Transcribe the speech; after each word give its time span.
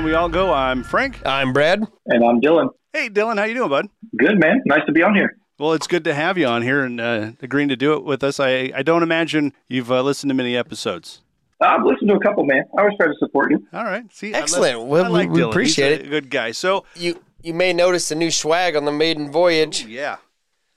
back 0.00 0.04
to 0.04 0.04
one 0.04 0.04
more 0.04 0.04
and 0.04 0.04
we 0.04 0.14
all 0.14 0.28
go. 0.28 0.52
I'm 0.52 0.82
Frank. 0.82 1.20
I'm 1.26 1.52
Brad. 1.52 1.82
And 2.06 2.24
I'm 2.24 2.40
Dillon. 2.40 2.70
Hey, 2.92 3.08
Dillon, 3.08 3.38
how 3.38 3.44
you 3.44 3.54
doing, 3.54 3.68
bud? 3.68 3.88
Good, 4.16 4.38
man. 4.38 4.62
Nice 4.66 4.84
to 4.86 4.92
be 4.92 5.02
on 5.02 5.14
here. 5.14 5.36
Well, 5.58 5.72
it's 5.74 5.86
good 5.86 6.04
to 6.04 6.14
have 6.14 6.38
you 6.38 6.46
on 6.46 6.62
here 6.62 6.82
and 6.82 7.00
uh, 7.00 7.32
agreeing 7.42 7.68
to 7.68 7.76
do 7.76 7.92
it 7.94 8.04
with 8.04 8.24
us. 8.24 8.40
I, 8.40 8.72
I 8.74 8.82
don't 8.82 9.02
imagine 9.02 9.52
you've 9.68 9.92
uh, 9.92 10.02
listened 10.02 10.30
to 10.30 10.34
many 10.34 10.56
episodes. 10.56 11.20
I've 11.60 11.84
listened 11.84 12.08
to 12.08 12.14
a 12.16 12.20
couple, 12.20 12.44
man. 12.44 12.64
I 12.76 12.80
always 12.82 12.96
try 12.96 13.06
to 13.06 13.14
support 13.18 13.50
you. 13.50 13.66
All 13.74 13.84
right. 13.84 14.04
See, 14.12 14.32
Excellent. 14.32 14.74
I 14.74 14.78
love, 14.78 14.88
well, 14.88 15.04
I 15.04 15.08
like 15.08 15.28
we 15.28 15.36
Dillon. 15.38 15.50
appreciate 15.50 15.90
He's 15.90 16.00
it. 16.00 16.06
A 16.06 16.08
good 16.08 16.30
guy. 16.30 16.52
So, 16.52 16.84
You 16.96 17.20
you 17.42 17.52
may 17.54 17.72
notice 17.72 18.08
the 18.08 18.14
new 18.14 18.30
swag 18.30 18.76
on 18.76 18.84
the 18.86 18.92
maiden 18.92 19.30
voyage. 19.30 19.84
yeah, 19.86 20.16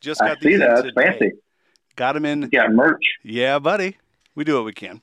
just 0.01 0.21
I 0.21 0.29
got 0.29 0.41
see 0.41 0.49
these 0.49 0.53
in 0.55 0.59
that. 0.61 0.85
It's 0.85 0.95
today. 0.95 1.03
fancy. 1.11 1.31
Got 1.95 2.15
him 2.17 2.25
in. 2.25 2.49
Yeah, 2.51 2.67
merch. 2.69 3.03
Yeah, 3.23 3.59
buddy. 3.59 3.97
We 4.35 4.43
do 4.43 4.55
what 4.55 4.65
we 4.65 4.73
can. 4.73 5.01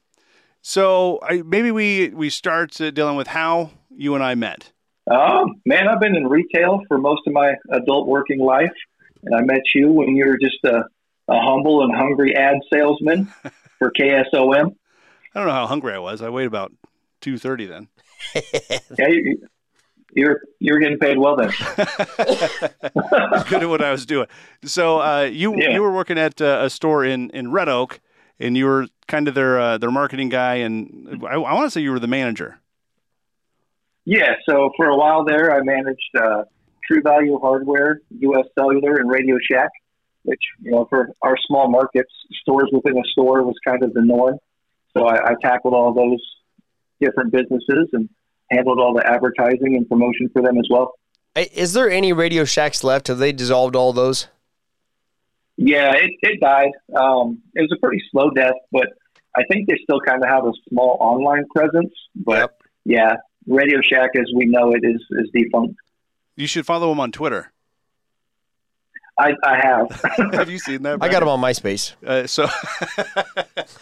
So 0.63 1.19
I, 1.23 1.41
maybe 1.43 1.71
we 1.71 2.09
we 2.11 2.29
start 2.29 2.79
uh, 2.81 2.91
dealing 2.91 3.17
with 3.17 3.29
how 3.29 3.71
you 4.01 4.15
and 4.15 4.25
I 4.25 4.35
met. 4.35 4.73
Um, 5.11 5.61
man, 5.67 5.89
I've 5.89 6.01
been 6.01 6.17
in 6.17 6.27
retail 6.27 6.81
for 6.89 6.99
most 6.99 7.23
of 7.27 7.33
my 7.33 7.55
adult 7.71 8.07
working 8.07 8.39
life, 8.39 8.73
and 9.25 9.35
I 9.35 9.43
met 9.43 9.63
you 9.75 9.91
when 9.93 10.17
you 10.17 10.25
were 10.27 10.39
just 10.39 10.63
a, 10.65 10.85
a 11.29 11.41
humble 11.41 11.83
and 11.83 11.95
hungry 11.95 12.35
ad 12.35 12.57
salesman 12.73 13.31
for 13.79 13.91
KSOM. 14.01 14.75
I 15.35 15.39
don't 15.39 15.47
know 15.49 15.53
how 15.55 15.67
hungry 15.67 15.95
I 15.95 15.99
was. 15.99 16.23
I 16.23 16.29
weighed 16.31 16.47
about 16.47 16.73
two 17.21 17.39
thirty 17.39 17.67
then. 17.67 17.89
Yeah, 18.99 19.09
you, 19.09 19.49
you're 20.13 20.41
you're 20.59 20.79
getting 20.81 20.99
paid 20.99 21.17
well 21.19 21.37
then. 21.37 21.51
Good 23.49 23.63
at 23.63 23.69
what 23.69 23.83
I 23.83 23.91
was 23.93 24.05
doing. 24.07 24.27
So 24.65 25.01
uh, 25.01 25.23
you 25.31 25.57
Yeah. 25.57 25.71
you 25.75 25.83
were 25.83 25.93
working 25.93 26.19
at 26.19 26.41
uh, 26.41 26.61
a 26.63 26.71
store 26.71 27.05
in, 27.05 27.31
in 27.31 27.51
Red 27.53 27.69
Oak, 27.69 28.01
and 28.39 28.57
you 28.57 28.67
were 28.67 28.89
kind 29.09 29.29
of 29.29 29.35
their 29.35 29.61
uh, 29.61 29.79
their 29.79 29.91
marketing 29.91 30.29
guy, 30.29 30.57
and 30.57 31.23
I, 31.25 31.35
I 31.35 31.55
want 31.55 31.67
to 31.67 31.71
say 31.71 31.81
you 31.81 31.93
were 31.93 31.99
the 32.01 32.07
manager. 32.09 32.59
Yeah, 34.05 34.35
so 34.49 34.71
for 34.77 34.87
a 34.87 34.97
while 34.97 35.25
there, 35.25 35.53
I 35.53 35.63
managed 35.63 36.11
uh, 36.21 36.45
True 36.87 37.03
Value 37.03 37.39
Hardware, 37.39 38.01
U.S. 38.11 38.47
Cellular, 38.59 38.97
and 38.97 39.11
Radio 39.11 39.37
Shack, 39.51 39.71
which 40.23 40.41
you 40.61 40.73
know 40.73 40.87
for 40.89 41.11
our 41.23 41.37
small 41.47 41.71
markets, 41.71 42.11
stores 42.43 42.71
within 42.73 42.97
a 42.97 43.05
store 43.13 43.43
was 43.43 43.57
kind 43.67 43.83
of 43.83 43.93
the 43.93 44.03
norm. 44.03 44.39
So 44.97 45.07
I, 45.07 45.31
I 45.31 45.35
tackled 45.41 45.75
all 45.75 45.95
those 45.95 46.21
different 47.01 47.33
businesses 47.33 47.89
and 47.93 48.09
handled 48.51 48.79
all 48.81 48.95
the 48.95 49.07
advertising 49.07 49.77
and 49.77 49.89
promotion 49.89 50.29
for 50.33 50.43
them 50.43 50.59
as 50.59 50.67
well. 50.71 50.95
Is 51.37 51.73
there 51.75 51.89
any 51.89 52.13
Radio 52.13 52.45
Shacks 52.45 52.83
left? 52.83 53.07
Have 53.07 53.19
they 53.19 53.33
dissolved 53.33 53.77
all 53.77 53.93
those? 53.93 54.27
Yeah, 55.57 55.93
it, 55.95 56.11
it 56.23 56.41
died. 56.41 56.73
Um, 56.95 57.43
it 57.55 57.61
was 57.61 57.71
a 57.77 57.79
pretty 57.81 58.03
slow 58.11 58.31
death, 58.31 58.55
but 58.73 58.89
I 59.37 59.43
think 59.51 59.69
they 59.69 59.77
still 59.83 60.01
kind 60.01 60.23
of 60.25 60.29
have 60.29 60.45
a 60.45 60.53
small 60.69 60.97
online 61.01 61.45
presence. 61.55 61.93
But 62.17 62.39
Yep. 62.39 62.63
yeah, 62.85 63.17
Radio 63.47 63.81
Shack 63.83 64.11
as 64.17 64.27
we 64.35 64.47
know 64.47 64.73
it 64.73 64.83
is 64.85 65.01
is 65.13 65.31
defunct. 65.33 65.77
You 66.37 66.47
should 66.47 66.67
follow 66.67 66.91
him 66.93 67.01
on 67.01 67.13
Twitter. 67.13 67.53
I, 69.19 69.35
I 69.45 69.57
have. 69.57 70.33
Have 70.33 70.49
you 70.49 70.59
seen 70.59 70.83
that? 70.85 70.99
I 71.03 71.09
got 71.11 71.21
them 71.21 71.29
on 71.29 71.41
MySpace. 71.41 71.95
Uh, 72.03 72.27
so, 72.27 72.49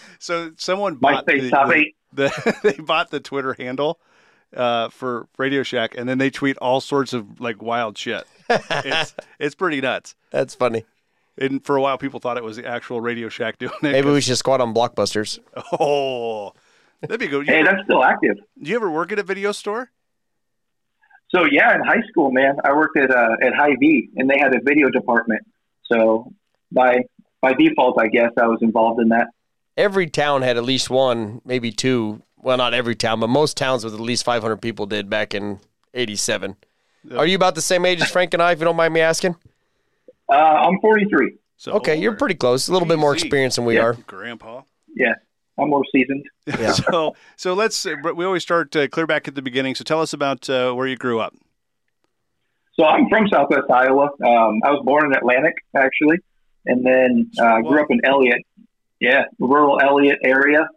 so 0.18 0.50
someone 0.56 0.96
bought 0.96 1.26
MySpace 1.26 1.42
the, 1.42 1.50
top 1.50 1.68
the- 1.68 1.74
eight. 1.74 1.96
the- 2.12 2.56
they 2.64 2.82
bought 2.82 3.10
the 3.10 3.20
Twitter 3.20 3.54
handle 3.56 4.00
uh, 4.56 4.88
for 4.88 5.28
Radio 5.36 5.62
Shack, 5.62 5.94
and 5.96 6.08
then 6.08 6.18
they 6.18 6.30
tweet 6.30 6.56
all 6.58 6.80
sorts 6.80 7.12
of 7.12 7.40
like 7.40 7.62
wild 7.62 7.96
shit. 7.96 8.24
it's 8.50 9.14
it's 9.38 9.54
pretty 9.54 9.80
nuts. 9.80 10.16
That's 10.30 10.54
funny. 10.54 10.84
And 11.40 11.64
for 11.64 11.76
a 11.76 11.80
while, 11.80 11.98
people 11.98 12.18
thought 12.18 12.36
it 12.36 12.42
was 12.42 12.56
the 12.56 12.66
actual 12.66 13.00
Radio 13.00 13.28
Shack 13.28 13.58
doing 13.58 13.70
it. 13.74 13.92
Maybe 13.92 14.10
we 14.10 14.20
should 14.20 14.38
squat 14.38 14.60
on 14.60 14.74
Blockbusters. 14.74 15.38
Oh, 15.78 16.52
that'd 17.02 17.20
be 17.20 17.26
good. 17.28 17.46
You, 17.46 17.52
Hey, 17.52 17.60
ever, 17.60 17.70
that's 17.72 17.84
still 17.84 18.02
active. 18.04 18.36
do 18.62 18.70
you 18.70 18.76
ever 18.76 18.90
work 18.90 19.12
at 19.12 19.18
a 19.18 19.22
video 19.22 19.52
store? 19.52 19.90
So 21.34 21.44
yeah, 21.50 21.74
in 21.74 21.82
high 21.84 22.00
school, 22.08 22.30
man, 22.30 22.56
I 22.64 22.72
worked 22.72 22.96
at 22.98 23.10
uh, 23.10 23.36
at 23.42 23.54
Hy-Vee, 23.54 24.10
and 24.16 24.28
they 24.30 24.38
had 24.38 24.54
a 24.54 24.60
video 24.62 24.88
department. 24.90 25.42
So 25.92 26.32
by 26.72 27.00
by 27.42 27.52
default, 27.52 28.00
I 28.00 28.08
guess 28.08 28.30
I 28.40 28.46
was 28.46 28.58
involved 28.62 29.00
in 29.00 29.08
that. 29.10 29.28
Every 29.76 30.08
town 30.08 30.42
had 30.42 30.56
at 30.56 30.64
least 30.64 30.90
one, 30.90 31.40
maybe 31.44 31.70
two. 31.70 32.22
Well, 32.36 32.56
not 32.56 32.72
every 32.74 32.94
town, 32.94 33.20
but 33.20 33.28
most 33.28 33.56
towns 33.56 33.84
with 33.84 33.94
at 33.94 34.00
least 34.00 34.24
500 34.24 34.56
people 34.62 34.86
did 34.86 35.10
back 35.10 35.34
in 35.34 35.58
87. 35.94 36.56
Are 37.16 37.26
you 37.26 37.36
about 37.36 37.54
the 37.56 37.60
same 37.62 37.84
age 37.84 38.00
as 38.00 38.10
Frank 38.10 38.32
and 38.34 38.42
I, 38.42 38.52
if 38.52 38.58
you 38.60 38.64
don't 38.64 38.76
mind 38.76 38.94
me 38.94 39.00
asking? 39.00 39.36
Uh, 40.28 40.32
I'm 40.34 40.80
43. 40.80 41.34
So 41.56 41.72
Okay, 41.72 41.96
you're 41.96 42.14
pretty 42.14 42.34
close. 42.36 42.68
A 42.68 42.72
little 42.72 42.86
bit 42.88 42.98
more 42.98 43.14
Easy. 43.16 43.26
experienced 43.26 43.56
than 43.56 43.64
we 43.64 43.74
Yeah. 43.74 43.82
are. 43.86 43.94
grandpa. 44.06 44.62
Yeah, 44.94 45.14
I'm 45.58 45.70
more 45.70 45.84
seasoned. 45.92 46.24
Yeah. 46.46 46.72
So 46.90 47.14
so 47.36 47.54
let's. 47.54 47.84
uh, 47.84 47.94
We 48.14 48.24
always 48.24 48.42
start 48.42 48.74
uh, 48.76 48.88
clear 48.88 49.06
back 49.06 49.28
at 49.28 49.34
the 49.34 49.42
beginning. 49.42 49.74
So 49.74 49.84
tell 49.84 50.00
us 50.00 50.12
about 50.12 50.48
uh, 50.48 50.72
where 50.72 50.86
you 50.86 50.96
grew 50.96 51.20
up. 51.20 51.34
So 52.78 52.86
I'm 52.86 53.08
from 53.08 53.26
Southwest 53.28 53.70
Iowa. 53.70 54.04
Um, 54.04 54.60
I 54.64 54.70
was 54.70 54.82
born 54.84 55.06
in 55.06 55.12
Atlantic, 55.12 55.54
actually, 55.74 56.18
and 56.66 56.86
then 56.86 57.30
uh, 57.40 57.60
grew 57.60 57.82
up 57.82 57.90
in 57.90 58.00
Elliott. 58.04 58.40
Yeah, 59.00 59.24
rural 59.38 59.80
Elliott 59.80 60.18
area, 60.24 60.68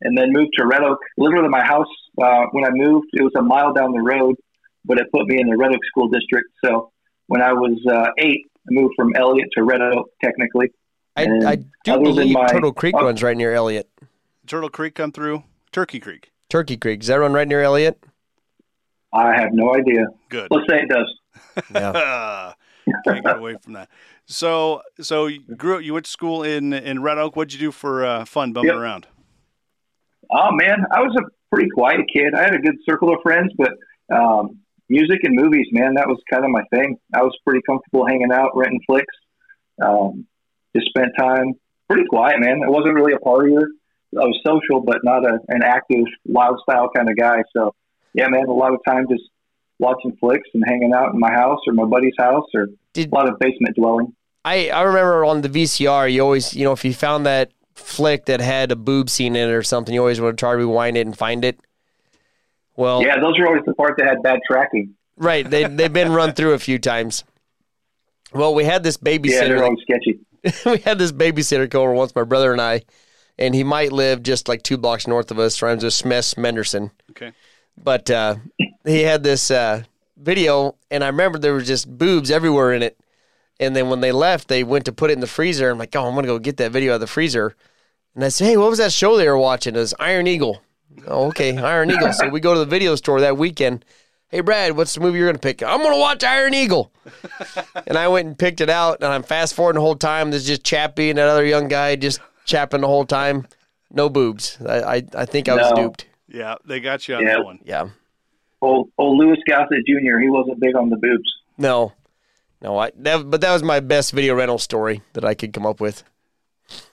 and 0.00 0.16
then 0.16 0.32
moved 0.32 0.52
to 0.58 0.66
Red 0.66 0.82
Oak. 0.82 0.98
Literally, 1.18 1.48
my 1.48 1.64
house 1.64 1.86
uh, 2.22 2.44
when 2.52 2.64
I 2.64 2.70
moved, 2.70 3.08
it 3.12 3.22
was 3.22 3.32
a 3.36 3.42
mile 3.42 3.72
down 3.72 3.92
the 3.92 4.00
road, 4.00 4.36
but 4.84 4.98
it 4.98 5.06
put 5.12 5.26
me 5.26 5.40
in 5.40 5.48
the 5.48 5.56
Red 5.56 5.72
Oak 5.72 5.84
School 5.86 6.08
District. 6.08 6.48
So 6.64 6.92
when 7.26 7.42
I 7.42 7.52
was 7.52 7.78
uh, 7.86 8.10
eight, 8.18 8.46
I 8.66 8.70
moved 8.70 8.94
from 8.96 9.14
Elliott 9.14 9.48
to 9.56 9.62
Red 9.62 9.82
Oak, 9.82 10.10
technically. 10.22 10.70
I, 11.16 11.24
I 11.46 11.56
do 11.84 12.00
believe 12.00 12.32
my- 12.32 12.46
Turtle 12.46 12.72
Creek 12.72 12.94
oh. 12.96 13.04
runs 13.04 13.22
right 13.22 13.36
near 13.36 13.52
Elliott. 13.52 13.89
Turtle 14.50 14.68
Creek 14.68 14.96
come 14.96 15.12
through. 15.12 15.44
Turkey 15.70 16.00
Creek. 16.00 16.32
Turkey 16.48 16.76
Creek. 16.76 16.98
Does 16.98 17.06
that 17.06 17.20
run 17.20 17.32
right 17.32 17.46
near 17.46 17.62
Elliott? 17.62 18.02
I 19.12 19.32
have 19.40 19.50
no 19.52 19.72
idea. 19.76 20.06
Good. 20.28 20.48
Let's 20.50 20.66
say 20.68 20.80
it 20.82 20.88
does. 20.88 21.64
Yeah. 21.72 22.54
Can't 23.06 23.24
get 23.24 23.36
away 23.36 23.54
from 23.62 23.74
that. 23.74 23.88
So, 24.26 24.82
so 25.00 25.26
you 25.28 25.38
grew 25.54 25.76
up. 25.76 25.82
You 25.84 25.94
went 25.94 26.06
to 26.06 26.10
school 26.10 26.42
in 26.42 26.72
in 26.72 27.00
Red 27.00 27.18
Oak. 27.18 27.36
What'd 27.36 27.52
you 27.52 27.60
do 27.60 27.70
for 27.70 28.04
uh, 28.04 28.24
fun, 28.24 28.52
bumming 28.52 28.72
Yep. 28.72 28.76
around? 28.78 29.06
Oh 30.32 30.50
man, 30.50 30.78
I 30.90 30.98
was 31.00 31.14
a 31.16 31.22
pretty 31.54 31.70
quiet 31.70 32.00
kid. 32.12 32.34
I 32.34 32.40
had 32.42 32.54
a 32.54 32.58
good 32.58 32.76
circle 32.88 33.14
of 33.14 33.20
friends, 33.22 33.52
but 33.56 33.70
um, 34.12 34.58
music 34.88 35.20
and 35.22 35.36
movies, 35.36 35.68
man, 35.70 35.94
that 35.94 36.08
was 36.08 36.18
kind 36.28 36.44
of 36.44 36.50
my 36.50 36.62
thing. 36.74 36.96
I 37.14 37.22
was 37.22 37.36
pretty 37.46 37.60
comfortable 37.68 38.04
hanging 38.08 38.32
out, 38.32 38.50
renting 38.56 38.80
flicks. 38.84 39.14
Um, 39.80 40.26
just 40.74 40.88
spent 40.88 41.10
time 41.16 41.52
pretty 41.88 42.06
quiet, 42.08 42.40
man. 42.40 42.62
I 42.66 42.70
wasn't 42.70 42.94
really 42.94 43.12
a 43.12 43.18
partier. 43.18 43.66
I 44.16 44.24
was 44.24 44.38
social, 44.44 44.80
but 44.80 44.98
not 45.04 45.24
a, 45.24 45.38
an 45.48 45.62
active, 45.62 46.04
loud 46.26 46.56
style 46.62 46.90
kind 46.94 47.08
of 47.08 47.16
guy. 47.16 47.42
So, 47.56 47.74
yeah, 48.12 48.26
man, 48.28 48.46
a 48.46 48.52
lot 48.52 48.72
of 48.72 48.80
time 48.86 49.06
just 49.08 49.22
watching 49.78 50.16
flicks 50.18 50.48
and 50.52 50.62
hanging 50.66 50.92
out 50.92 51.14
in 51.14 51.20
my 51.20 51.32
house 51.32 51.60
or 51.66 51.72
my 51.72 51.84
buddy's 51.84 52.14
house 52.18 52.46
or 52.54 52.66
Did 52.92 53.12
a 53.12 53.14
lot 53.14 53.28
of 53.28 53.38
basement 53.38 53.76
dwelling. 53.76 54.14
I, 54.44 54.70
I 54.70 54.82
remember 54.82 55.24
on 55.24 55.42
the 55.42 55.48
VCR, 55.48 56.12
you 56.12 56.22
always, 56.22 56.54
you 56.54 56.64
know, 56.64 56.72
if 56.72 56.84
you 56.84 56.92
found 56.94 57.26
that 57.26 57.52
flick 57.74 58.26
that 58.26 58.40
had 58.40 58.72
a 58.72 58.76
boob 58.76 59.08
scene 59.10 59.36
in 59.36 59.48
it 59.48 59.52
or 59.52 59.62
something, 59.62 59.94
you 59.94 60.00
always 60.00 60.20
want 60.20 60.36
to 60.36 60.40
try 60.40 60.52
to 60.52 60.58
rewind 60.58 60.96
it 60.96 61.06
and 61.06 61.16
find 61.16 61.44
it. 61.44 61.60
Well, 62.76 63.02
Yeah, 63.02 63.20
those 63.20 63.38
are 63.38 63.46
always 63.46 63.62
the 63.66 63.74
part 63.74 63.96
that 63.98 64.06
had 64.06 64.22
bad 64.22 64.40
tracking. 64.50 64.94
right. 65.16 65.48
They, 65.48 65.64
they've 65.64 65.92
been 65.92 66.12
run 66.12 66.32
through 66.32 66.54
a 66.54 66.58
few 66.58 66.78
times. 66.78 67.24
Well, 68.32 68.54
we 68.54 68.64
had 68.64 68.82
this 68.82 68.96
babysitter. 68.96 69.30
Yeah, 69.30 69.48
they're 69.48 69.64
always 69.64 69.78
sketchy. 69.82 70.20
we 70.66 70.78
had 70.78 70.98
this 70.98 71.12
babysitter 71.12 71.70
come 71.70 71.82
over 71.82 71.92
once, 71.92 72.14
my 72.14 72.24
brother 72.24 72.52
and 72.52 72.60
I, 72.60 72.82
and 73.40 73.54
he 73.54 73.64
might 73.64 73.90
live 73.90 74.22
just 74.22 74.48
like 74.48 74.62
two 74.62 74.76
blocks 74.76 75.06
north 75.06 75.30
of 75.30 75.38
us. 75.38 75.60
Rhymes 75.62 75.82
with 75.82 75.94
Smith 75.94 76.36
Menderson. 76.36 76.90
Okay. 77.10 77.32
But 77.82 78.10
uh, 78.10 78.36
he 78.84 79.02
had 79.02 79.22
this 79.22 79.50
uh, 79.50 79.84
video, 80.16 80.76
and 80.90 81.02
I 81.02 81.06
remember 81.06 81.38
there 81.38 81.54
was 81.54 81.66
just 81.66 81.98
boobs 81.98 82.30
everywhere 82.30 82.72
in 82.74 82.82
it. 82.82 82.98
And 83.58 83.74
then 83.74 83.88
when 83.88 84.00
they 84.00 84.12
left, 84.12 84.48
they 84.48 84.62
went 84.62 84.84
to 84.86 84.92
put 84.92 85.10
it 85.10 85.14
in 85.14 85.20
the 85.20 85.26
freezer. 85.26 85.70
I'm 85.70 85.78
like, 85.78 85.96
oh, 85.96 86.06
I'm 86.06 86.14
gonna 86.14 86.26
go 86.26 86.38
get 86.38 86.58
that 86.58 86.72
video 86.72 86.92
out 86.92 86.96
of 86.96 87.00
the 87.00 87.06
freezer. 87.06 87.56
And 88.14 88.24
I 88.24 88.28
said, 88.28 88.46
hey, 88.46 88.56
what 88.56 88.70
was 88.70 88.78
that 88.78 88.92
show 88.92 89.16
they 89.16 89.28
were 89.28 89.38
watching? 89.38 89.74
It 89.74 89.78
was 89.78 89.94
Iron 89.98 90.26
Eagle. 90.26 90.62
Oh, 91.06 91.28
okay, 91.28 91.56
Iron 91.56 91.90
Eagle. 91.90 92.12
So 92.12 92.28
we 92.28 92.40
go 92.40 92.54
to 92.54 92.60
the 92.60 92.66
video 92.66 92.94
store 92.96 93.20
that 93.20 93.36
weekend. 93.36 93.84
Hey, 94.28 94.40
Brad, 94.40 94.76
what's 94.76 94.94
the 94.94 95.00
movie 95.00 95.18
you're 95.18 95.28
gonna 95.28 95.38
pick? 95.38 95.62
I'm 95.62 95.82
gonna 95.82 95.98
watch 95.98 96.24
Iron 96.24 96.54
Eagle. 96.54 96.92
and 97.86 97.96
I 97.96 98.08
went 98.08 98.28
and 98.28 98.38
picked 98.38 98.60
it 98.60 98.70
out, 98.70 99.02
and 99.02 99.12
I'm 99.12 99.22
fast 99.22 99.54
forwarding 99.54 99.78
the 99.78 99.84
whole 99.84 99.96
time. 99.96 100.30
There's 100.30 100.46
just 100.46 100.64
Chappy 100.64 101.10
and 101.10 101.18
that 101.18 101.28
other 101.28 101.44
young 101.44 101.68
guy 101.68 101.96
just 101.96 102.20
chapping 102.50 102.80
the 102.82 102.86
whole 102.86 103.04
time. 103.06 103.46
No 103.90 104.08
boobs. 104.08 104.58
I 104.66 104.80
I, 104.96 105.02
I 105.14 105.24
think 105.24 105.48
I 105.48 105.54
was 105.56 105.70
No. 105.70 105.76
duped. 105.84 106.06
Yeah, 106.28 106.56
they 106.64 106.80
got 106.80 107.06
you 107.08 107.16
on 107.16 107.22
Yeah. 107.22 107.34
that 107.36 107.44
one. 107.44 107.58
Yeah. 107.64 107.88
Old, 108.62 108.90
old 108.98 109.18
Louis 109.18 109.38
Gossett 109.48 109.86
Jr., 109.86 110.18
he 110.18 110.28
wasn't 110.28 110.60
big 110.60 110.76
on 110.76 110.90
the 110.90 110.96
boobs. 110.96 111.32
No, 111.56 111.92
no, 112.60 112.78
I 112.78 112.90
that, 112.96 113.30
but 113.30 113.40
that 113.40 113.52
was 113.52 113.62
my 113.62 113.80
best 113.80 114.12
video 114.12 114.34
rental 114.34 114.58
story 114.58 115.02
that 115.14 115.24
I 115.24 115.34
could 115.34 115.52
come 115.52 115.64
up 115.66 115.80
with. 115.80 116.04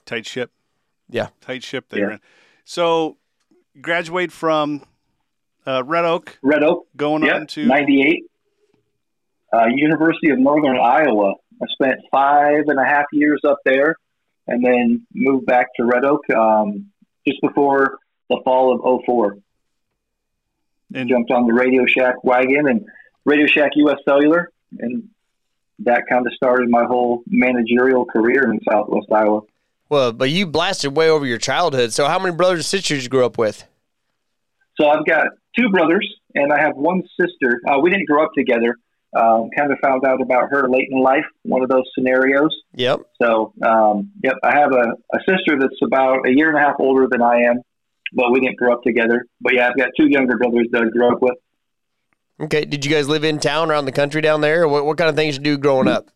Tight 0.06 0.26
ship. 0.26 0.52
Yeah. 1.10 1.28
Tight 1.42 1.64
ship 1.64 1.90
that 1.90 2.00
Yeah. 2.00 2.08
you're. 2.08 2.20
So, 2.66 3.18
graduate 3.82 4.32
from 4.32 4.82
uh, 5.66 5.84
Red 5.86 6.06
Oak, 6.06 6.40
Red 6.42 6.64
Oak, 6.64 6.88
going 6.96 7.24
yeah, 7.24 7.36
on 7.36 7.48
to 7.48 7.66
98. 7.66 8.24
Uh, 9.54 9.66
University 9.68 10.30
of 10.30 10.40
Northern 10.40 10.78
Iowa. 10.78 11.34
I 11.62 11.66
spent 11.72 12.00
five 12.12 12.64
and 12.68 12.80
a 12.80 12.86
half 12.86 13.06
years 13.12 13.42
up 13.46 13.60
there 13.66 13.96
and 14.48 14.64
then 14.64 15.06
moved 15.14 15.46
back 15.46 15.68
to 15.76 15.86
Red 15.86 16.06
Oak 16.06 16.30
um, 16.30 16.88
just 17.28 17.42
before 17.42 18.00
the 18.30 18.40
fall 18.44 18.74
of 18.74 19.02
04. 19.06 19.38
And 20.94 21.10
jumped 21.10 21.32
on 21.32 21.48
the 21.48 21.54
Radio 21.54 21.86
Shack 21.86 22.24
wagon 22.24 22.68
and 22.70 22.86
Radio 23.26 23.46
Shack 23.46 23.72
US 23.76 23.98
Cellular, 24.08 24.52
and 24.80 25.10
that 25.80 26.04
kind 26.10 26.26
of 26.26 26.34
started 26.34 26.70
my 26.70 26.86
whole 26.86 27.24
managerial 27.28 28.06
career 28.06 28.50
in 28.50 28.60
Southwest 28.70 29.08
Iowa. 29.12 29.42
Well, 29.90 30.12
but 30.12 30.30
you 30.30 30.46
blasted 30.46 30.96
way 30.96 31.10
over 31.10 31.26
your 31.26 31.38
childhood. 31.38 31.94
So 31.94 32.08
how 32.08 32.20
many 32.20 32.36
brothers 32.36 32.60
and 32.60 32.66
sisters 32.66 33.04
you 33.04 33.10
grew 33.10 33.26
up 33.26 33.38
with? 33.38 33.66
So 34.80 34.88
I've 34.88 35.06
got 35.06 35.28
two 35.58 35.70
brothers, 35.70 36.08
and 36.36 36.52
I 36.54 36.62
have 36.62 36.76
one 36.76 37.04
sister. 37.20 37.60
Uh, 37.68 37.80
we 37.80 37.90
didn't 37.90 38.08
grow 38.08 38.24
up 38.24 38.32
together. 38.38 38.78
Um, 39.16 39.50
kind 39.58 39.72
of 39.72 39.80
found 39.82 40.06
out 40.06 40.22
about 40.22 40.50
her 40.52 40.70
late 40.70 40.90
in 40.92 41.02
life, 41.02 41.26
one 41.44 41.64
of 41.64 41.70
those 41.70 41.84
scenarios. 41.98 42.56
Yep. 42.74 43.02
So, 43.22 43.54
um, 43.66 44.12
yep, 44.22 44.36
I 44.44 44.58
have 44.60 44.72
a, 44.74 44.94
a 45.14 45.20
sister 45.28 45.58
that's 45.58 45.80
about 45.84 46.28
a 46.28 46.32
year 46.32 46.50
and 46.50 46.58
a 46.58 46.62
half 46.62 46.76
older 46.80 47.08
than 47.10 47.22
I 47.22 47.44
am, 47.44 47.62
but 48.14 48.32
we 48.32 48.42
didn't 48.42 48.58
grow 48.58 48.74
up 48.74 48.84
together. 48.84 49.26
But 49.42 49.54
yeah, 49.56 49.70
I've 49.70 49.78
got 49.78 49.90
two 49.98 50.08
younger 50.08 50.38
brothers 50.38 50.68
that 50.72 50.84
I 50.84 50.90
grew 50.90 51.12
up 51.12 51.22
with. 51.22 51.36
Okay. 52.42 52.66
Did 52.66 52.86
you 52.86 52.92
guys 52.92 53.08
live 53.08 53.24
in 53.24 53.40
town, 53.40 53.72
around 53.72 53.86
the 53.86 53.92
country 53.92 54.22
down 54.22 54.42
there? 54.42 54.68
What, 54.68 54.86
what 54.86 54.98
kind 54.98 55.10
of 55.10 55.16
things 55.16 55.38
you 55.38 55.42
do 55.42 55.58
growing 55.58 55.88
up? 55.88 56.10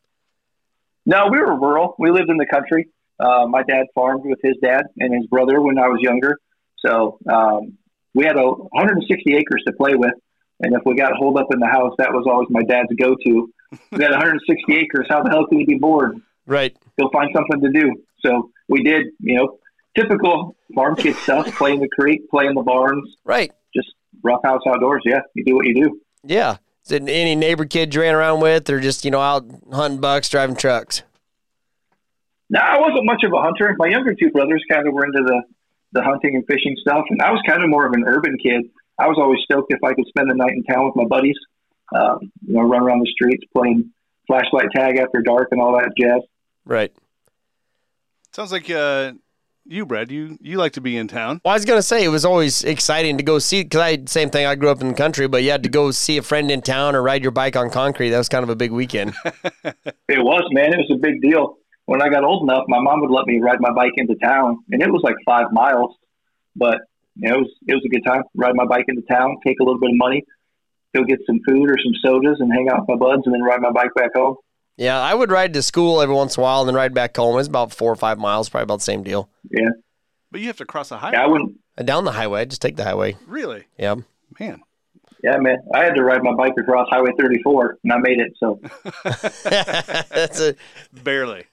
No, 1.05 1.29
we 1.31 1.39
were 1.39 1.59
rural. 1.59 1.95
We 1.97 2.11
lived 2.11 2.29
in 2.29 2.37
the 2.37 2.45
country. 2.45 2.89
Uh, 3.19 3.45
my 3.47 3.63
dad 3.63 3.85
farmed 3.95 4.23
with 4.25 4.39
his 4.43 4.55
dad 4.63 4.83
and 4.97 5.13
his 5.13 5.25
brother 5.27 5.61
when 5.61 5.77
I 5.77 5.87
was 5.87 5.99
younger. 6.01 6.37
So 6.85 7.17
um, 7.31 7.77
we 8.13 8.25
had 8.25 8.35
a 8.35 8.43
160 8.43 9.35
acres 9.35 9.63
to 9.67 9.73
play 9.73 9.93
with. 9.95 10.13
And 10.61 10.73
if 10.75 10.81
we 10.85 10.95
got 10.95 11.13
holed 11.13 11.37
up 11.37 11.47
in 11.53 11.59
the 11.59 11.67
house, 11.67 11.93
that 11.97 12.11
was 12.11 12.25
always 12.29 12.47
my 12.49 12.61
dad's 12.63 12.89
go 12.99 13.15
to. 13.15 13.53
We 13.91 13.97
got 13.97 14.11
160 14.11 14.75
acres. 14.75 15.07
How 15.09 15.23
the 15.23 15.29
hell 15.29 15.45
can 15.47 15.59
you 15.59 15.65
be 15.65 15.77
bored? 15.77 16.21
Right. 16.45 16.75
Go 16.99 17.09
find 17.11 17.29
something 17.35 17.61
to 17.61 17.71
do. 17.71 17.91
So 18.25 18.51
we 18.69 18.83
did, 18.83 19.07
you 19.19 19.35
know, 19.37 19.57
typical 19.97 20.55
farm 20.75 20.95
kid 20.95 21.15
stuff 21.15 21.47
play 21.57 21.71
in 21.73 21.79
the 21.79 21.87
creek, 21.89 22.29
play 22.29 22.45
in 22.45 22.53
the 22.53 22.61
barns, 22.61 23.15
Right. 23.23 23.51
just 23.75 23.89
roughhouse 24.23 24.61
outdoors. 24.67 25.01
Yeah, 25.05 25.21
you 25.35 25.43
do 25.45 25.55
what 25.55 25.65
you 25.65 25.73
do. 25.75 26.01
Yeah. 26.23 26.57
It 26.89 27.03
any 27.07 27.35
neighbor 27.35 27.65
kids 27.65 27.95
you 27.95 28.01
ran 28.01 28.15
around 28.15 28.41
with, 28.41 28.69
or 28.69 28.79
just 28.81 29.05
you 29.05 29.11
know 29.11 29.21
out 29.21 29.45
hunting 29.71 30.01
bucks, 30.01 30.27
driving 30.29 30.55
trucks? 30.57 31.03
No, 32.49 32.59
I 32.59 32.79
wasn't 32.79 33.05
much 33.05 33.23
of 33.23 33.31
a 33.31 33.41
hunter. 33.41 33.73
My 33.77 33.87
younger 33.87 34.13
two 34.13 34.29
brothers 34.31 34.61
kind 34.69 34.85
of 34.87 34.93
were 34.93 35.05
into 35.05 35.23
the, 35.25 35.41
the 35.93 36.03
hunting 36.03 36.35
and 36.35 36.45
fishing 36.47 36.75
stuff, 36.81 37.05
and 37.09 37.21
I 37.21 37.31
was 37.31 37.41
kind 37.47 37.63
of 37.63 37.69
more 37.69 37.85
of 37.85 37.93
an 37.93 38.03
urban 38.05 38.35
kid. 38.43 38.63
I 39.01 39.07
was 39.07 39.17
always 39.17 39.39
stoked 39.43 39.73
if 39.73 39.83
I 39.83 39.93
could 39.93 40.05
spend 40.07 40.29
the 40.29 40.35
night 40.35 40.51
in 40.51 40.63
town 40.63 40.85
with 40.85 40.95
my 40.95 41.05
buddies, 41.05 41.35
um, 41.95 42.19
you 42.45 42.53
know, 42.53 42.61
run 42.61 42.83
around 42.83 42.99
the 42.99 43.11
streets 43.11 43.43
playing 43.55 43.91
flashlight 44.27 44.67
tag 44.75 44.97
after 44.99 45.21
dark 45.21 45.47
and 45.51 45.59
all 45.59 45.73
that 45.73 45.91
jazz. 45.97 46.21
Right. 46.65 46.91
sounds 48.31 48.51
like 48.51 48.69
uh, 48.69 49.13
you, 49.65 49.85
Brad. 49.85 50.11
You 50.11 50.37
you 50.41 50.57
like 50.57 50.73
to 50.73 50.81
be 50.81 50.97
in 50.97 51.07
town. 51.07 51.41
Well, 51.43 51.53
I 51.53 51.55
was 51.55 51.65
gonna 51.65 51.81
say 51.81 52.03
it 52.03 52.09
was 52.09 52.25
always 52.25 52.63
exciting 52.63 53.17
to 53.17 53.23
go 53.23 53.39
see 53.39 53.63
because 53.63 53.81
I 53.81 54.03
same 54.05 54.29
thing. 54.29 54.45
I 54.45 54.55
grew 54.55 54.69
up 54.69 54.81
in 54.81 54.89
the 54.89 54.93
country, 54.93 55.27
but 55.27 55.43
you 55.43 55.49
had 55.49 55.63
to 55.63 55.69
go 55.69 55.91
see 55.91 56.17
a 56.17 56.21
friend 56.21 56.51
in 56.51 56.61
town 56.61 56.95
or 56.95 57.01
ride 57.01 57.23
your 57.23 57.31
bike 57.31 57.55
on 57.55 57.71
concrete. 57.71 58.09
That 58.11 58.19
was 58.19 58.29
kind 58.29 58.43
of 58.43 58.49
a 58.49 58.55
big 58.55 58.71
weekend. 58.71 59.15
It 60.13 60.19
was, 60.19 60.43
man. 60.51 60.73
It 60.73 60.77
was 60.77 60.91
a 60.91 60.99
big 60.99 61.21
deal. 61.21 61.57
When 61.85 62.01
I 62.01 62.09
got 62.09 62.25
old 62.25 62.43
enough, 62.43 62.65
my 62.67 62.79
mom 62.81 62.99
would 62.99 63.11
let 63.11 63.25
me 63.27 63.39
ride 63.39 63.61
my 63.61 63.71
bike 63.71 63.93
into 63.95 64.15
town, 64.15 64.57
and 64.69 64.81
it 64.81 64.91
was 64.91 65.01
like 65.03 65.15
five 65.25 65.45
miles, 65.53 65.95
but 66.53 66.81
you 67.21 67.29
know, 67.29 67.35
it 67.35 67.39
was 67.39 67.51
it 67.67 67.73
was 67.75 67.83
a 67.85 67.89
good 67.89 68.03
time. 68.05 68.23
Ride 68.35 68.55
my 68.55 68.65
bike 68.65 68.85
into 68.87 69.01
town, 69.03 69.37
take 69.45 69.59
a 69.59 69.63
little 69.63 69.79
bit 69.79 69.91
of 69.91 69.97
money, 69.97 70.23
go 70.95 71.03
get 71.03 71.19
some 71.27 71.39
food 71.47 71.69
or 71.69 71.75
some 71.83 71.93
sodas, 72.03 72.37
and 72.39 72.51
hang 72.51 72.67
out 72.69 72.81
with 72.81 72.89
my 72.89 72.95
buds, 72.95 73.23
and 73.25 73.33
then 73.33 73.41
ride 73.43 73.61
my 73.61 73.71
bike 73.71 73.93
back 73.95 74.11
home. 74.15 74.35
yeah, 74.77 74.99
I 74.99 75.13
would 75.13 75.31
ride 75.31 75.53
to 75.53 75.61
school 75.61 76.01
every 76.01 76.15
once 76.15 76.35
in 76.37 76.41
a 76.41 76.43
while 76.43 76.61
and 76.61 76.67
then 76.67 76.75
ride 76.75 76.93
back 76.93 77.15
home. 77.15 77.37
It's 77.39 77.47
about 77.47 77.71
four 77.73 77.91
or 77.91 77.95
five 77.95 78.17
miles, 78.17 78.49
probably 78.49 78.63
about 78.63 78.79
the 78.79 78.83
same 78.85 79.03
deal. 79.03 79.29
Yeah, 79.49 79.69
But 80.31 80.41
you 80.41 80.47
have 80.47 80.57
to 80.57 80.65
cross 80.65 80.91
a 80.91 80.97
highway. 80.97 81.17
yeah. 81.17 81.23
I 81.23 81.27
wouldn't. 81.27 81.57
Uh, 81.77 81.83
down 81.83 82.03
the 82.05 82.11
highway, 82.11 82.45
just 82.45 82.61
take 82.61 82.75
the 82.75 82.83
highway. 82.83 83.15
Really, 83.27 83.65
Yeah. 83.77 83.95
man. 84.39 84.61
Yeah, 85.23 85.37
man. 85.37 85.57
I 85.75 85.83
had 85.83 85.93
to 85.95 86.03
ride 86.03 86.23
my 86.23 86.33
bike 86.33 86.53
across 86.57 86.87
Highway 86.89 87.11
34, 87.19 87.77
and 87.83 87.93
I 87.93 87.97
made 87.99 88.17
it. 88.19 88.33
So, 88.39 88.59
That's 89.43 90.39
a 90.41 90.55
Barely. 90.91 91.45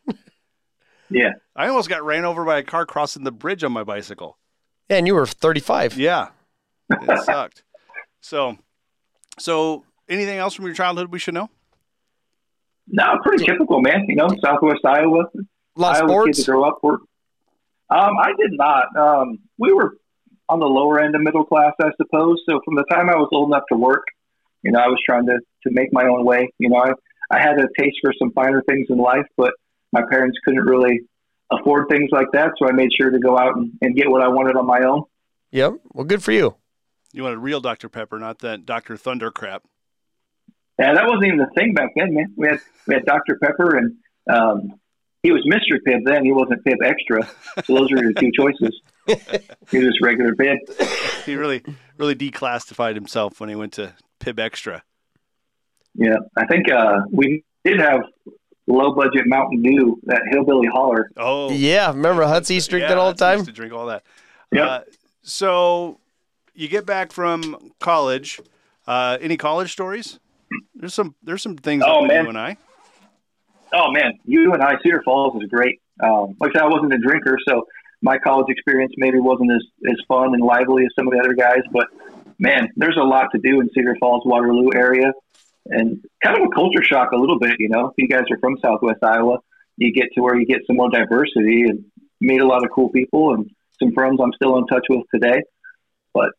yeah. 1.10 1.32
I 1.54 1.68
almost 1.68 1.88
got 1.90 2.02
ran 2.02 2.24
over 2.24 2.44
by 2.46 2.58
a 2.58 2.62
car 2.62 2.86
crossing 2.86 3.24
the 3.24 3.32
bridge 3.32 3.62
on 3.64 3.72
my 3.72 3.84
bicycle. 3.84 4.38
Yeah, 4.88 4.96
and 4.96 5.06
you 5.06 5.14
were 5.14 5.26
thirty 5.26 5.60
five. 5.60 5.96
Yeah, 5.96 6.28
it 6.90 7.24
sucked. 7.24 7.62
So, 8.20 8.58
so 9.38 9.84
anything 10.08 10.38
else 10.38 10.54
from 10.54 10.66
your 10.66 10.74
childhood 10.74 11.12
we 11.12 11.18
should 11.18 11.34
know? 11.34 11.50
No, 12.88 13.18
pretty 13.22 13.44
typical, 13.44 13.80
man. 13.80 14.06
You 14.08 14.16
know, 14.16 14.28
Southwest 14.42 14.84
Iowa. 14.84 15.24
A 15.34 15.80
lot 15.80 15.96
of 15.96 16.02
Iowa 16.02 16.10
sports. 16.10 16.26
kids 16.26 16.38
that 16.46 16.52
grow 16.52 16.64
up. 16.64 16.78
Were, 16.82 16.98
um, 17.90 18.16
I 18.18 18.32
did 18.38 18.52
not. 18.52 18.96
Um, 18.96 19.38
we 19.58 19.72
were 19.72 19.96
on 20.48 20.60
the 20.60 20.66
lower 20.66 20.98
end 20.98 21.14
of 21.14 21.20
middle 21.20 21.44
class, 21.44 21.72
I 21.80 21.90
suppose. 21.96 22.40
So 22.48 22.60
from 22.64 22.74
the 22.76 22.84
time 22.90 23.10
I 23.10 23.16
was 23.16 23.28
old 23.32 23.50
enough 23.50 23.64
to 23.70 23.76
work, 23.76 24.04
you 24.62 24.72
know, 24.72 24.80
I 24.80 24.88
was 24.88 24.98
trying 25.04 25.26
to, 25.26 25.38
to 25.64 25.70
make 25.70 25.92
my 25.92 26.04
own 26.04 26.24
way. 26.24 26.48
You 26.58 26.70
know, 26.70 26.78
I, 26.78 26.92
I 27.30 27.40
had 27.40 27.58
a 27.60 27.68
taste 27.78 27.98
for 28.02 28.12
some 28.18 28.32
finer 28.32 28.62
things 28.68 28.86
in 28.88 28.98
life, 28.98 29.26
but 29.36 29.52
my 29.92 30.02
parents 30.10 30.38
couldn't 30.44 30.64
really 30.64 31.00
afford 31.50 31.88
things 31.88 32.10
like 32.12 32.28
that. 32.32 32.52
So 32.58 32.68
I 32.68 32.72
made 32.72 32.90
sure 32.92 33.10
to 33.10 33.18
go 33.18 33.38
out 33.38 33.56
and, 33.56 33.72
and 33.80 33.96
get 33.96 34.10
what 34.10 34.22
I 34.22 34.28
wanted 34.28 34.56
on 34.56 34.66
my 34.66 34.80
own. 34.80 35.04
Yep. 35.50 35.74
Well, 35.92 36.04
good 36.04 36.22
for 36.22 36.32
you. 36.32 36.56
You 37.12 37.22
wanted 37.22 37.38
real 37.38 37.60
Dr 37.60 37.88
Pepper, 37.88 38.18
not 38.18 38.40
that 38.40 38.66
Dr 38.66 38.96
Thunder 38.96 39.30
crap. 39.30 39.62
Yeah, 40.78 40.94
that 40.94 41.06
wasn't 41.06 41.26
even 41.26 41.38
the 41.38 41.50
thing 41.56 41.74
back 41.74 41.90
then, 41.96 42.14
man. 42.14 42.32
We 42.36 42.46
had 42.48 42.60
we 42.86 42.94
had 42.94 43.04
Dr. 43.04 43.36
Pepper 43.42 43.76
and 43.76 43.96
um, 44.30 44.78
he 45.22 45.32
was 45.32 45.44
Mr. 45.44 45.78
Pibb 45.84 46.04
then. 46.04 46.24
He 46.24 46.32
wasn't 46.32 46.64
Pibb 46.64 46.84
Extra. 46.84 47.28
So 47.64 47.74
those 47.74 47.90
were 47.90 48.02
your 48.02 48.12
two 48.12 48.30
choices. 48.32 48.80
He 49.70 49.78
was 49.78 49.86
just 49.86 50.02
regular 50.02 50.34
Pibb. 50.34 50.58
He 51.24 51.34
really, 51.34 51.62
really 51.96 52.14
declassified 52.14 52.94
himself 52.94 53.40
when 53.40 53.48
he 53.48 53.54
went 53.54 53.72
to 53.74 53.94
Pibb 54.20 54.38
Extra. 54.38 54.82
Yeah, 55.94 56.16
I 56.36 56.44
think 56.44 56.70
uh, 56.70 57.00
we 57.10 57.42
did 57.64 57.80
have 57.80 58.02
low 58.68 58.92
budget 58.94 59.26
Mountain 59.26 59.62
Dew, 59.62 59.98
that 60.04 60.22
hillbilly 60.30 60.68
holler. 60.68 61.10
Oh, 61.16 61.50
Yeah. 61.50 61.88
Remember 61.90 62.24
Huts 62.24 62.50
East 62.50 62.70
drink 62.70 62.86
that 62.88 62.96
all 62.98 63.10
the 63.12 63.18
time? 63.18 63.38
used 63.38 63.46
to 63.48 63.52
drink 63.54 63.72
all 63.72 63.86
that. 63.86 64.04
Yeah. 64.52 64.64
Uh, 64.66 64.80
so 65.22 65.98
you 66.54 66.68
get 66.68 66.86
back 66.86 67.10
from 67.12 67.72
college. 67.80 68.40
Uh, 68.86 69.18
any 69.20 69.36
college 69.36 69.72
stories? 69.72 70.18
There's 70.74 70.94
some. 70.94 71.14
There's 71.22 71.42
some 71.42 71.56
things 71.56 71.82
Oh, 71.86 72.04
man. 72.06 72.24
you 72.24 72.28
and 72.30 72.38
I. 72.38 72.56
Oh 73.72 73.90
man, 73.92 74.18
you 74.24 74.52
and 74.54 74.62
I, 74.62 74.76
Cedar 74.82 75.02
Falls 75.04 75.42
is 75.42 75.48
great. 75.50 75.80
Um, 76.02 76.36
like 76.40 76.52
I 76.56 76.60
said, 76.60 76.62
I 76.62 76.68
wasn't 76.68 76.94
a 76.94 76.98
drinker, 76.98 77.36
so 77.46 77.66
my 78.00 78.16
college 78.16 78.46
experience 78.48 78.94
maybe 78.96 79.18
wasn't 79.18 79.50
as, 79.52 79.62
as 79.90 79.96
fun 80.08 80.32
and 80.32 80.42
lively 80.42 80.84
as 80.84 80.88
some 80.96 81.06
of 81.06 81.12
the 81.12 81.18
other 81.20 81.34
guys. 81.34 81.60
But 81.70 81.88
man, 82.38 82.70
there's 82.76 82.96
a 82.98 83.04
lot 83.04 83.26
to 83.32 83.38
do 83.38 83.60
in 83.60 83.68
Cedar 83.74 83.94
Falls, 84.00 84.22
Waterloo 84.24 84.70
area, 84.74 85.12
and 85.70 86.02
kind 86.24 86.36
of 86.38 86.46
a 86.46 86.54
culture 86.54 86.82
shock 86.82 87.12
a 87.12 87.16
little 87.16 87.38
bit. 87.38 87.56
You 87.58 87.68
know, 87.68 87.86
if 87.86 87.92
you 87.96 88.08
guys 88.08 88.24
are 88.30 88.38
from 88.38 88.56
Southwest 88.62 89.02
Iowa, 89.02 89.38
you 89.76 89.92
get 89.92 90.08
to 90.14 90.20
where 90.22 90.36
you 90.36 90.46
get 90.46 90.60
some 90.66 90.76
more 90.76 90.90
diversity 90.90 91.62
and 91.62 91.84
meet 92.20 92.40
a 92.40 92.46
lot 92.46 92.64
of 92.64 92.70
cool 92.74 92.88
people 92.90 93.34
and 93.34 93.48
some 93.80 93.92
friends 93.92 94.18
I'm 94.22 94.32
still 94.34 94.58
in 94.58 94.66
touch 94.66 94.84
with 94.88 95.02
today. 95.14 95.42
But 96.14 96.30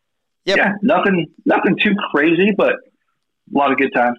Yep. 0.46 0.56
yeah, 0.56 0.72
nothing, 0.82 1.26
nothing 1.44 1.76
too 1.82 1.94
crazy, 2.12 2.50
but 2.56 2.72
a 2.72 3.58
lot 3.58 3.70
of 3.72 3.78
good 3.78 3.92
times. 3.94 4.18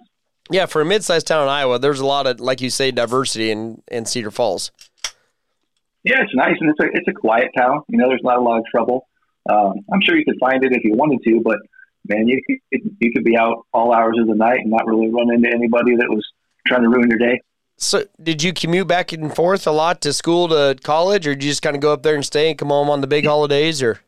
Yeah, 0.50 0.66
for 0.66 0.80
a 0.80 0.84
mid-sized 0.84 1.26
town 1.26 1.42
in 1.44 1.48
Iowa, 1.48 1.78
there's 1.78 2.00
a 2.00 2.06
lot 2.06 2.26
of, 2.26 2.40
like 2.40 2.60
you 2.60 2.70
say, 2.70 2.90
diversity 2.90 3.50
in, 3.50 3.82
in 3.88 4.06
Cedar 4.06 4.30
Falls. 4.30 4.70
Yeah, 6.04 6.20
it's 6.22 6.34
nice 6.34 6.56
and 6.60 6.70
it's 6.70 6.80
a 6.80 6.98
it's 6.98 7.08
a 7.08 7.12
quiet 7.12 7.50
town. 7.56 7.82
You 7.88 7.98
know, 7.98 8.08
there's 8.08 8.24
not 8.24 8.38
a 8.38 8.40
lot 8.40 8.58
of 8.58 8.64
trouble. 8.66 9.06
Um, 9.48 9.74
I'm 9.92 10.00
sure 10.02 10.16
you 10.16 10.24
could 10.24 10.38
find 10.40 10.64
it 10.64 10.72
if 10.72 10.82
you 10.84 10.94
wanted 10.94 11.20
to, 11.24 11.40
but 11.44 11.58
man, 12.08 12.28
you 12.28 12.40
could 12.46 12.80
you 13.00 13.12
could 13.12 13.24
be 13.24 13.36
out 13.36 13.66
all 13.72 13.92
hours 13.92 14.16
of 14.20 14.26
the 14.26 14.34
night 14.34 14.60
and 14.60 14.70
not 14.70 14.86
really 14.86 15.10
run 15.10 15.32
into 15.32 15.48
anybody 15.48 15.96
that 15.96 16.08
was 16.08 16.26
trying 16.66 16.82
to 16.82 16.88
ruin 16.88 17.08
your 17.08 17.18
day. 17.18 17.40
So, 17.76 18.04
did 18.22 18.42
you 18.42 18.52
commute 18.52 18.86
back 18.86 19.12
and 19.12 19.34
forth 19.34 19.66
a 19.66 19.72
lot 19.72 20.00
to 20.02 20.12
school 20.12 20.48
to 20.48 20.76
college, 20.82 21.26
or 21.26 21.34
did 21.34 21.44
you 21.44 21.50
just 21.50 21.62
kind 21.62 21.74
of 21.74 21.82
go 21.82 21.92
up 21.92 22.02
there 22.02 22.14
and 22.14 22.24
stay 22.24 22.50
and 22.50 22.58
come 22.58 22.68
home 22.68 22.88
on 22.88 23.00
the 23.00 23.06
big 23.06 23.26
holidays? 23.26 23.82
Or 23.82 24.00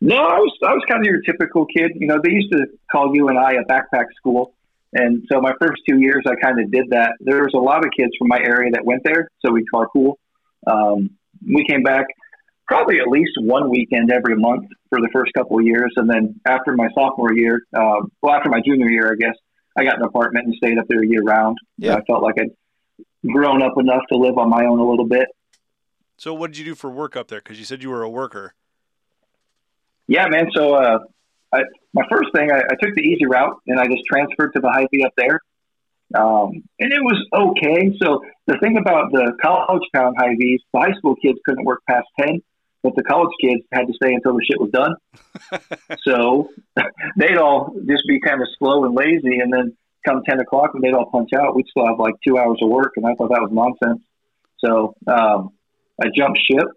No, 0.00 0.16
I 0.16 0.38
was 0.38 0.52
I 0.66 0.72
was 0.72 0.82
kind 0.88 1.00
of 1.00 1.06
your 1.06 1.20
typical 1.22 1.66
kid. 1.66 1.92
You 1.94 2.06
know, 2.06 2.18
they 2.22 2.30
used 2.30 2.52
to 2.52 2.66
call 2.90 3.14
you 3.14 3.28
and 3.28 3.38
I 3.38 3.52
a 3.52 3.64
backpack 3.64 4.06
school, 4.16 4.54
and 4.92 5.24
so 5.30 5.40
my 5.40 5.52
first 5.60 5.82
two 5.88 6.00
years 6.00 6.22
I 6.26 6.34
kind 6.42 6.60
of 6.60 6.70
did 6.70 6.90
that. 6.90 7.12
There 7.20 7.42
was 7.42 7.52
a 7.54 7.58
lot 7.58 7.84
of 7.84 7.90
kids 7.96 8.12
from 8.18 8.28
my 8.28 8.38
area 8.38 8.70
that 8.72 8.84
went 8.84 9.02
there, 9.04 9.28
so 9.44 9.52
we 9.52 9.64
carpool. 9.72 10.14
Um, 10.66 11.10
we 11.46 11.64
came 11.66 11.82
back 11.82 12.06
probably 12.66 12.98
at 13.00 13.08
least 13.08 13.32
one 13.38 13.70
weekend 13.70 14.10
every 14.10 14.36
month 14.36 14.66
for 14.88 15.00
the 15.00 15.08
first 15.12 15.32
couple 15.34 15.58
of 15.58 15.64
years, 15.64 15.92
and 15.96 16.08
then 16.08 16.40
after 16.46 16.74
my 16.74 16.88
sophomore 16.94 17.32
year, 17.32 17.60
um, 17.76 18.10
well, 18.22 18.34
after 18.34 18.48
my 18.48 18.60
junior 18.64 18.88
year, 18.88 19.12
I 19.12 19.16
guess 19.16 19.36
I 19.76 19.84
got 19.84 19.98
an 19.98 20.04
apartment 20.04 20.46
and 20.46 20.54
stayed 20.54 20.78
up 20.78 20.86
there 20.88 21.02
year 21.02 21.22
round. 21.22 21.58
Yeah. 21.78 21.96
I 21.96 22.02
felt 22.02 22.22
like 22.22 22.36
I'd 22.38 22.50
grown 23.30 23.62
up 23.62 23.74
enough 23.78 24.02
to 24.10 24.18
live 24.18 24.38
on 24.38 24.48
my 24.50 24.64
own 24.64 24.78
a 24.78 24.88
little 24.88 25.06
bit. 25.06 25.28
So 26.16 26.32
what 26.32 26.52
did 26.52 26.58
you 26.58 26.64
do 26.64 26.74
for 26.74 26.90
work 26.90 27.16
up 27.16 27.28
there? 27.28 27.40
Because 27.40 27.58
you 27.58 27.64
said 27.64 27.82
you 27.82 27.90
were 27.90 28.02
a 28.02 28.10
worker. 28.10 28.54
Yeah, 30.06 30.26
man. 30.28 30.46
So 30.54 30.74
uh, 30.74 30.98
I, 31.52 31.62
my 31.92 32.02
first 32.10 32.28
thing, 32.34 32.50
I, 32.52 32.58
I 32.58 32.74
took 32.80 32.94
the 32.94 33.02
easy 33.02 33.26
route 33.26 33.58
and 33.66 33.80
I 33.80 33.86
just 33.86 34.02
transferred 34.10 34.52
to 34.52 34.60
the 34.60 34.68
Hy-Vee 34.68 35.04
up 35.04 35.12
there. 35.16 35.40
Um, 36.14 36.62
and 36.78 36.92
it 36.92 37.00
was 37.02 37.18
okay. 37.34 37.96
So 38.00 38.20
the 38.46 38.58
thing 38.62 38.76
about 38.76 39.10
the 39.10 39.32
college 39.42 39.82
town 39.94 40.14
Hy-Vees, 40.16 40.60
the 40.72 40.80
high 40.80 40.92
school 40.98 41.16
kids 41.16 41.38
couldn't 41.44 41.64
work 41.64 41.80
past 41.88 42.06
10 42.20 42.40
but 42.84 42.94
the 42.94 43.02
college 43.02 43.32
kids 43.40 43.62
had 43.72 43.86
to 43.86 43.94
stay 43.94 44.12
until 44.12 44.34
the 44.34 44.44
shit 44.44 44.60
was 44.60 44.70
done. 44.70 44.94
so 46.06 46.50
they'd 47.16 47.38
all 47.38 47.74
just 47.88 48.04
be 48.06 48.20
kind 48.20 48.40
of 48.40 48.48
slow 48.58 48.84
and 48.84 48.94
lazy, 48.94 49.40
and 49.40 49.52
then 49.52 49.76
come 50.06 50.22
ten 50.28 50.38
o'clock 50.38 50.70
and 50.74 50.84
they'd 50.84 50.92
all 50.92 51.10
punch 51.10 51.30
out, 51.34 51.56
we'd 51.56 51.66
still 51.66 51.86
have 51.86 51.98
like 51.98 52.14
two 52.26 52.38
hours 52.38 52.58
of 52.62 52.68
work, 52.68 52.92
and 52.96 53.06
I 53.06 53.14
thought 53.14 53.30
that 53.30 53.40
was 53.40 53.50
nonsense. 53.50 54.02
So 54.64 54.94
um, 55.08 55.50
I 56.00 56.08
jumped 56.14 56.38
ship, 56.38 56.68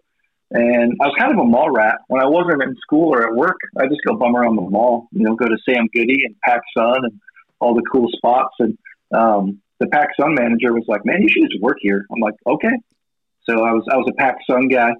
and 0.50 0.94
I 1.00 1.06
was 1.06 1.14
kind 1.18 1.32
of 1.32 1.38
a 1.38 1.44
mall 1.44 1.70
rat. 1.70 1.98
When 2.08 2.22
I 2.22 2.26
wasn't 2.26 2.62
in 2.62 2.74
school 2.80 3.14
or 3.14 3.28
at 3.28 3.34
work, 3.34 3.58
I 3.76 3.86
just 3.86 4.00
go 4.06 4.16
bum 4.16 4.34
around 4.34 4.56
the 4.56 4.62
mall. 4.62 5.08
You 5.12 5.24
know, 5.24 5.36
go 5.36 5.46
to 5.46 5.56
Sam 5.68 5.88
Goody 5.94 6.24
and 6.24 6.34
Pac 6.42 6.62
Sun 6.76 7.04
and 7.04 7.20
all 7.60 7.74
the 7.74 7.84
cool 7.92 8.08
spots. 8.16 8.54
And 8.58 8.78
um, 9.14 9.60
the 9.78 9.86
Pac 9.88 10.08
Sun 10.18 10.34
manager 10.34 10.72
was 10.72 10.84
like, 10.88 11.04
"Man, 11.04 11.22
you 11.22 11.28
should 11.28 11.50
just 11.50 11.62
work 11.62 11.76
here." 11.80 12.06
I'm 12.10 12.20
like, 12.20 12.34
"Okay." 12.46 12.74
So 13.48 13.64
I 13.64 13.72
was 13.72 13.84
I 13.90 13.96
was 13.96 14.08
a 14.10 14.14
Pac 14.14 14.36
Sun 14.50 14.68
guy. 14.68 14.90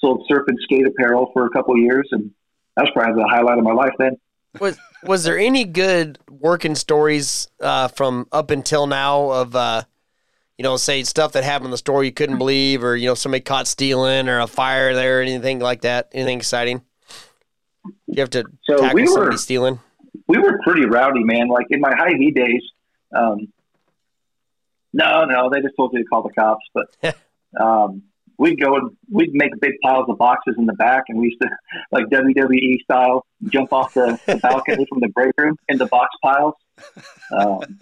Sold 0.00 0.24
surf 0.28 0.44
and 0.48 0.58
skate 0.62 0.86
apparel 0.86 1.30
for 1.32 1.46
a 1.46 1.50
couple 1.50 1.74
of 1.74 1.80
years, 1.80 2.08
and 2.12 2.30
that 2.76 2.82
was 2.82 2.90
probably 2.94 3.22
the 3.22 3.28
highlight 3.28 3.58
of 3.58 3.64
my 3.64 3.72
life 3.72 3.92
then. 3.98 4.16
Was 4.60 4.78
was 5.04 5.24
there 5.24 5.38
any 5.38 5.64
good 5.64 6.18
working 6.30 6.74
stories 6.74 7.48
uh, 7.60 7.88
from 7.88 8.26
up 8.32 8.50
until 8.50 8.86
now 8.86 9.30
of 9.30 9.54
uh, 9.54 9.82
you 10.58 10.62
know, 10.62 10.76
say 10.76 11.02
stuff 11.04 11.32
that 11.32 11.44
happened 11.44 11.66
in 11.66 11.70
the 11.70 11.76
store 11.78 12.02
you 12.04 12.12
couldn't 12.12 12.38
believe, 12.38 12.82
or 12.82 12.96
you 12.96 13.06
know, 13.08 13.14
somebody 13.14 13.40
caught 13.42 13.66
stealing, 13.66 14.28
or 14.28 14.40
a 14.40 14.46
fire 14.46 14.94
there, 14.94 15.18
or 15.18 15.22
anything 15.22 15.58
like 15.58 15.82
that? 15.82 16.08
Anything 16.12 16.38
exciting? 16.38 16.82
You 18.06 18.20
have 18.20 18.30
to 18.30 18.44
So 18.64 18.76
tackle 18.78 18.94
we 18.94 19.02
were- 19.02 19.08
somebody 19.08 19.36
stealing. 19.36 19.80
we 20.28 20.38
were 20.38 20.58
pretty 20.64 20.86
rowdy, 20.86 21.24
man. 21.24 21.48
Like 21.48 21.66
in 21.70 21.80
my 21.80 21.94
Hy-Vee 21.96 22.30
days. 22.32 22.62
Um, 23.16 23.48
no, 24.92 25.24
no, 25.24 25.50
they 25.50 25.60
just 25.60 25.74
told 25.76 25.92
you 25.94 26.00
to 26.02 26.04
call 26.06 26.22
the 26.22 26.32
cops. 26.32 26.64
But 26.74 27.16
um, 27.60 28.02
we'd 28.40 28.58
go 28.58 28.74
and 28.74 28.90
we'd 29.10 29.34
make 29.34 29.50
big 29.60 29.74
piles 29.82 30.06
of 30.08 30.16
boxes 30.16 30.54
in 30.56 30.64
the 30.64 30.72
back, 30.72 31.04
and 31.08 31.18
we 31.18 31.26
used 31.26 31.40
to, 31.42 31.48
like 31.92 32.06
WWE 32.06 32.82
style, 32.82 33.26
jump 33.44 33.72
off 33.72 33.92
the, 33.92 34.18
the 34.26 34.36
balcony 34.42 34.86
from 34.88 35.00
the 35.00 35.08
break 35.08 35.32
room 35.38 35.56
into 35.68 35.84
box 35.86 36.08
piles. 36.22 36.54
Um, 37.30 37.78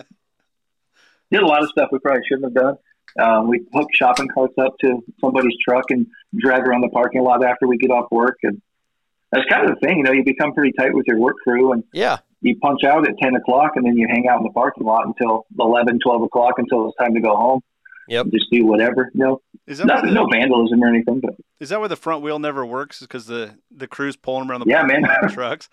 did 1.30 1.42
a 1.42 1.46
lot 1.46 1.62
of 1.62 1.68
stuff 1.70 1.90
we 1.92 2.00
probably 2.00 2.22
shouldn't 2.28 2.52
have 2.52 2.64
done. 2.64 2.76
Um, 3.18 3.48
we 3.48 3.64
hook 3.72 3.88
shopping 3.94 4.28
carts 4.28 4.54
up 4.58 4.76
to 4.80 5.02
somebody's 5.20 5.56
truck 5.66 5.84
and 5.90 6.06
drag 6.36 6.66
around 6.66 6.80
the 6.80 6.88
parking 6.88 7.22
lot 7.22 7.44
after 7.44 7.68
we 7.68 7.78
get 7.78 7.90
off 7.90 8.10
work, 8.10 8.38
and 8.42 8.60
that's 9.30 9.46
kind 9.48 9.68
of 9.68 9.78
the 9.78 9.86
thing. 9.86 9.98
You 9.98 10.02
know, 10.02 10.12
you 10.12 10.24
become 10.24 10.52
pretty 10.54 10.72
tight 10.72 10.92
with 10.92 11.06
your 11.06 11.18
work 11.18 11.36
crew, 11.44 11.72
and 11.72 11.84
Yeah, 11.92 12.18
you 12.40 12.58
punch 12.58 12.82
out 12.84 13.08
at 13.08 13.16
10 13.22 13.36
o'clock 13.36 13.72
and 13.76 13.84
then 13.84 13.96
you 13.96 14.06
hang 14.08 14.28
out 14.28 14.38
in 14.38 14.44
the 14.44 14.52
parking 14.52 14.84
lot 14.84 15.06
until 15.06 15.46
11, 15.58 15.98
12 16.00 16.22
o'clock 16.22 16.54
until 16.58 16.88
it's 16.88 16.96
time 16.96 17.14
to 17.14 17.20
go 17.20 17.36
home. 17.36 17.60
Yep. 18.08 18.26
Just 18.32 18.46
do 18.50 18.64
whatever. 18.64 19.10
No, 19.14 19.40
Is 19.68 19.78
that 19.78 19.86
why 19.86 19.94
nothing, 19.94 20.08
the, 20.10 20.14
no 20.14 20.26
vandalism 20.30 20.82
or 20.82 20.88
anything, 20.88 21.20
but 21.20 21.34
is 21.60 21.68
that 21.68 21.78
why 21.80 21.86
the 21.88 21.96
front 21.96 22.22
wheel 22.22 22.38
never 22.38 22.64
works? 22.66 23.00
Is 23.02 23.06
because 23.06 23.26
the 23.26 23.54
the 23.70 23.86
crew's 23.86 24.16
pulling 24.16 24.42
them 24.42 24.50
around 24.50 24.60
the 24.60 24.66
Yeah, 24.70 24.82
man. 24.82 25.02
lot 25.02 25.30
trucks. 25.30 25.68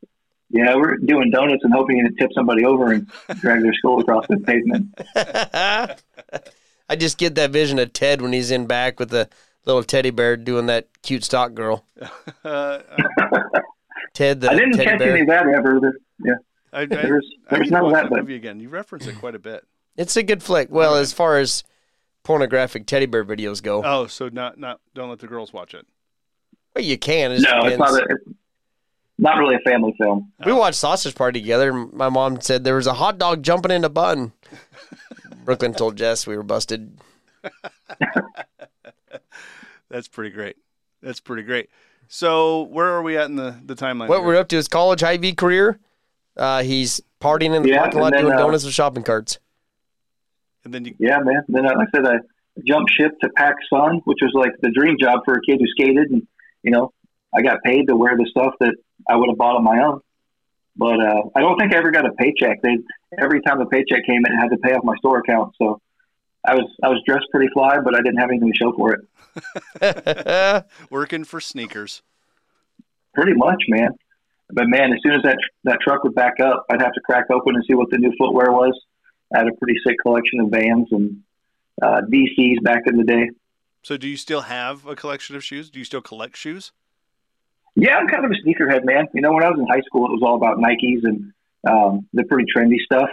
yeah, 0.50 0.74
we're 0.76 0.96
doing 0.98 1.30
donuts 1.30 1.62
and 1.64 1.72
hoping 1.74 2.04
to 2.04 2.10
tip 2.18 2.30
somebody 2.34 2.64
over 2.64 2.92
and 2.92 3.06
drag 3.40 3.62
their 3.62 3.72
skull 3.74 4.00
across 4.00 4.24
the 4.28 4.36
pavement. 4.38 4.94
I 6.88 6.96
just 6.96 7.18
get 7.18 7.34
that 7.36 7.50
vision 7.50 7.78
of 7.78 7.92
Ted 7.92 8.20
when 8.22 8.32
he's 8.32 8.50
in 8.50 8.66
back 8.66 8.98
with 8.98 9.10
the 9.10 9.28
little 9.64 9.82
teddy 9.84 10.10
bear 10.10 10.36
doing 10.36 10.66
that 10.66 10.88
cute 11.02 11.22
stock 11.24 11.54
girl. 11.54 11.84
Uh, 12.44 12.78
Ted 14.14 14.40
the 14.40 14.50
I 14.50 14.54
didn't 14.54 14.72
teddy 14.72 14.84
catch 14.84 14.98
bear. 14.98 15.12
any 15.12 15.20
of 15.20 15.26
that 15.28 15.46
ever. 15.46 15.78
There- 15.80 15.94
Yeah, 16.24 16.34
I, 16.72 16.80
I, 16.82 16.86
there's, 16.86 17.28
I 17.48 17.56
there's 17.56 17.60
need 17.62 17.66
to 17.68 17.72
none 17.74 17.84
of 17.86 17.92
that, 17.92 18.02
that 18.04 18.10
but 18.10 18.20
movie 18.20 18.34
again. 18.36 18.58
You 18.60 18.68
reference 18.68 19.06
it 19.06 19.16
quite 19.18 19.34
a 19.34 19.38
bit. 19.38 19.64
It's 19.96 20.16
a 20.16 20.22
good 20.22 20.42
flick. 20.42 20.68
Well, 20.70 20.96
as 20.96 21.12
far 21.12 21.38
as 21.38 21.62
pornographic 22.30 22.86
teddy 22.86 23.06
bear 23.06 23.24
videos 23.24 23.60
go, 23.62 23.82
Oh, 23.84 24.06
so 24.06 24.28
not 24.28 24.56
not 24.58 24.80
don't 24.94 25.10
let 25.10 25.18
the 25.18 25.26
girls 25.26 25.52
watch 25.52 25.74
it. 25.74 25.84
well, 26.74 26.84
you 26.84 26.96
can. 26.96 27.32
It 27.32 27.40
just 27.40 27.48
no, 27.48 27.58
it's 27.66 27.76
depends. 27.76 27.92
not, 27.92 28.02
a, 28.02 28.14
it's 28.14 28.24
not 29.18 29.36
really 29.38 29.56
a 29.56 29.68
family 29.68 29.92
film. 29.98 30.30
We 30.46 30.52
watched 30.52 30.78
Sausage 30.78 31.14
Party 31.16 31.40
together. 31.40 31.72
My 31.72 32.08
mom 32.08 32.40
said 32.40 32.62
there 32.62 32.76
was 32.76 32.86
a 32.86 32.94
hot 32.94 33.18
dog 33.18 33.42
jumping 33.42 33.72
in 33.72 33.82
a 33.84 33.88
bun. 33.88 34.32
Brooklyn 35.44 35.74
told 35.74 35.96
Jess 35.96 36.26
we 36.26 36.36
were 36.36 36.42
busted. 36.44 36.98
That's 39.88 40.06
pretty 40.08 40.30
great. 40.30 40.56
That's 41.02 41.18
pretty 41.20 41.42
great. 41.42 41.68
So 42.08 42.62
where 42.62 42.86
are 42.86 43.02
we 43.02 43.16
at 43.16 43.26
in 43.26 43.36
the 43.36 43.56
the 43.64 43.74
timeline? 43.74 44.08
What 44.08 44.18
here? 44.18 44.26
we're 44.26 44.36
up 44.36 44.48
to 44.48 44.56
his 44.56 44.68
college 44.68 45.00
Hy-Vee 45.00 45.34
career. 45.34 45.78
Uh, 46.36 46.62
he's 46.62 47.00
partying 47.20 47.54
in 47.56 47.62
the 47.62 47.68
Yeah, 47.70 47.78
parking 47.80 48.00
lot 48.00 48.12
then, 48.12 48.22
doing 48.22 48.34
uh, 48.34 48.38
donuts 48.38 48.64
with 48.64 48.72
shopping 48.74 49.02
carts. 49.02 49.38
And 50.64 50.74
then 50.74 50.84
you 50.84 50.94
Yeah, 50.98 51.18
man. 51.20 51.42
Then, 51.48 51.66
uh, 51.66 51.76
like 51.76 51.88
I 51.94 51.98
said, 51.98 52.06
I 52.06 52.16
jumped 52.66 52.92
ship 52.92 53.12
to 53.22 53.28
Pac 53.30 53.54
Sun, 53.68 54.00
which 54.04 54.18
was 54.22 54.32
like 54.34 54.52
the 54.60 54.70
dream 54.70 54.96
job 55.00 55.20
for 55.24 55.34
a 55.34 55.40
kid 55.40 55.60
who 55.60 55.66
skated. 55.68 56.10
And, 56.10 56.26
you 56.62 56.70
know, 56.70 56.92
I 57.34 57.42
got 57.42 57.62
paid 57.64 57.88
to 57.88 57.96
wear 57.96 58.16
the 58.16 58.26
stuff 58.30 58.54
that 58.60 58.74
I 59.08 59.16
would 59.16 59.28
have 59.28 59.38
bought 59.38 59.56
on 59.56 59.64
my 59.64 59.82
own. 59.82 60.00
But 60.76 61.00
uh, 61.00 61.22
I 61.34 61.40
don't 61.40 61.58
think 61.58 61.74
I 61.74 61.78
ever 61.78 61.90
got 61.90 62.06
a 62.06 62.12
paycheck. 62.12 62.62
They 62.62 62.78
every 63.18 63.42
time 63.42 63.58
the 63.58 63.66
paycheck 63.66 64.04
came, 64.06 64.22
it 64.24 64.32
had 64.40 64.48
to 64.48 64.56
pay 64.58 64.72
off 64.72 64.84
my 64.84 64.96
store 64.96 65.18
account. 65.18 65.54
So 65.58 65.80
I 66.44 66.54
was 66.54 66.70
I 66.82 66.88
was 66.88 67.02
dressed 67.06 67.26
pretty 67.30 67.52
fly, 67.52 67.78
but 67.84 67.94
I 67.94 67.98
didn't 67.98 68.18
have 68.18 68.30
anything 68.30 68.52
to 68.52 68.56
show 68.56 68.72
for 68.72 68.94
it. 68.94 70.66
working 70.90 71.24
for 71.24 71.40
sneakers. 71.40 72.02
Pretty 73.14 73.34
much, 73.34 73.62
man. 73.68 73.90
But 74.52 74.68
man, 74.68 74.92
as 74.92 75.00
soon 75.02 75.14
as 75.14 75.22
that 75.24 75.38
that 75.64 75.78
truck 75.80 76.02
would 76.04 76.14
back 76.14 76.40
up, 76.40 76.64
I'd 76.70 76.80
have 76.80 76.92
to 76.92 77.00
crack 77.00 77.26
open 77.30 77.56
and 77.56 77.64
see 77.68 77.74
what 77.74 77.90
the 77.90 77.98
new 77.98 78.12
footwear 78.18 78.50
was. 78.50 78.78
I 79.34 79.38
had 79.38 79.48
a 79.48 79.52
pretty 79.52 79.78
sick 79.86 79.96
collection 80.02 80.40
of 80.40 80.50
Vans 80.50 80.88
and 80.90 81.22
uh, 81.82 82.02
DCs 82.02 82.62
back 82.62 82.82
in 82.86 82.96
the 82.96 83.04
day. 83.04 83.30
So 83.82 83.96
do 83.96 84.08
you 84.08 84.16
still 84.16 84.42
have 84.42 84.86
a 84.86 84.94
collection 84.94 85.36
of 85.36 85.44
shoes? 85.44 85.70
Do 85.70 85.78
you 85.78 85.84
still 85.84 86.02
collect 86.02 86.36
shoes? 86.36 86.72
Yeah, 87.76 87.96
I'm 87.96 88.08
kind 88.08 88.24
of 88.24 88.30
a 88.30 88.34
sneakerhead, 88.34 88.84
man. 88.84 89.06
You 89.14 89.22
know, 89.22 89.32
when 89.32 89.44
I 89.44 89.50
was 89.50 89.58
in 89.58 89.66
high 89.66 89.80
school, 89.82 90.06
it 90.06 90.12
was 90.12 90.22
all 90.22 90.36
about 90.36 90.58
Nikes 90.58 91.04
and 91.04 91.32
um, 91.68 92.06
the 92.12 92.24
pretty 92.24 92.46
trendy 92.54 92.78
stuff. 92.84 93.08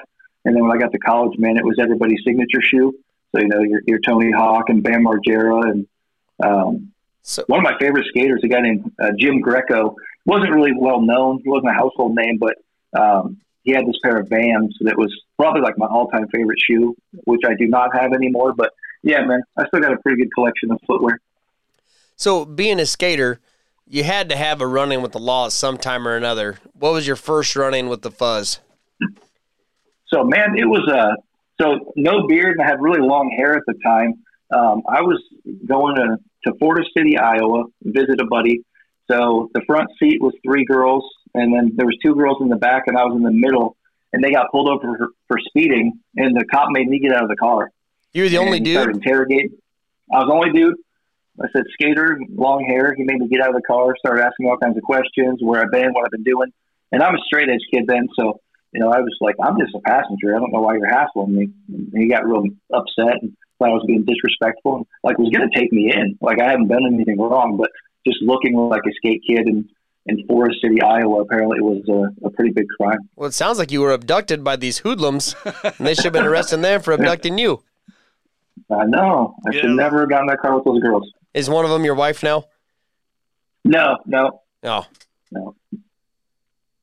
And 0.46 0.56
then 0.56 0.64
when 0.64 0.76
I 0.76 0.80
got 0.80 0.92
to 0.92 0.98
college, 1.00 1.38
man, 1.38 1.58
it 1.58 1.64
was 1.64 1.78
everybody's 1.80 2.20
signature 2.26 2.62
shoe. 2.62 2.94
So 3.32 3.42
you 3.42 3.48
know, 3.48 3.62
your, 3.62 3.82
your 3.86 4.00
Tony 4.00 4.32
Hawk 4.32 4.70
and 4.70 4.82
Bam 4.82 5.04
Margera, 5.04 5.70
and 5.70 5.88
um, 6.44 6.92
so 7.22 7.44
one 7.48 7.60
of 7.60 7.64
my 7.64 7.78
favorite 7.80 8.06
skaters, 8.08 8.42
a 8.44 8.48
guy 8.48 8.62
named 8.62 8.92
uh, 9.02 9.12
Jim 9.18 9.42
Greco, 9.42 9.96
wasn't 10.26 10.52
really 10.52 10.72
well 10.78 11.02
known. 11.02 11.42
He 11.44 11.50
wasn't 11.50 11.70
a 11.70 11.74
household 11.74 12.16
name, 12.16 12.40
but 12.40 12.56
um, 12.98 13.38
he 13.68 13.74
had 13.74 13.86
this 13.86 13.98
pair 14.02 14.18
of 14.18 14.30
Vans 14.30 14.74
that 14.80 14.98
was 14.98 15.14
probably 15.38 15.60
like 15.60 15.78
my 15.78 15.88
all-time 15.88 16.26
favorite 16.34 16.58
shoe, 16.66 16.96
which 17.26 17.42
I 17.46 17.54
do 17.54 17.68
not 17.68 17.90
have 17.94 18.14
anymore. 18.14 18.54
But 18.56 18.72
yeah, 19.04 19.26
man, 19.26 19.42
I 19.58 19.68
still 19.68 19.82
got 19.82 19.92
a 19.92 19.98
pretty 19.98 20.24
good 20.24 20.34
collection 20.34 20.72
of 20.72 20.80
footwear. 20.88 21.20
so 22.16 22.46
being 22.46 22.80
a 22.80 22.86
skater, 22.86 23.42
you 23.86 24.06
had 24.06 24.30
to 24.30 24.38
have 24.38 24.62
a 24.62 24.68
run 24.68 24.94
in 24.94 25.02
with 25.02 25.12
the 25.12 25.20
law 25.20 25.48
at 25.48 25.52
some 25.52 25.78
time 25.78 26.08
or 26.08 26.16
another. 26.16 26.60
What 26.80 26.94
was 26.94 27.06
your 27.06 27.18
first 27.18 27.58
run 27.58 27.74
in 27.74 27.90
with 27.90 28.04
the 28.04 28.12
fuzz? 28.12 28.62
So 30.08 30.24
man, 30.24 30.58
it 30.58 30.66
was 30.66 30.90
uh 30.90 31.16
so 31.60 31.92
no 31.98 32.26
beard 32.26 32.58
and 32.58 32.62
I 32.62 32.70
had 32.70 32.82
really 32.82 33.02
long 33.02 33.36
hair 33.38 33.54
at 33.54 33.64
the 33.68 33.76
time. 33.84 34.14
Um, 34.56 34.84
I 34.88 35.02
was 35.02 35.22
going 35.68 35.96
to, 35.96 36.18
to 36.46 36.58
Forest 36.58 36.92
City, 36.96 37.18
Iowa, 37.18 37.66
visit 37.84 38.22
a 38.22 38.26
buddy. 38.28 38.64
So 39.10 39.50
the 39.54 39.62
front 39.66 39.90
seat 40.00 40.22
was 40.22 40.34
three 40.44 40.66
girls, 40.66 41.04
and 41.34 41.54
then 41.54 41.72
there 41.76 41.86
was 41.86 41.98
two 42.04 42.16
girls 42.16 42.38
in 42.42 42.50
the 42.50 42.56
back, 42.56 42.84
and 42.88 42.98
I 42.98 43.04
was 43.04 43.16
in 43.16 43.24
the 43.24 43.32
middle. 43.32 43.76
And 44.14 44.24
they 44.24 44.32
got 44.32 44.52
pulled 44.52 44.70
over 44.70 44.98
for, 44.98 45.10
for 45.28 45.38
speeding, 45.50 46.00
and 46.16 46.36
the 46.36 46.46
cop 46.46 46.70
made 46.72 46.88
me 46.88 47.00
get 47.00 47.14
out 47.14 47.24
of 47.24 47.30
the 47.30 47.36
car. 47.36 47.72
You 48.14 48.24
were 48.24 48.30
the 48.30 48.38
only 48.38 48.60
dude. 48.60 48.90
interrogating. 48.90 49.52
I 50.14 50.20
was 50.20 50.28
the 50.28 50.34
only 50.34 50.52
dude. 50.52 50.76
I 51.40 51.46
said 51.54 51.64
skater, 51.74 52.20
long 52.34 52.64
hair. 52.66 52.96
He 52.96 53.04
made 53.04 53.20
me 53.20 53.28
get 53.28 53.42
out 53.42 53.50
of 53.50 53.56
the 53.56 53.68
car, 53.68 53.96
started 54.00 54.24
asking 54.24 54.46
me 54.46 54.50
all 54.50 54.58
kinds 54.58 54.78
of 54.78 54.84
questions, 54.84 55.40
where 55.42 55.62
I've 55.62 55.72
been, 55.72 55.92
what 55.94 56.06
I've 56.06 56.12
been 56.12 56.24
doing. 56.24 56.52
And 56.92 57.04
I'm 57.04 57.16
a 57.16 57.20
straight 57.26 57.50
edge 57.50 57.62
kid 57.72 57.84
then, 57.86 58.08
so 58.18 58.40
you 58.74 58.80
know, 58.80 58.92
I 58.92 59.00
was 59.00 59.16
like, 59.22 59.36
I'm 59.42 59.58
just 59.60 59.74
a 59.76 59.80
passenger. 59.80 60.36
I 60.36 60.40
don't 60.40 60.52
know 60.52 60.62
why 60.62 60.76
you're 60.76 60.90
hassling 60.90 61.34
me. 61.34 61.50
And 61.74 61.92
he 61.94 62.10
got 62.10 62.26
real 62.26 62.44
upset 62.74 63.22
and 63.22 63.36
thought 63.60 63.70
I 63.70 63.74
was 63.74 63.84
being 63.88 64.06
disrespectful 64.06 64.76
and 64.78 64.86
like 65.04 65.18
was 65.18 65.32
going 65.36 65.50
to 65.50 65.60
take 65.60 65.72
me 65.72 65.92
in. 65.94 66.18
Like 66.22 66.40
I 66.40 66.46
hadn't 66.46 66.68
done 66.68 66.86
anything 66.86 67.20
wrong, 67.20 67.58
but 67.58 67.72
just 68.08 68.22
looking 68.22 68.56
like 68.56 68.82
a 68.88 68.92
skate 68.96 69.22
kid 69.28 69.48
in, 69.48 69.68
in 70.06 70.26
Forest 70.28 70.60
City, 70.62 70.82
Iowa, 70.82 71.22
apparently 71.22 71.58
it 71.58 71.64
was 71.64 71.84
a, 72.24 72.28
a 72.28 72.30
pretty 72.32 72.52
big 72.52 72.66
crime. 72.80 73.00
Well, 73.16 73.28
it 73.28 73.34
sounds 73.34 73.60
like 73.60 73.72
you 73.72 73.82
were 73.82 73.92
abducted 73.92 74.44
by 74.44 74.56
these 74.56 74.80
hoodlums, 74.80 75.36
and 75.64 75.74
they 75.88 75.94
should 75.94 76.06
have 76.06 76.14
been 76.14 76.26
arresting 76.26 76.62
them 76.62 76.82
for 76.82 76.94
abducting 76.94 77.38
you. 77.38 77.62
I 78.72 78.86
know. 78.86 79.36
I 79.48 79.54
Yeah. 79.54 79.62
should 79.62 79.72
never 79.72 80.00
have 80.02 80.10
gotten 80.10 80.28
that 80.28 80.40
car 80.42 80.56
with 80.56 80.66
those 80.66 80.82
girls. 80.82 81.12
Is 81.34 81.50
one 81.50 81.66
of 81.66 81.72
them 81.72 81.84
your 81.86 81.96
wife 81.96 82.24
now? 82.24 82.46
No, 83.66 83.98
no, 84.06 84.42
Oh, 84.64 84.86
no. 85.32 85.56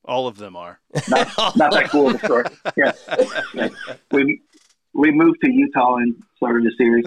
All 0.05 0.27
of 0.27 0.37
them 0.37 0.55
are. 0.55 0.79
Not, 1.09 1.27
not 1.57 1.71
that 1.71 1.89
cool 1.89 2.09
of 2.09 2.15
a 2.15 2.19
story. 2.25 2.45
Yeah. 2.77 2.91
yeah. 3.55 3.69
We, 4.11 4.41
we 4.95 5.11
moved 5.11 5.37
to 5.43 5.51
Utah 5.51 5.97
and 5.97 6.15
started 6.37 6.65
a 6.65 6.71
series. 6.77 7.05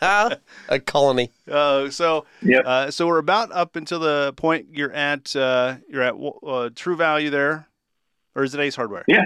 a 0.68 0.78
colony. 0.80 1.30
Uh, 1.50 1.90
so 1.90 2.26
Yep. 2.42 2.64
uh, 2.66 2.90
so 2.90 3.06
we're 3.06 3.18
about 3.18 3.50
up 3.52 3.76
until 3.76 3.98
the 3.98 4.34
point 4.36 4.68
you're 4.72 4.92
at. 4.92 5.34
Uh, 5.34 5.76
you're 5.88 6.02
at 6.02 6.14
uh, 6.46 6.70
True 6.74 6.96
Value 6.96 7.30
there, 7.30 7.66
or 8.34 8.44
is 8.44 8.54
it 8.54 8.60
Ace 8.60 8.76
Hardware? 8.76 9.04
Yeah. 9.08 9.24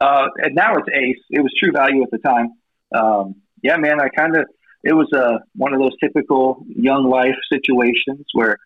Uh, 0.00 0.26
and 0.38 0.54
now 0.54 0.74
it's 0.74 0.88
Ace. 0.92 1.22
It 1.30 1.40
was 1.40 1.52
True 1.58 1.72
Value 1.72 2.02
at 2.02 2.10
the 2.10 2.18
time. 2.18 2.52
Um, 2.94 3.36
yeah, 3.62 3.76
man, 3.76 4.00
I 4.00 4.08
kind 4.08 4.36
of 4.36 4.44
it 4.82 4.92
was 4.92 5.10
uh, 5.12 5.38
one 5.56 5.72
of 5.72 5.80
those 5.80 5.96
typical 6.02 6.64
young 6.68 7.08
life 7.08 7.36
situations 7.50 8.26
where 8.34 8.58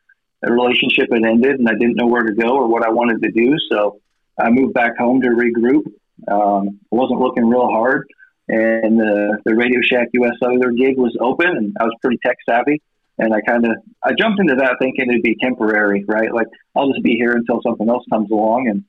a 0.42 0.52
relationship 0.52 1.06
had 1.12 1.24
ended 1.24 1.58
and 1.58 1.68
I 1.68 1.72
didn't 1.72 1.96
know 1.96 2.06
where 2.06 2.22
to 2.22 2.32
go 2.32 2.56
or 2.56 2.66
what 2.68 2.84
I 2.84 2.90
wanted 2.90 3.22
to 3.22 3.30
do. 3.30 3.54
So 3.70 4.00
I 4.40 4.50
moved 4.50 4.74
back 4.74 4.96
home 4.98 5.20
to 5.20 5.28
regroup. 5.28 5.92
Um, 6.26 6.80
I 6.92 6.96
wasn't 6.96 7.20
looking 7.20 7.48
real 7.48 7.68
hard, 7.68 8.08
and 8.48 8.98
the 8.98 9.38
the 9.44 9.54
Radio 9.54 9.80
Shack 9.82 10.08
US 10.12 10.32
Cellular 10.40 10.72
gig 10.72 10.96
was 10.96 11.16
open, 11.20 11.48
and 11.48 11.76
I 11.80 11.84
was 11.84 11.94
pretty 12.02 12.18
tech 12.24 12.36
savvy. 12.48 12.82
And 13.20 13.34
I 13.34 13.40
kind 13.40 13.64
of 13.64 13.72
I 14.04 14.12
jumped 14.18 14.40
into 14.40 14.54
that 14.56 14.76
thinking 14.80 15.08
it'd 15.08 15.22
be 15.22 15.36
temporary, 15.42 16.04
right? 16.06 16.32
Like 16.32 16.46
I'll 16.76 16.88
just 16.90 17.02
be 17.02 17.14
here 17.14 17.32
until 17.32 17.60
something 17.62 17.88
else 17.88 18.04
comes 18.10 18.30
along. 18.30 18.68
And 18.68 18.84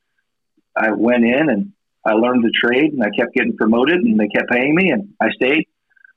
I 0.76 0.92
went 0.92 1.26
in 1.26 1.50
and 1.50 1.72
I 2.06 2.14
learned 2.14 2.44
the 2.44 2.52
trade, 2.52 2.94
and 2.94 3.04
I 3.04 3.10
kept 3.10 3.34
getting 3.34 3.56
promoted, 3.58 4.00
and 4.00 4.20
they 4.20 4.28
kept 4.28 4.50
paying 4.50 4.74
me, 4.76 4.92
and 4.92 5.14
I 5.20 5.30
stayed, 5.32 5.68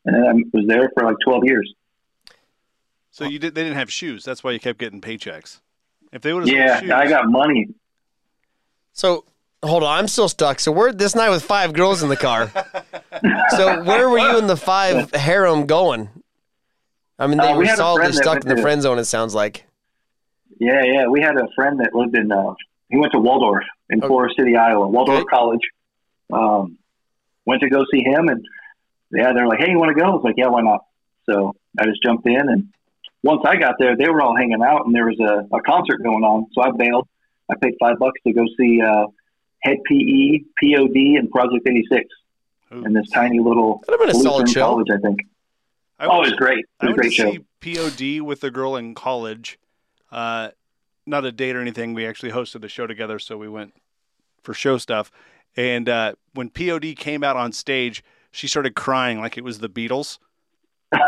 and 0.04 0.14
then 0.14 0.24
I 0.24 0.32
was 0.56 0.66
there 0.66 0.90
for 0.94 1.04
like 1.04 1.16
twelve 1.24 1.42
years. 1.44 1.72
So 3.10 3.24
you 3.24 3.38
did. 3.38 3.54
They 3.54 3.62
didn't 3.62 3.76
have 3.76 3.92
shoes. 3.92 4.24
That's 4.24 4.42
why 4.42 4.52
you 4.52 4.60
kept 4.60 4.78
getting 4.78 5.00
paychecks. 5.00 5.60
If 6.12 6.22
they 6.22 6.32
would 6.32 6.46
have, 6.46 6.56
Yeah, 6.56 6.80
shoes, 6.80 6.90
I 6.90 7.08
got 7.08 7.28
money. 7.28 7.68
So 8.92 9.24
hold 9.62 9.82
on, 9.82 9.98
I'm 9.98 10.08
still 10.08 10.28
stuck. 10.28 10.60
So 10.60 10.72
we're 10.72 10.92
this 10.92 11.14
night 11.14 11.30
with 11.30 11.42
five 11.42 11.72
girls 11.72 12.02
in 12.02 12.08
the 12.08 12.16
car. 12.16 12.50
so 13.50 13.82
where 13.84 14.08
were 14.08 14.18
you 14.18 14.38
and 14.38 14.48
the 14.48 14.56
five 14.56 15.10
harem 15.12 15.66
going? 15.66 16.08
I 17.18 17.26
mean, 17.26 17.38
they 17.38 17.48
Uh, 17.52 17.56
we 17.58 17.66
were 17.68 17.76
solidly 17.76 18.12
stuck 18.12 18.42
in 18.42 18.48
the 18.48 18.56
to- 18.56 18.62
friend 18.62 18.82
zone. 18.82 18.98
It 18.98 19.04
sounds 19.04 19.34
like. 19.34 19.66
Yeah, 20.58 20.82
yeah. 20.84 21.06
We 21.08 21.20
had 21.20 21.36
a 21.36 21.48
friend 21.54 21.80
that 21.80 21.94
lived 21.94 22.16
in. 22.16 22.30
Uh, 22.30 22.54
he 22.88 22.96
went 22.98 23.12
to 23.12 23.18
Waldorf 23.20 23.64
in 23.90 23.98
Okay. 23.98 24.08
Forest 24.08 24.36
City, 24.38 24.56
Iowa. 24.56 24.88
Waldorf 24.88 25.20
Okay. 25.20 25.26
College. 25.30 25.60
Um, 26.32 26.78
went 27.46 27.60
to 27.62 27.68
go 27.68 27.84
see 27.92 28.02
him, 28.02 28.28
and 28.28 28.44
yeah, 29.12 29.32
they're 29.34 29.46
like, 29.46 29.58
"Hey, 29.60 29.70
you 29.70 29.78
want 29.78 29.96
to 29.96 30.00
go?" 30.00 30.06
I 30.06 30.10
was 30.14 30.22
like, 30.24 30.34
"Yeah, 30.36 30.48
why 30.48 30.60
not?" 30.62 30.84
So 31.28 31.54
I 31.78 31.84
just 31.86 32.02
jumped 32.02 32.26
in, 32.26 32.36
and 32.48 32.68
once 33.22 33.42
I 33.44 33.56
got 33.56 33.74
there, 33.78 33.96
they 33.96 34.08
were 34.08 34.22
all 34.22 34.36
hanging 34.36 34.62
out, 34.62 34.86
and 34.86 34.94
there 34.94 35.04
was 35.06 35.18
a, 35.20 35.54
a 35.56 35.60
concert 35.62 36.02
going 36.02 36.22
on. 36.24 36.46
So 36.52 36.62
I 36.62 36.70
bailed. 36.76 37.08
I 37.50 37.54
paid 37.60 37.74
five 37.80 37.98
bucks 37.98 38.20
to 38.26 38.32
go 38.32 38.44
see 38.58 38.80
uh, 38.80 39.06
Hed 39.62 39.78
PE, 39.88 40.38
POD, 40.62 40.96
and 41.18 41.30
Project 41.30 41.66
86 41.66 42.04
Ooh. 42.74 42.84
in 42.84 42.92
this 42.92 43.08
tiny 43.10 43.38
little 43.40 43.82
That'd 43.86 44.00
have 44.00 44.08
a 44.10 44.14
solid 44.18 44.48
Lutheran 44.48 44.52
show. 44.52 44.60
college, 44.66 44.88
I 44.92 44.98
think. 44.98 45.20
I 45.98 46.06
Oh, 46.06 46.22
it 46.22 46.30
was 46.30 46.32
great. 46.32 46.58
It 46.60 46.66
I 46.80 46.86
was 46.86 46.92
a 46.94 46.96
great 46.96 47.08
to 47.10 47.14
show. 47.14 47.32
see 47.32 48.18
POD 48.20 48.26
with 48.26 48.42
a 48.44 48.50
girl 48.50 48.76
in 48.76 48.94
college. 48.94 49.58
Uh, 50.10 50.50
not 51.06 51.24
a 51.24 51.32
date 51.32 51.54
or 51.56 51.60
anything. 51.60 51.94
We 51.94 52.06
actually 52.06 52.32
hosted 52.32 52.64
a 52.64 52.68
show 52.68 52.86
together, 52.86 53.18
so 53.18 53.36
we 53.38 53.48
went 53.48 53.74
for 54.42 54.52
show 54.54 54.78
stuff. 54.78 55.10
And 55.56 55.88
uh, 55.88 56.14
when 56.34 56.48
POD 56.50 56.94
came 56.96 57.22
out 57.22 57.36
on 57.36 57.52
stage, 57.52 58.02
she 58.30 58.48
started 58.48 58.74
crying 58.74 59.20
like 59.20 59.36
it 59.38 59.44
was 59.44 59.58
the 59.60 59.68
Beatles. 59.68 60.18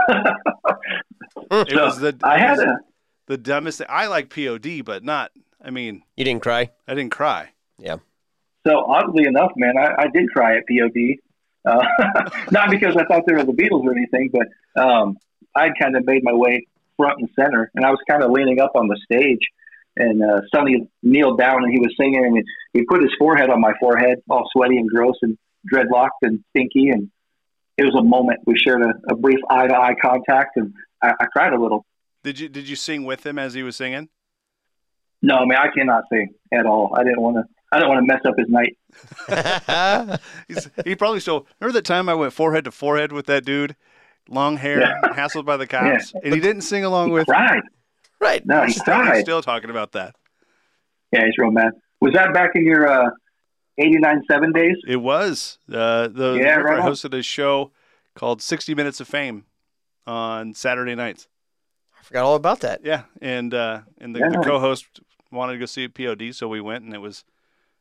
It 1.50 1.70
So, 1.70 1.84
was 1.84 1.98
the 2.00 2.16
I 2.22 2.34
it 2.36 2.40
had 2.40 2.50
was 2.52 2.60
a 2.60 2.78
the 3.26 3.36
dumbest. 3.38 3.78
Thing. 3.78 3.86
I 3.90 4.06
like 4.06 4.28
POD, 4.34 4.84
but 4.84 5.04
not. 5.04 5.30
I 5.64 5.70
mean, 5.70 6.02
You 6.16 6.24
didn't 6.24 6.42
cry. 6.42 6.70
I 6.88 6.94
didn't 6.94 7.12
cry. 7.12 7.50
So 8.66 8.84
oddly 8.86 9.24
enough, 9.24 9.52
man, 9.56 9.76
I, 9.76 10.04
I 10.04 10.06
did 10.08 10.30
cry 10.30 10.56
at 10.56 10.64
POD. 10.66 11.18
Uh, 11.64 12.30
not 12.50 12.70
because 12.70 12.96
I 12.96 13.04
thought 13.04 13.24
they 13.26 13.34
were 13.34 13.44
the 13.44 13.52
Beatles 13.52 13.84
or 13.84 13.92
anything, 13.92 14.30
but 14.32 14.82
um, 14.82 15.16
I'd 15.54 15.78
kind 15.80 15.96
of 15.96 16.04
made 16.04 16.22
my 16.24 16.32
way 16.32 16.66
front 16.96 17.20
and 17.20 17.28
center, 17.34 17.70
and 17.74 17.84
I 17.84 17.90
was 17.90 18.00
kind 18.08 18.22
of 18.22 18.30
leaning 18.30 18.60
up 18.60 18.72
on 18.74 18.88
the 18.88 18.98
stage. 19.04 19.40
And 19.96 20.22
uh, 20.24 20.40
Sonny 20.52 20.88
kneeled 21.02 21.38
down 21.38 21.62
and 21.62 21.72
he 21.72 21.78
was 21.78 21.94
singing, 21.98 22.24
and 22.24 22.44
he 22.72 22.84
put 22.84 23.00
his 23.00 23.12
forehead 23.18 23.50
on 23.50 23.60
my 23.60 23.72
forehead, 23.78 24.18
all 24.28 24.48
sweaty 24.52 24.76
and 24.76 24.88
gross 24.88 25.14
and 25.22 25.38
dreadlocked 25.72 26.22
and 26.22 26.42
stinky. 26.50 26.88
And 26.88 27.10
it 27.78 27.84
was 27.84 27.94
a 27.94 28.02
moment. 28.02 28.40
We 28.44 28.58
shared 28.58 28.82
a, 28.82 29.12
a 29.12 29.16
brief 29.16 29.38
eye 29.48 29.68
to 29.68 29.74
eye 29.74 29.94
contact, 30.00 30.56
and 30.56 30.74
I, 31.02 31.12
I 31.20 31.26
cried 31.26 31.52
a 31.52 31.60
little. 31.60 31.86
Did 32.22 32.40
you 32.40 32.48
Did 32.48 32.68
you 32.68 32.76
sing 32.76 33.04
with 33.04 33.24
him 33.24 33.38
as 33.38 33.54
he 33.54 33.62
was 33.62 33.76
singing? 33.76 34.08
No, 35.22 35.36
I 35.36 35.44
mean 35.44 35.58
I 35.58 35.68
cannot 35.68 36.04
sing 36.12 36.34
at 36.52 36.66
all. 36.66 36.92
I 36.96 37.04
didn't 37.04 37.20
want 37.20 37.36
to. 37.36 37.44
I 37.72 37.78
don't 37.80 37.88
want 37.88 38.06
to 38.06 38.12
mess 38.12 38.20
up 38.24 38.34
his 38.38 38.48
night. 38.48 38.76
He's, 40.48 40.68
he 40.84 40.94
probably 40.94 41.20
still 41.20 41.46
remember 41.60 41.72
that 41.78 41.84
time 41.84 42.08
I 42.08 42.14
went 42.14 42.32
forehead 42.32 42.64
to 42.64 42.70
forehead 42.70 43.12
with 43.12 43.26
that 43.26 43.44
dude, 43.44 43.74
long 44.28 44.56
hair, 44.56 44.80
Yeah. 44.80 44.94
hassled 45.14 45.44
by 45.44 45.56
the 45.56 45.66
cops, 45.66 46.12
and 46.22 46.32
he 46.34 46.40
didn't 46.40 46.62
sing 46.62 46.84
along 46.84 47.10
with. 47.10 47.26
Cried. 47.26 47.62
right. 48.20 48.44
No, 48.46 48.60
he 48.60 48.66
He's 48.66 48.80
still, 48.80 48.94
he's 48.96 49.06
cried. 49.08 49.20
still 49.22 49.42
talking 49.42 49.70
about 49.70 49.92
that. 49.92 50.14
Yeah, 51.12 51.24
he's 51.24 51.34
real 51.38 51.50
mad. 51.50 51.72
Was 52.00 52.12
that 52.14 52.32
back 52.34 52.50
in 52.54 52.64
your 52.64 52.88
uh, 52.88 53.10
89 53.78 54.22
7 54.30 54.52
days? 54.52 54.76
It 54.86 54.96
was 54.96 55.58
uh, 55.72 56.08
the 56.08 56.34
Yeah, 56.34 56.56
remember 56.56 56.64
right 56.68 56.78
I 56.80 56.82
on. 56.82 56.92
hosted 56.92 57.18
a 57.18 57.22
show 57.22 57.72
called 58.14 58.40
60 58.42 58.74
Minutes 58.74 59.00
of 59.00 59.08
Fame 59.08 59.44
on 60.06 60.54
Saturday 60.54 60.94
nights. 60.94 61.28
I 61.98 62.02
forgot 62.02 62.24
all 62.24 62.34
about 62.36 62.60
that. 62.60 62.80
Yeah, 62.84 63.04
and 63.22 63.52
uh, 63.54 63.80
and 63.98 64.14
the, 64.14 64.20
Yeah. 64.20 64.28
the 64.30 64.38
co-host 64.38 65.00
wanted 65.32 65.54
to 65.54 65.58
go 65.58 65.64
see 65.66 65.88
POD, 65.88 66.34
so 66.34 66.46
we 66.46 66.60
went, 66.60 66.84
and 66.84 66.92
it 66.94 66.98
was 66.98 67.24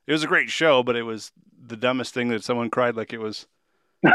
it 0.07 0.11
was 0.11 0.23
a 0.23 0.27
great 0.27 0.49
show, 0.49 0.83
but 0.83 0.95
it 0.95 1.03
was 1.03 1.31
the 1.65 1.77
dumbest 1.77 2.13
thing 2.13 2.29
that 2.29 2.43
someone 2.43 2.69
cried 2.69 2.95
like 2.95 3.13
it 3.13 3.19
was. 3.19 3.47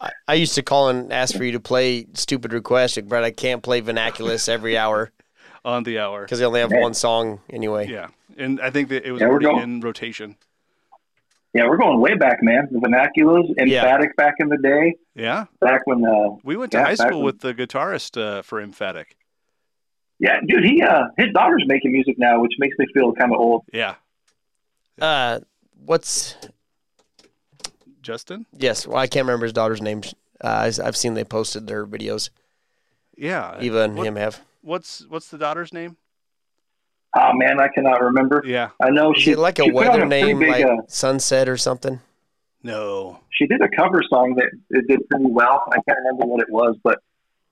I, 0.00 0.10
I 0.26 0.34
used 0.34 0.54
to 0.56 0.62
call 0.62 0.88
and 0.88 1.12
ask 1.12 1.36
for 1.36 1.44
you 1.44 1.52
to 1.52 1.60
play 1.60 2.06
stupid 2.14 2.52
requests, 2.52 2.96
like, 2.96 3.06
Brad. 3.06 3.22
I 3.24 3.30
can't 3.30 3.62
play 3.62 3.80
Vernaculus 3.80 4.48
every 4.48 4.76
hour 4.76 5.10
On 5.64 5.82
the 5.82 5.98
hour, 5.98 6.22
because 6.22 6.38
they 6.38 6.44
only 6.46 6.60
have 6.60 6.72
Yeah. 6.72 6.80
one 6.80 6.94
song 6.94 7.40
anyway. 7.50 7.86
yeah, 7.86 8.08
and 8.38 8.60
I 8.60 8.70
think 8.70 8.88
that 8.88 9.04
it 9.06 9.12
was 9.12 9.20
Yeah, 9.20 9.28
already 9.28 9.44
going- 9.44 9.62
in 9.62 9.80
rotation. 9.80 10.36
Yeah, 11.52 11.66
we're 11.68 11.76
going 11.78 12.00
way 12.00 12.14
back, 12.14 12.38
man. 12.42 12.68
The 12.70 12.78
vernaculars, 12.78 13.52
Yeah. 13.58 13.82
emphatic 13.82 14.14
back 14.16 14.34
in 14.38 14.48
the 14.48 14.56
day, 14.58 14.94
Yeah, 15.14 15.46
back 15.60 15.82
when, 15.86 16.04
uh, 16.04 16.36
we 16.44 16.56
went 16.56 16.72
to 16.72 16.78
Yeah, 16.78 16.84
high 16.84 16.94
school 16.94 17.18
when- 17.18 17.24
with 17.26 17.40
the 17.40 17.52
guitarist 17.52 18.18
uh, 18.20 18.40
for 18.42 18.60
Emphatic. 18.60 19.16
yeah, 20.18 20.38
dude, 20.46 20.64
he, 20.64 20.80
uh, 20.82 21.04
his 21.18 21.28
daughter's 21.34 21.64
making 21.66 21.92
music 21.92 22.18
now, 22.18 22.40
which 22.40 22.52
makes 22.58 22.76
me 22.78 22.86
feel 22.94 23.12
kind 23.12 23.32
of 23.32 23.38
old. 23.40 23.62
Yeah, 23.72 23.96
Uh, 25.00 25.40
what's 25.84 26.36
Justin. 28.02 28.46
yes? 28.56 28.86
Well, 28.86 28.96
I 28.98 29.06
can't 29.06 29.26
remember 29.26 29.46
his 29.46 29.52
daughter's 29.52 29.82
name. 29.82 30.02
Uh, 30.42 30.70
I- 30.70 30.86
I've 30.86 30.96
seen 30.96 31.14
they 31.14 31.24
posted 31.24 31.66
their 31.66 31.86
videos. 31.86 32.30
Yeah, 33.16 33.58
Eva 33.60 33.82
and 33.82 33.96
What- 33.96 34.06
him 34.06 34.16
have. 34.16 34.40
What's 34.62 35.06
what's 35.08 35.28
the 35.30 35.38
daughter's 35.38 35.72
name? 35.72 35.96
Oh, 37.16 37.32
man, 37.34 37.58
I 37.58 37.68
cannot 37.68 38.02
remember. 38.02 38.42
Yeah, 38.46 38.70
I 38.80 38.90
know 38.90 39.12
she, 39.14 39.34
like 39.34 39.58
a 39.58 39.64
she 39.64 39.70
put 39.72 39.78
on 39.78 39.86
weather 39.86 40.06
pretty 40.06 40.26
name, 40.26 40.38
big, 40.38 40.48
like 40.50 40.64
uh, 40.64 40.76
Sunset 40.86 41.48
or 41.48 41.56
something? 41.56 42.00
no, 42.62 43.18
she 43.30 43.46
did 43.46 43.62
a 43.62 43.68
cover 43.74 44.02
song 44.08 44.34
that 44.36 44.50
it 44.70 44.86
did 44.86 45.08
pretty 45.08 45.26
well. 45.26 45.62
I 45.72 45.76
can't 45.88 45.98
remember 46.04 46.26
what 46.26 46.40
it 46.42 46.50
was, 46.50 46.76
but 46.84 46.98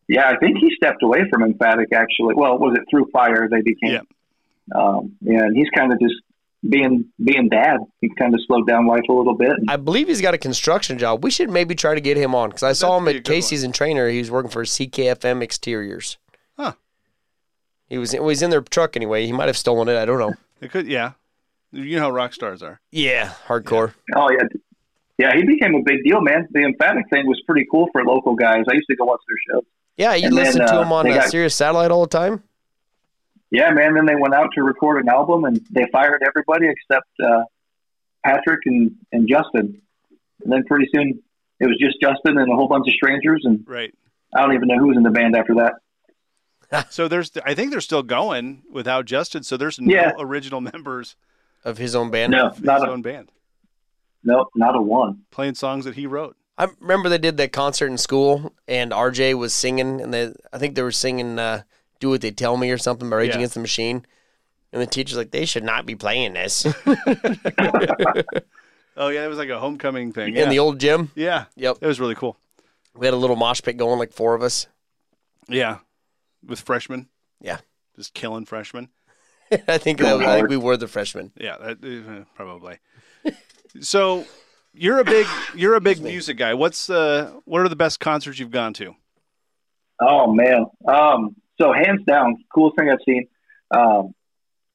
yeah, 0.06 0.28
I 0.28 0.36
think 0.36 0.58
he 0.58 0.70
stepped 0.76 1.02
away 1.02 1.24
from 1.30 1.42
emphatic 1.42 1.92
actually. 1.92 2.34
Well, 2.36 2.58
was 2.58 2.76
it 2.78 2.84
through 2.90 3.06
fire 3.12 3.48
they 3.50 3.62
became? 3.62 3.92
Yeah. 3.92 4.00
Um, 4.74 5.16
yeah, 5.22 5.40
and 5.44 5.56
he's 5.56 5.68
kind 5.70 5.92
of 5.92 5.98
just 5.98 6.14
being 6.68 7.06
being 7.22 7.48
dad. 7.48 7.78
He 8.00 8.08
kind 8.18 8.34
of 8.34 8.40
slowed 8.46 8.66
down 8.66 8.86
life 8.86 9.02
a 9.08 9.12
little 9.12 9.34
bit. 9.36 9.52
I 9.68 9.76
believe 9.76 10.08
he's 10.08 10.20
got 10.20 10.34
a 10.34 10.38
construction 10.38 10.98
job. 10.98 11.22
We 11.22 11.30
should 11.30 11.50
maybe 11.50 11.74
try 11.74 11.94
to 11.94 12.00
get 12.00 12.16
him 12.16 12.34
on 12.34 12.50
because 12.50 12.62
I 12.62 12.72
saw 12.72 12.98
That'd 12.98 13.02
him 13.02 13.08
at 13.08 13.12
good 13.24 13.32
Casey's 13.32 13.62
and 13.62 13.74
Trainer. 13.74 14.08
He 14.08 14.18
was 14.18 14.30
working 14.30 14.50
for 14.50 14.64
CKFM 14.64 15.42
Exteriors. 15.42 16.16
Huh. 16.56 16.72
He 17.88 17.98
was 17.98 18.12
well, 18.12 18.28
he's 18.28 18.42
in 18.42 18.50
their 18.50 18.60
truck 18.60 18.96
anyway. 18.96 19.26
He 19.26 19.32
might 19.32 19.46
have 19.48 19.56
stolen 19.56 19.88
it. 19.88 19.96
I 19.96 20.04
don't 20.04 20.18
know. 20.18 20.34
it 20.60 20.70
could. 20.70 20.86
Yeah, 20.86 21.12
you 21.72 21.96
know 21.96 22.02
how 22.02 22.10
rock 22.10 22.34
stars 22.34 22.62
are. 22.62 22.80
Yeah, 22.90 23.32
hardcore. 23.46 23.94
Oh 24.16 24.30
yeah, 24.30 24.46
yeah. 25.16 25.36
He 25.36 25.44
became 25.44 25.74
a 25.74 25.82
big 25.82 26.02
deal, 26.04 26.20
man. 26.20 26.48
The 26.50 26.64
emphatic 26.64 27.08
thing 27.10 27.26
was 27.26 27.40
pretty 27.46 27.66
cool 27.70 27.88
for 27.92 28.04
local 28.04 28.34
guys. 28.34 28.64
I 28.70 28.74
used 28.74 28.86
to 28.90 28.96
go 28.96 29.04
watch 29.04 29.20
their 29.28 29.54
shows. 29.56 29.64
Yeah, 29.96 30.14
you 30.14 30.28
And 30.28 30.36
then, 30.36 30.44
listen 30.44 30.60
to 30.66 30.74
uh, 30.76 30.82
him 30.82 30.92
on 30.92 31.04
they 31.06 31.12
uh, 31.12 31.22
got- 31.22 31.30
Sirius 31.30 31.54
Satellite 31.54 31.90
all 31.90 32.02
the 32.02 32.08
time. 32.08 32.42
Yeah, 33.50 33.70
man. 33.70 33.94
Then 33.94 34.06
they 34.06 34.16
went 34.16 34.34
out 34.34 34.50
to 34.54 34.62
record 34.62 35.02
an 35.02 35.08
album, 35.08 35.44
and 35.44 35.60
they 35.70 35.86
fired 35.90 36.22
everybody 36.26 36.66
except 36.68 37.06
uh, 37.24 37.44
Patrick 38.24 38.60
and 38.66 38.92
and 39.12 39.28
Justin. 39.28 39.80
And 40.44 40.52
then 40.52 40.64
pretty 40.64 40.86
soon 40.94 41.22
it 41.60 41.66
was 41.66 41.76
just 41.80 41.96
Justin 42.00 42.38
and 42.38 42.50
a 42.52 42.54
whole 42.54 42.68
bunch 42.68 42.86
of 42.88 42.94
strangers, 42.94 43.42
and 43.44 43.64
Right. 43.66 43.94
I 44.34 44.42
don't 44.42 44.54
even 44.54 44.68
know 44.68 44.78
who 44.78 44.88
was 44.88 44.96
in 44.96 45.02
the 45.02 45.10
band 45.10 45.34
after 45.36 45.54
that. 45.56 45.74
So 46.90 47.08
there's, 47.08 47.32
I 47.46 47.54
think 47.54 47.70
they're 47.70 47.80
still 47.80 48.02
going 48.02 48.62
without 48.70 49.06
Justin. 49.06 49.42
So 49.42 49.56
there's 49.56 49.80
no 49.80 49.90
Yeah. 49.94 50.12
original 50.18 50.60
members 50.60 51.16
Of 51.64 51.78
his 51.78 51.94
own 51.96 52.10
band. 52.10 52.32
No, 52.32 52.48
of 52.48 52.56
his 52.56 52.64
not 52.64 52.86
a 52.86 52.90
own 52.90 53.00
band 53.02 53.32
no, 54.22 54.46
not 54.54 54.76
a 54.76 54.82
one. 54.82 55.22
playing 55.30 55.54
songs 55.54 55.86
that 55.86 55.94
he 55.94 56.06
wrote. 56.06 56.36
I 56.58 56.66
remember 56.80 57.08
they 57.08 57.16
did 57.18 57.36
that 57.38 57.52
concert 57.52 57.86
in 57.86 57.96
school, 57.96 58.52
and 58.66 58.90
RJ 58.92 59.32
was 59.38 59.54
singing, 59.54 60.00
and 60.02 60.12
they, 60.12 60.34
I 60.52 60.58
think 60.58 60.74
they 60.74 60.82
were 60.82 60.92
singing 60.92 61.38
uh, 61.38 61.62
"Do 62.00 62.10
What 62.10 62.20
They 62.20 62.30
Tell 62.30 62.56
Me" 62.56 62.70
or 62.70 62.78
something 62.78 63.08
by 63.10 63.16
Rage 63.16 63.30
Yeah. 63.30 63.36
Against 63.36 63.54
the 63.54 63.60
Machine. 63.60 64.04
And 64.72 64.82
the 64.82 64.86
teacher's 64.86 65.16
like, 65.16 65.30
"They 65.30 65.44
should 65.46 65.64
not 65.64 65.86
be 65.86 65.94
playing 65.94 66.34
this." 66.34 66.66
Oh 69.00 69.08
yeah, 69.10 69.24
it 69.24 69.28
was 69.28 69.38
like 69.38 69.48
a 69.48 69.60
homecoming 69.60 70.12
thing. 70.12 70.34
In 70.36 70.48
the 70.48 70.58
old 70.58 70.80
gym. 70.80 71.12
yeah, 71.14 71.44
Yep. 71.54 71.76
it 71.80 71.86
was 71.86 72.00
really 72.00 72.16
cool. 72.16 72.36
We 72.96 73.06
had 73.06 73.14
a 73.14 73.16
little 73.18 73.36
mosh 73.36 73.62
pit 73.62 73.76
going, 73.76 73.96
like 74.00 74.12
four 74.12 74.34
of 74.34 74.42
us. 74.42 74.66
Yeah, 75.48 75.78
with 76.44 76.58
freshmen. 76.60 77.08
Yeah. 77.40 77.58
just 77.94 78.12
killing 78.12 78.44
freshmen. 78.44 78.88
I 79.68 79.78
think 79.78 80.00
that, 80.00 80.16
I 80.20 80.36
think 80.38 80.48
we 80.48 80.56
were 80.56 80.76
the 80.76 80.88
freshmen. 80.88 81.30
Yeah, 81.40 81.56
that, 81.58 81.84
uh, 81.84 82.24
probably. 82.34 82.78
so 83.80 84.24
you're 84.74 84.98
a 84.98 85.04
big 85.04 85.26
you're 85.54 85.76
a 85.76 85.80
big 85.80 86.02
music 86.02 86.36
guy. 86.36 86.54
What's 86.54 86.90
uh 86.90 87.30
what 87.44 87.60
are 87.60 87.68
the 87.68 87.76
best 87.76 88.00
concerts 88.00 88.40
you've 88.40 88.50
gone 88.50 88.72
to? 88.74 88.96
Oh 90.00 90.32
man. 90.32 90.66
Um, 90.88 91.36
so 91.60 91.72
hands 91.72 92.04
down, 92.06 92.36
coolest 92.54 92.76
thing 92.78 92.90
I've 92.90 92.98
seen. 93.06 93.26
Um, 93.74 94.14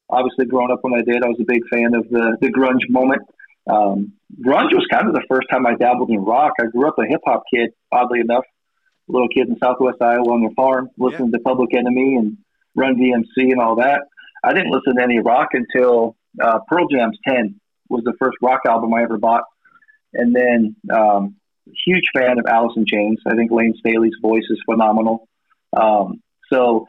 obviously, 0.08 0.46
growing 0.46 0.70
up 0.70 0.78
when 0.82 0.94
I 0.94 1.02
did, 1.02 1.22
I 1.22 1.28
was 1.28 1.38
a 1.40 1.44
big 1.44 1.62
fan 1.72 1.94
of 1.94 2.08
the 2.08 2.36
the 2.40 2.48
grunge 2.48 2.88
moment. 2.88 3.22
Um, 3.70 4.12
grunge 4.44 4.72
was 4.72 4.86
kind 4.92 5.08
of 5.08 5.14
the 5.14 5.24
first 5.28 5.48
time 5.50 5.66
I 5.66 5.74
dabbled 5.74 6.10
in 6.10 6.24
rock. 6.24 6.52
I 6.60 6.66
grew 6.66 6.88
up 6.88 6.98
a 6.98 7.06
hip 7.08 7.20
hop 7.26 7.44
kid, 7.52 7.70
oddly 7.90 8.20
enough. 8.20 8.44
Little 9.08 9.28
kid 9.28 9.48
in 9.48 9.58
Southwest 9.62 10.00
Iowa 10.00 10.32
on 10.32 10.42
the 10.42 10.54
farm, 10.54 10.88
listening 10.98 11.32
to 11.32 11.38
Public 11.40 11.74
Enemy 11.76 12.16
and 12.16 12.38
Run 12.74 12.96
DMC 12.96 13.52
and 13.52 13.60
all 13.60 13.76
that. 13.76 14.02
I 14.42 14.52
didn't 14.52 14.70
listen 14.70 14.96
to 14.96 15.02
any 15.02 15.20
rock 15.20 15.48
until 15.52 16.16
uh, 16.42 16.58
Pearl 16.68 16.88
Jam's 16.88 17.18
10 17.26 17.60
was 17.88 18.02
the 18.04 18.14
first 18.18 18.36
rock 18.42 18.60
album 18.66 18.92
I 18.94 19.02
ever 19.02 19.18
bought. 19.18 19.44
And 20.14 20.34
then, 20.34 20.76
um, 20.92 21.36
huge 21.86 22.04
fan 22.14 22.38
of 22.38 22.46
Alice 22.46 22.74
in 22.76 22.86
Chains. 22.86 23.20
I 23.26 23.34
think 23.34 23.50
Layne 23.50 23.74
Staley's 23.78 24.16
voice 24.20 24.44
is 24.50 24.60
phenomenal. 24.68 25.28
Um, 25.76 26.22
so, 26.52 26.86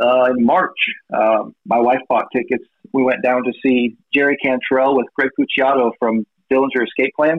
uh, 0.00 0.30
in 0.36 0.44
March, 0.44 0.76
uh, 1.14 1.44
my 1.64 1.78
wife 1.78 2.00
bought 2.08 2.26
tickets. 2.34 2.64
We 2.92 3.02
went 3.02 3.22
down 3.22 3.44
to 3.44 3.52
see 3.64 3.96
Jerry 4.12 4.36
Cantrell 4.42 4.96
with 4.96 5.06
Greg 5.14 5.30
Puciato 5.38 5.92
from 5.98 6.26
Dillinger 6.50 6.84
Escape 6.86 7.14
Plan. 7.14 7.38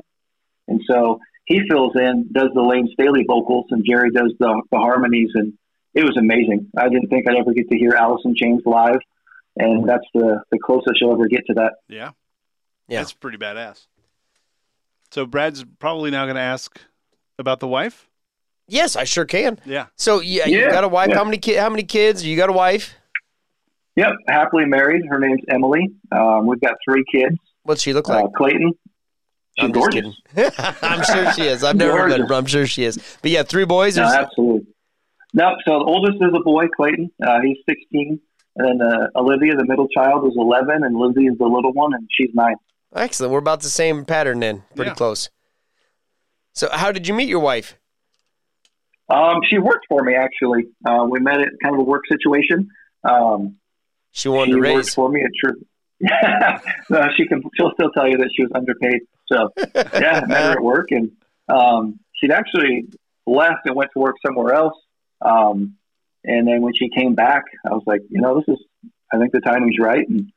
And 0.67 0.82
so 0.89 1.19
he 1.46 1.62
fills 1.69 1.93
in, 1.96 2.30
does 2.32 2.50
the 2.54 2.62
Layne 2.62 2.88
Staley 2.93 3.26
vocals, 3.28 3.65
and 3.69 3.86
Jerry 3.86 4.12
does 4.12 4.34
the, 4.39 4.62
the 4.72 4.78
harmonies. 4.78 5.30
And 5.34 5.54
it 5.93 6.04
was 6.04 6.17
amazing. 6.17 6.69
I 6.78 6.89
didn't 6.89 7.10
think 7.10 7.28
I'd 7.28 7.36
ever 7.36 7.54
get 7.54 7.69
to 7.69 7.78
hear 7.78 7.91
Alice 7.91 8.22
in 8.26 8.36
Chains 8.36 8.62
live. 8.65 9.00
And 9.58 9.88
that's 9.88 10.06
the, 10.13 10.41
the 10.52 10.58
closest 10.58 11.00
you'll 11.00 11.13
ever 11.13 11.28
get 11.28 11.46
to 11.48 11.54
that. 11.56 11.74
Yeah. 11.88 12.12
Yeah. 12.88 13.00
That's 13.00 13.13
pretty 13.13 13.38
badass. 13.38 13.86
So 15.12 15.26
Brad's 15.28 15.63
probably 15.80 16.10
now 16.10 16.26
going 16.26 16.36
to 16.36 16.41
ask 16.41 16.80
about 17.38 17.60
the 17.60 17.67
wife. 17.67 18.10
Yes, 18.67 18.95
I 18.95 19.04
sure 19.04 19.26
can. 19.26 19.60
Yeah. 19.65 19.88
So 19.97 20.19
yeah, 20.21 20.45
you 20.47 20.69
got 20.69 20.84
a 20.84 20.88
wife. 20.88 21.10
yeah. 21.10 21.15
How 21.17 21.23
many 21.23 21.38
ki- 21.38 21.56
How 21.56 21.69
many 21.69 21.84
kids? 21.84 22.26
You 22.26 22.36
got 22.38 22.49
a 22.49 22.54
wife? 22.54 22.95
Yep, 23.95 24.12
happily 24.28 24.65
married. 24.65 25.04
Her 25.08 25.19
name's 25.19 25.41
Emily. 25.49 25.89
Um, 26.12 26.47
we've 26.47 26.62
got 26.62 26.73
three 26.88 27.04
kids. 27.13 27.36
What's 27.63 27.82
she 27.82 27.93
look 27.93 28.08
like? 28.08 28.26
Uh, 28.26 28.30
Clayton. 28.30 28.71
She's 29.60 29.65
I'm 29.65 29.71
gorgeous. 29.71 30.08
I'm 30.82 31.04
sure 31.04 31.32
she 31.34 31.43
is. 31.43 31.63
I've 31.63 31.76
never 31.76 31.97
Gorgeous. 31.97 32.17
been, 32.17 32.28
but 32.28 32.36
I'm 32.36 32.45
sure 32.47 32.65
she 32.65 32.86
is. 32.86 32.97
But 33.21 33.30
yeah, 33.30 33.43
three 33.43 33.65
boys. 33.65 33.95
No, 33.97 34.04
absolutely. 34.06 34.65
No, 35.36 35.52
so 35.65 35.78
the 35.80 35.86
oldest 35.86 36.15
is 36.15 36.32
a 36.36 36.39
boy, 36.43 36.65
Clayton. 36.76 37.12
Uh, 37.23 37.39
he's 37.41 37.58
16. 37.69 38.19
And 38.56 38.82
then 38.82 38.88
uh, 38.88 39.08
Olivia, 39.15 39.56
the 39.56 39.65
middle 39.65 39.88
child, 39.89 40.26
is 40.28 40.34
11. 40.36 40.84
And 40.84 40.95
Lizzie 40.97 41.28
is 41.28 41.38
the 41.38 41.45
little 41.45 41.71
one, 41.73 41.93
and 41.93 42.08
she's 42.12 42.30
nine. 42.34 42.56
Excellent. 42.95 43.32
We're 43.32 43.39
about 43.39 43.62
the 43.62 43.69
same 43.69 44.06
pattern 44.06 44.39
then. 44.39 44.63
Pretty 44.76 44.89
Yeah. 44.89 44.95
close. 44.95 45.30
So, 46.54 46.69
how 46.71 46.91
did 46.91 47.08
you 47.08 47.13
meet 47.13 47.30
your 47.30 47.39
wife? 47.39 47.78
Um, 49.10 49.42
she 49.50 49.58
worked 49.58 49.86
for 49.89 50.04
me, 50.04 50.16
actually. 50.16 50.66
Uh, 50.86 51.06
we 51.10 51.20
met 51.20 51.42
at 51.42 51.50
kind 51.62 51.76
of 51.76 51.82
a 51.82 51.84
work 51.84 52.04
situation. 52.10 52.70
Um, 53.04 53.58
She 54.12 54.30
wanted 54.30 54.48
she 54.48 54.52
to 54.54 54.60
worked 54.60 54.76
raise. 54.78 54.94
for 54.94 55.10
me 55.10 55.24
at 55.24 55.32
True. 55.39 55.62
no, 56.89 57.08
she 57.16 57.28
can. 57.28 57.42
She'll 57.56 57.72
still 57.74 57.92
tell 57.92 58.08
you 58.10 58.18
that 58.18 58.30
she 58.36 58.44
was 58.44 58.52
underpaid. 58.56 59.02
So 59.32 59.50
yeah, 59.76 60.22
I 60.22 60.26
met 60.26 60.44
her 60.44 60.52
at 60.54 60.62
work, 60.74 60.88
and 60.92 61.12
um, 61.48 62.00
she'd 62.13 62.32
actually 62.32 62.88
left 63.26 63.66
and 63.66 63.76
went 63.76 63.92
to 63.94 64.00
work 64.00 64.16
somewhere 64.26 64.54
else. 64.54 64.78
Um, 65.22 65.76
and 66.26 66.48
then 66.48 66.62
when 66.62 66.74
she 66.74 66.89
came 66.89 67.16
back, 67.16 67.44
I 67.66 67.70
was 67.70 67.84
like, 67.86 68.02
you 68.10 68.22
know, 68.22 68.36
this 68.39 68.56
is. 68.56 68.63
I 69.13 69.18
think 69.20 69.32
the 69.32 69.42
timing's 69.42 69.78
right, 69.80 70.08
and 70.10 70.32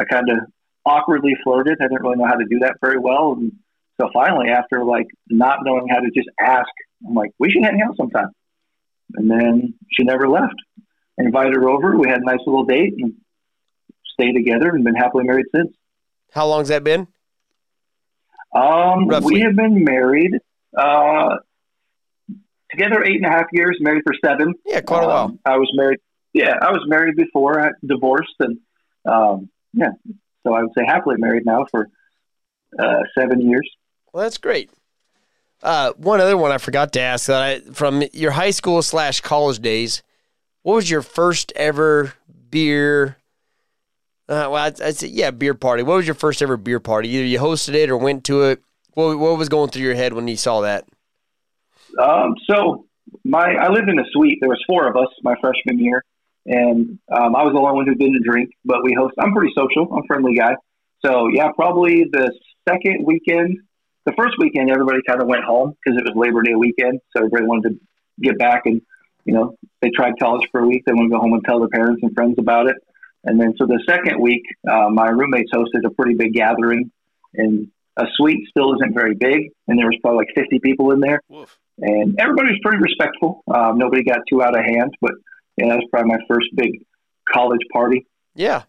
I 0.00 0.04
kind 0.04 0.28
of 0.30 0.38
awkwardly 0.86 1.36
flirted. 1.44 1.78
I 1.80 1.84
didn't 1.84 2.02
really 2.02 2.16
know 2.16 2.26
how 2.26 2.36
to 2.36 2.46
do 2.48 2.60
that 2.60 2.76
very 2.80 2.98
well, 2.98 3.32
and 3.34 3.52
so 4.00 4.08
finally, 4.12 4.48
after 4.48 4.84
like 4.84 5.06
not 5.28 5.58
knowing 5.62 5.86
how 5.88 5.98
to 6.00 6.10
just 6.16 6.28
ask, 6.40 6.70
I'm 7.06 7.14
like, 7.14 7.30
we 7.38 7.50
should 7.50 7.64
hang 7.64 7.80
out 7.82 7.96
sometime. 7.96 8.30
And 9.14 9.30
then 9.30 9.74
she 9.92 10.04
never 10.04 10.28
left. 10.28 10.54
I 11.18 11.24
invited 11.24 11.54
her 11.54 11.68
over. 11.68 11.96
We 11.96 12.08
had 12.08 12.20
a 12.20 12.24
nice 12.24 12.40
little 12.46 12.64
date 12.64 12.94
and 12.98 13.14
stayed 14.14 14.32
together 14.32 14.70
and 14.70 14.84
been 14.84 14.94
happily 14.94 15.24
married 15.24 15.46
since. 15.54 15.74
How 16.32 16.46
long's 16.46 16.68
that 16.68 16.84
been? 16.84 17.08
Um, 18.54 19.08
Roughly. 19.08 19.34
we 19.34 19.40
have 19.40 19.56
been 19.56 19.84
married 19.84 20.32
uh, 20.76 21.36
together 22.70 23.04
eight 23.04 23.16
and 23.16 23.26
a 23.26 23.30
half 23.30 23.46
years, 23.52 23.78
married 23.80 24.02
for 24.04 24.14
seven. 24.24 24.54
Yeah, 24.66 24.80
quite 24.80 25.04
a 25.04 25.06
while. 25.06 25.24
Um, 25.24 25.38
I 25.44 25.56
was 25.56 25.70
married. 25.74 26.00
Yeah, 26.32 26.54
I 26.60 26.70
was 26.72 26.82
married 26.86 27.16
before. 27.16 27.60
I 27.60 27.70
divorced, 27.84 28.34
and 28.40 28.58
um, 29.04 29.50
yeah, 29.74 29.90
so 30.46 30.54
I 30.54 30.62
would 30.62 30.72
say 30.76 30.84
happily 30.86 31.16
married 31.18 31.44
now 31.44 31.66
for 31.70 31.88
uh, 32.78 33.00
seven 33.18 33.40
years. 33.48 33.68
Well, 34.12 34.22
that's 34.22 34.38
great. 34.38 34.70
Uh, 35.62 35.92
one 35.96 36.20
other 36.20 36.36
one 36.36 36.50
I 36.50 36.58
forgot 36.58 36.92
to 36.94 37.00
ask 37.00 37.26
that 37.26 37.42
I, 37.42 37.60
from 37.72 38.02
your 38.12 38.32
high 38.32 38.50
school 38.50 38.82
slash 38.82 39.20
college 39.20 39.60
days, 39.60 40.02
what 40.62 40.74
was 40.74 40.90
your 40.90 41.02
first 41.02 41.52
ever 41.54 42.14
beer? 42.50 43.16
Uh, 44.28 44.48
well, 44.50 44.56
I'd, 44.56 44.80
I'd 44.80 44.96
say 44.96 45.08
yeah, 45.08 45.30
beer 45.30 45.54
party. 45.54 45.82
What 45.82 45.96
was 45.96 46.06
your 46.06 46.14
first 46.14 46.42
ever 46.42 46.56
beer 46.56 46.80
party? 46.80 47.10
Either 47.10 47.26
you 47.26 47.38
hosted 47.38 47.74
it 47.74 47.90
or 47.90 47.96
went 47.96 48.24
to 48.24 48.42
it. 48.42 48.62
What, 48.94 49.18
what 49.18 49.38
was 49.38 49.48
going 49.48 49.70
through 49.70 49.82
your 49.82 49.94
head 49.94 50.12
when 50.12 50.28
you 50.28 50.36
saw 50.36 50.62
that? 50.62 50.86
Um, 51.98 52.34
so 52.48 52.86
my 53.24 53.54
I 53.54 53.68
lived 53.68 53.88
in 53.88 53.98
a 53.98 54.04
suite. 54.12 54.38
There 54.40 54.48
was 54.48 54.62
four 54.66 54.88
of 54.88 54.96
us 54.96 55.08
my 55.22 55.34
freshman 55.40 55.78
year, 55.78 56.02
and 56.46 56.98
um, 57.14 57.36
I 57.36 57.42
was 57.44 57.52
the 57.52 57.60
only 57.60 57.74
one 57.74 57.86
who 57.86 57.94
didn't 57.94 58.24
drink. 58.24 58.50
But 58.64 58.82
we 58.82 58.94
host. 58.94 59.14
I'm 59.18 59.32
pretty 59.32 59.52
social. 59.56 59.92
I'm 59.92 60.02
a 60.02 60.06
friendly 60.06 60.34
guy. 60.34 60.54
So 61.04 61.28
yeah, 61.32 61.50
probably 61.54 62.04
the 62.10 62.32
second 62.68 63.04
weekend. 63.04 63.58
The 64.04 64.12
first 64.18 64.34
weekend, 64.38 64.70
everybody 64.70 64.98
kind 65.06 65.22
of 65.22 65.28
went 65.28 65.44
home 65.44 65.74
because 65.82 65.98
it 65.98 66.04
was 66.04 66.14
Labor 66.16 66.42
Day 66.42 66.54
weekend. 66.54 67.00
So 67.14 67.24
everybody 67.24 67.46
wanted 67.46 67.70
to 67.70 67.80
get 68.20 68.38
back, 68.38 68.62
and 68.66 68.80
you 69.24 69.34
know 69.34 69.56
they 69.80 69.90
tried 69.90 70.14
college 70.20 70.46
for 70.50 70.60
a 70.60 70.66
week. 70.66 70.82
They 70.86 70.92
want 70.92 71.10
to 71.10 71.16
go 71.16 71.20
home 71.20 71.32
and 71.32 71.44
tell 71.44 71.60
their 71.60 71.68
parents 71.68 72.00
and 72.02 72.12
friends 72.14 72.36
about 72.38 72.68
it. 72.68 72.76
And 73.24 73.40
then 73.40 73.54
so 73.56 73.66
the 73.66 73.80
second 73.88 74.20
week, 74.20 74.42
uh, 74.68 74.88
my 74.90 75.08
roommates 75.08 75.52
hosted 75.54 75.86
a 75.86 75.90
pretty 75.90 76.14
big 76.14 76.34
gathering, 76.34 76.90
and 77.34 77.68
a 77.96 78.06
suite 78.16 78.48
still 78.48 78.74
isn't 78.74 78.94
very 78.94 79.14
big, 79.14 79.50
and 79.68 79.78
there 79.78 79.86
was 79.86 79.96
probably 80.02 80.18
like 80.18 80.34
50 80.34 80.58
people 80.60 80.92
in 80.92 81.00
there 81.00 81.20
Woof. 81.28 81.58
and 81.78 82.16
everybody 82.18 82.48
was 82.48 82.58
pretty 82.62 82.78
respectful. 82.78 83.42
Um, 83.52 83.78
nobody 83.78 84.02
got 84.02 84.20
too 84.28 84.42
out 84.42 84.58
of 84.58 84.64
hand, 84.64 84.90
but 85.00 85.12
yeah, 85.56 85.68
that 85.68 85.76
was 85.76 85.86
probably 85.90 86.10
my 86.10 86.18
first 86.26 86.48
big 86.56 86.82
college 87.32 87.60
party. 87.72 88.06
Yeah, 88.34 88.62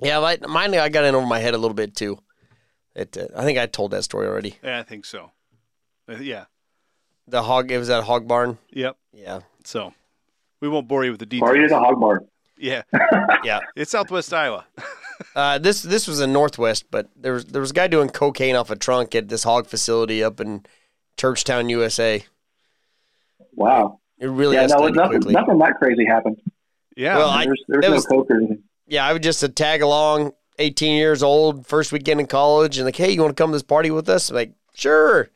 yeah. 0.00 0.18
Like, 0.18 0.48
mine, 0.48 0.74
I 0.74 0.88
got 0.88 1.04
in 1.04 1.14
over 1.14 1.26
my 1.26 1.40
head 1.40 1.54
a 1.54 1.58
little 1.58 1.74
bit 1.74 1.94
too. 1.94 2.18
It, 2.94 3.16
uh, 3.16 3.26
I 3.36 3.44
think 3.44 3.58
I 3.58 3.66
told 3.66 3.90
that 3.92 4.04
story 4.04 4.26
already. 4.26 4.58
Yeah, 4.62 4.78
I 4.78 4.82
think 4.82 5.04
so. 5.04 5.32
Uh, 6.08 6.16
Yeah. 6.16 6.44
The 7.28 7.42
hog. 7.44 7.70
It 7.70 7.78
was 7.78 7.90
at 7.90 8.00
a 8.00 8.02
hog 8.02 8.26
barn. 8.26 8.58
Yep. 8.70 8.96
Yeah, 9.12 9.40
So 9.64 9.94
we 10.60 10.68
won't 10.68 10.88
bore 10.88 11.04
you 11.04 11.10
with 11.12 11.20
the 11.20 11.26
details. 11.26 11.48
Party 11.48 11.62
at 11.64 11.70
a 11.70 11.78
hog 11.78 12.00
barn. 12.00 12.26
Yeah. 12.58 12.82
yeah. 13.44 13.60
It's 13.76 13.90
Southwest 13.92 14.32
Iowa. 14.32 14.66
Uh, 15.36 15.58
this 15.58 15.82
this 15.82 16.08
was 16.08 16.18
in 16.22 16.32
Northwest, 16.32 16.86
but 16.90 17.10
there 17.14 17.34
was 17.34 17.44
there 17.44 17.60
was 17.60 17.72
a 17.72 17.74
guy 17.74 17.86
doing 17.86 18.08
cocaine 18.08 18.56
off 18.56 18.70
a 18.70 18.74
trunk 18.74 19.14
at 19.14 19.28
this 19.28 19.42
hog 19.44 19.66
facility 19.66 20.24
up 20.24 20.40
in 20.40 20.64
Churchtown, 21.18 21.68
USA. 21.68 22.24
Wow. 23.52 24.00
It 24.18 24.26
really 24.28 24.56
yeah, 24.56 24.64
no, 24.66 24.88
nothing, 24.88 24.94
quickly. 25.10 25.34
nothing 25.34 25.58
that 25.58 25.74
crazy 25.78 26.06
happened. 26.06 26.40
Yeah. 26.96 27.18
Well, 27.18 27.28
I- 27.28 27.44
there's 27.44 27.62
there's 27.68 27.84
it 27.84 27.88
no 27.88 27.94
was- 27.96 28.06
coke 28.06 28.30
or 28.30 28.36
anything. 28.38 28.62
Yeah, 28.86 29.04
I 29.06 29.12
would 29.12 29.22
just 29.22 29.42
a 29.42 29.48
tag 29.50 29.82
along, 29.82 30.32
18 30.60 30.96
years 30.96 31.22
old, 31.22 31.66
first 31.66 31.90
weekend 31.90 32.20
in 32.20 32.26
college, 32.26 32.78
and 32.78 32.84
like, 32.84 32.96
hey, 32.96 33.10
you 33.10 33.20
want 33.20 33.36
to 33.36 33.40
come 33.40 33.50
to 33.50 33.56
this 33.56 33.62
party 33.62 33.90
with 33.90 34.08
us? 34.08 34.30
I'm 34.30 34.36
like, 34.36 34.52
sure. 34.74 35.30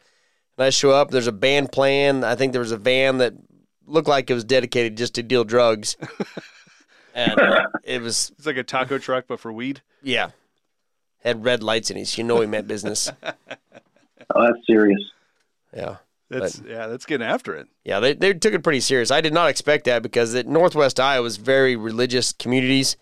And 0.57 0.67
I 0.67 0.71
show 0.71 0.91
up. 0.91 1.11
There's 1.11 1.27
a 1.27 1.33
band 1.33 1.73
playing. 1.73 2.23
I 2.23 2.37
think 2.37 2.53
there 2.53 2.61
was 2.61 2.73
a 2.73 2.77
van 2.77 3.19
that 3.19 3.35
looked 3.87 4.09
like 4.09 4.31
it 4.31 4.35
was 4.35 4.45
dedicated 4.45 4.97
just 4.97 5.15
to 5.15 5.23
deal 5.23 5.45
drugs. 5.45 5.97
and 7.15 7.41
uh, 7.41 7.67
it 7.83 8.01
was, 8.01 8.33
it's 8.37 8.47
like 8.47 8.57
a 8.57 8.63
taco 8.63 8.99
truck, 8.99 9.25
but 9.27 9.41
for 9.41 9.53
weed. 9.53 9.83
yeah, 10.03 10.31
had 11.25 11.45
red 11.45 11.63
lights 11.63 11.91
in 11.91 11.97
it. 11.97 12.17
You 12.17 12.25
know 12.25 12.41
he 12.41 12.47
meant 12.47 12.69
business. 12.69 13.11
Oh, 14.35 14.43
that's 14.43 14.67
serious. 14.67 15.03
Yeah. 15.77 15.97
That's 16.31 16.63
yeah. 16.67 16.87
That's 16.87 17.05
getting 17.05 17.27
after 17.27 17.55
it. 17.55 17.69
Yeah, 17.85 18.01
they, 18.01 18.15
they 18.15 18.33
took 18.33 18.55
it 18.55 18.63
pretty 18.63 18.81
serious. 18.81 19.11
I 19.11 19.21
did 19.21 19.35
not 19.35 19.51
expect 19.51 19.85
that 19.85 20.03
because 20.03 20.35
it, 20.35 20.49
Northwest 20.49 20.99
Iowa 20.99 21.23
was 21.23 21.37
very 21.37 21.77
religious 21.77 22.33
communities, 22.33 22.97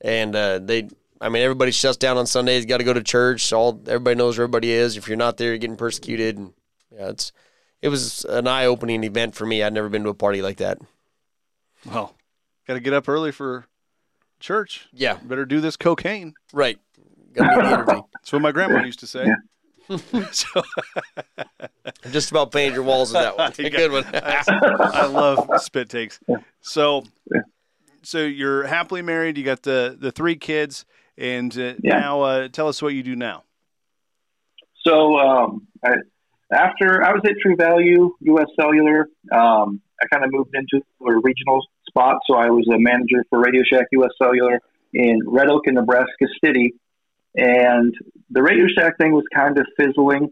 and 0.00 0.34
uh, 0.34 0.58
they, 0.58 0.88
I 1.20 1.28
mean, 1.28 1.42
everybody 1.42 1.70
shuts 1.70 1.96
down 1.98 2.16
on 2.16 2.26
Sundays. 2.26 2.64
Got 2.66 2.78
to 2.78 2.84
go 2.84 2.92
to 2.94 3.02
church. 3.02 3.52
All 3.52 3.80
everybody 3.86 4.16
knows 4.16 4.38
where 4.38 4.44
everybody 4.44 4.72
is. 4.72 4.96
If 4.96 5.06
you're 5.08 5.16
not 5.18 5.36
there, 5.36 5.48
you're 5.48 5.58
getting 5.58 5.76
persecuted. 5.76 6.38
And 6.38 6.52
yeah, 6.90 7.08
it's 7.10 7.32
it 7.82 7.88
was 7.88 8.24
an 8.24 8.46
eye 8.46 8.64
opening 8.66 9.04
event 9.04 9.34
for 9.34 9.44
me. 9.46 9.62
I'd 9.62 9.72
never 9.74 9.88
been 9.88 10.02
to 10.04 10.08
a 10.10 10.14
party 10.14 10.40
like 10.42 10.56
that. 10.58 10.78
Well, 11.84 12.14
got 12.66 12.74
to 12.74 12.80
get 12.80 12.92
up 12.94 13.08
early 13.08 13.32
for 13.32 13.66
church. 14.38 14.88
Yeah, 14.92 15.18
Better 15.22 15.44
do 15.44 15.60
this 15.60 15.76
cocaine. 15.76 16.34
right. 16.52 16.78
Got 17.32 17.44
to 17.50 17.56
meet 17.56 17.62
the 17.62 17.72
energy. 17.72 18.02
That's 18.14 18.32
what 18.32 18.42
my 18.42 18.52
grandma 18.52 18.84
used 18.84 19.00
to 19.00 19.06
say. 19.06 19.26
so 20.30 20.62
just 22.12 22.30
about 22.30 22.52
painted 22.52 22.74
your 22.74 22.84
walls 22.84 23.12
with 23.12 23.22
that 23.22 23.36
one. 23.36 23.52
A 23.58 23.70
Good 23.70 23.90
one. 23.90 24.04
I 24.14 25.06
love 25.06 25.48
spit 25.60 25.88
takes. 25.88 26.20
So, 26.60 27.04
so 28.02 28.18
you're 28.18 28.64
happily 28.68 29.02
married. 29.02 29.36
You 29.36 29.44
got 29.44 29.62
the 29.62 29.96
the 29.98 30.12
three 30.12 30.36
kids, 30.36 30.84
and 31.18 31.56
uh, 31.58 31.74
Yeah. 31.82 31.98
now 32.00 32.22
uh, 32.22 32.48
tell 32.48 32.68
us 32.68 32.80
what 32.82 32.94
you 32.94 33.02
do 33.02 33.16
now. 33.16 33.44
So 34.86 35.18
um, 35.18 35.66
I, 35.84 35.92
after 36.52 37.02
I 37.04 37.12
was 37.12 37.22
at 37.24 37.32
True 37.42 37.56
Value, 37.56 38.14
U.S. 38.20 38.46
Cellular, 38.58 39.08
um, 39.32 39.80
I 40.02 40.06
kind 40.10 40.24
of 40.24 40.30
moved 40.32 40.54
into 40.54 40.84
a 41.06 41.12
regional 41.22 41.60
spot. 41.86 42.16
So 42.26 42.36
I 42.36 42.48
was 42.50 42.66
a 42.68 42.78
manager 42.78 43.24
for 43.28 43.40
Radio 43.40 43.62
Shack 43.70 43.86
US 43.92 44.10
Cellular 44.20 44.58
in 44.94 45.20
Red 45.26 45.48
Oak 45.50 45.66
in 45.66 45.74
Nebraska 45.74 46.26
City. 46.44 46.72
And 47.36 47.94
the 48.30 48.42
Radio 48.42 48.66
Shack 48.66 48.96
thing 48.98 49.12
was 49.12 49.24
kind 49.34 49.56
of 49.58 49.66
fizzling, 49.78 50.30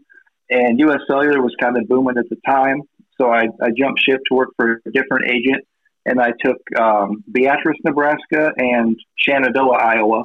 and 0.49 0.79
US 0.79 0.99
Cellular 1.07 1.41
was 1.41 1.55
kind 1.59 1.77
of 1.77 1.87
booming 1.87 2.17
at 2.17 2.27
the 2.29 2.37
time. 2.45 2.81
So 3.17 3.29
I, 3.31 3.43
I 3.61 3.69
jumped 3.77 4.01
ship 4.01 4.19
to 4.29 4.35
work 4.35 4.49
for 4.57 4.81
a 4.85 4.91
different 4.91 5.27
agent, 5.27 5.63
and 6.05 6.19
I 6.19 6.31
took 6.43 6.57
um, 6.79 7.23
Beatrice, 7.31 7.77
Nebraska, 7.85 8.51
and 8.57 8.97
Shenandoah, 9.17 9.77
Iowa, 9.77 10.23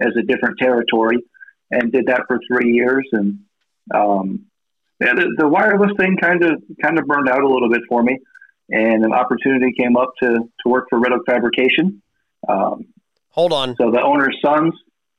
as 0.00 0.12
a 0.18 0.22
different 0.22 0.58
territory, 0.58 1.18
and 1.70 1.92
did 1.92 2.06
that 2.06 2.22
for 2.26 2.38
three 2.48 2.72
years. 2.72 3.06
And 3.12 3.38
um, 3.94 4.46
yeah, 5.00 5.14
the, 5.14 5.34
the 5.38 5.48
wireless 5.48 5.92
thing 5.98 6.16
kind 6.20 6.42
of 6.42 6.62
kind 6.82 6.98
of 6.98 7.06
burned 7.06 7.28
out 7.28 7.42
a 7.42 7.48
little 7.48 7.68
bit 7.68 7.82
for 7.88 8.02
me, 8.02 8.18
and 8.70 9.04
an 9.04 9.12
opportunity 9.12 9.72
came 9.78 9.96
up 9.96 10.12
to 10.22 10.28
to 10.28 10.68
work 10.68 10.86
for 10.90 10.98
Red 10.98 11.12
Oak 11.12 11.22
Fabrication. 11.26 12.02
Um, 12.48 12.86
Hold 13.30 13.52
on. 13.52 13.76
so 13.76 13.90
the 13.90 14.00
owner's 14.00 14.36
sons. 14.44 14.74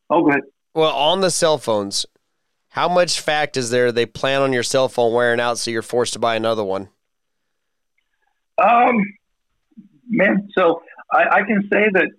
Oh, 0.09 0.23
go 0.23 0.29
ahead. 0.29 0.41
Well, 0.73 0.93
on 0.93 1.21
the 1.21 1.31
cell 1.31 1.57
phones, 1.57 2.05
how 2.69 2.87
much 2.87 3.19
fact 3.19 3.57
is 3.57 3.69
there 3.69 3.91
they 3.91 4.05
plan 4.05 4.41
on 4.41 4.53
your 4.53 4.63
cell 4.63 4.87
phone 4.89 5.13
wearing 5.13 5.39
out 5.39 5.57
so 5.57 5.71
you're 5.71 5.81
forced 5.81 6.13
to 6.13 6.19
buy 6.19 6.35
another 6.35 6.63
one? 6.63 6.89
Um, 8.57 9.03
man, 10.07 10.47
so 10.57 10.81
I, 11.11 11.23
I 11.31 11.43
can 11.43 11.67
say 11.71 11.89
that 11.93 12.09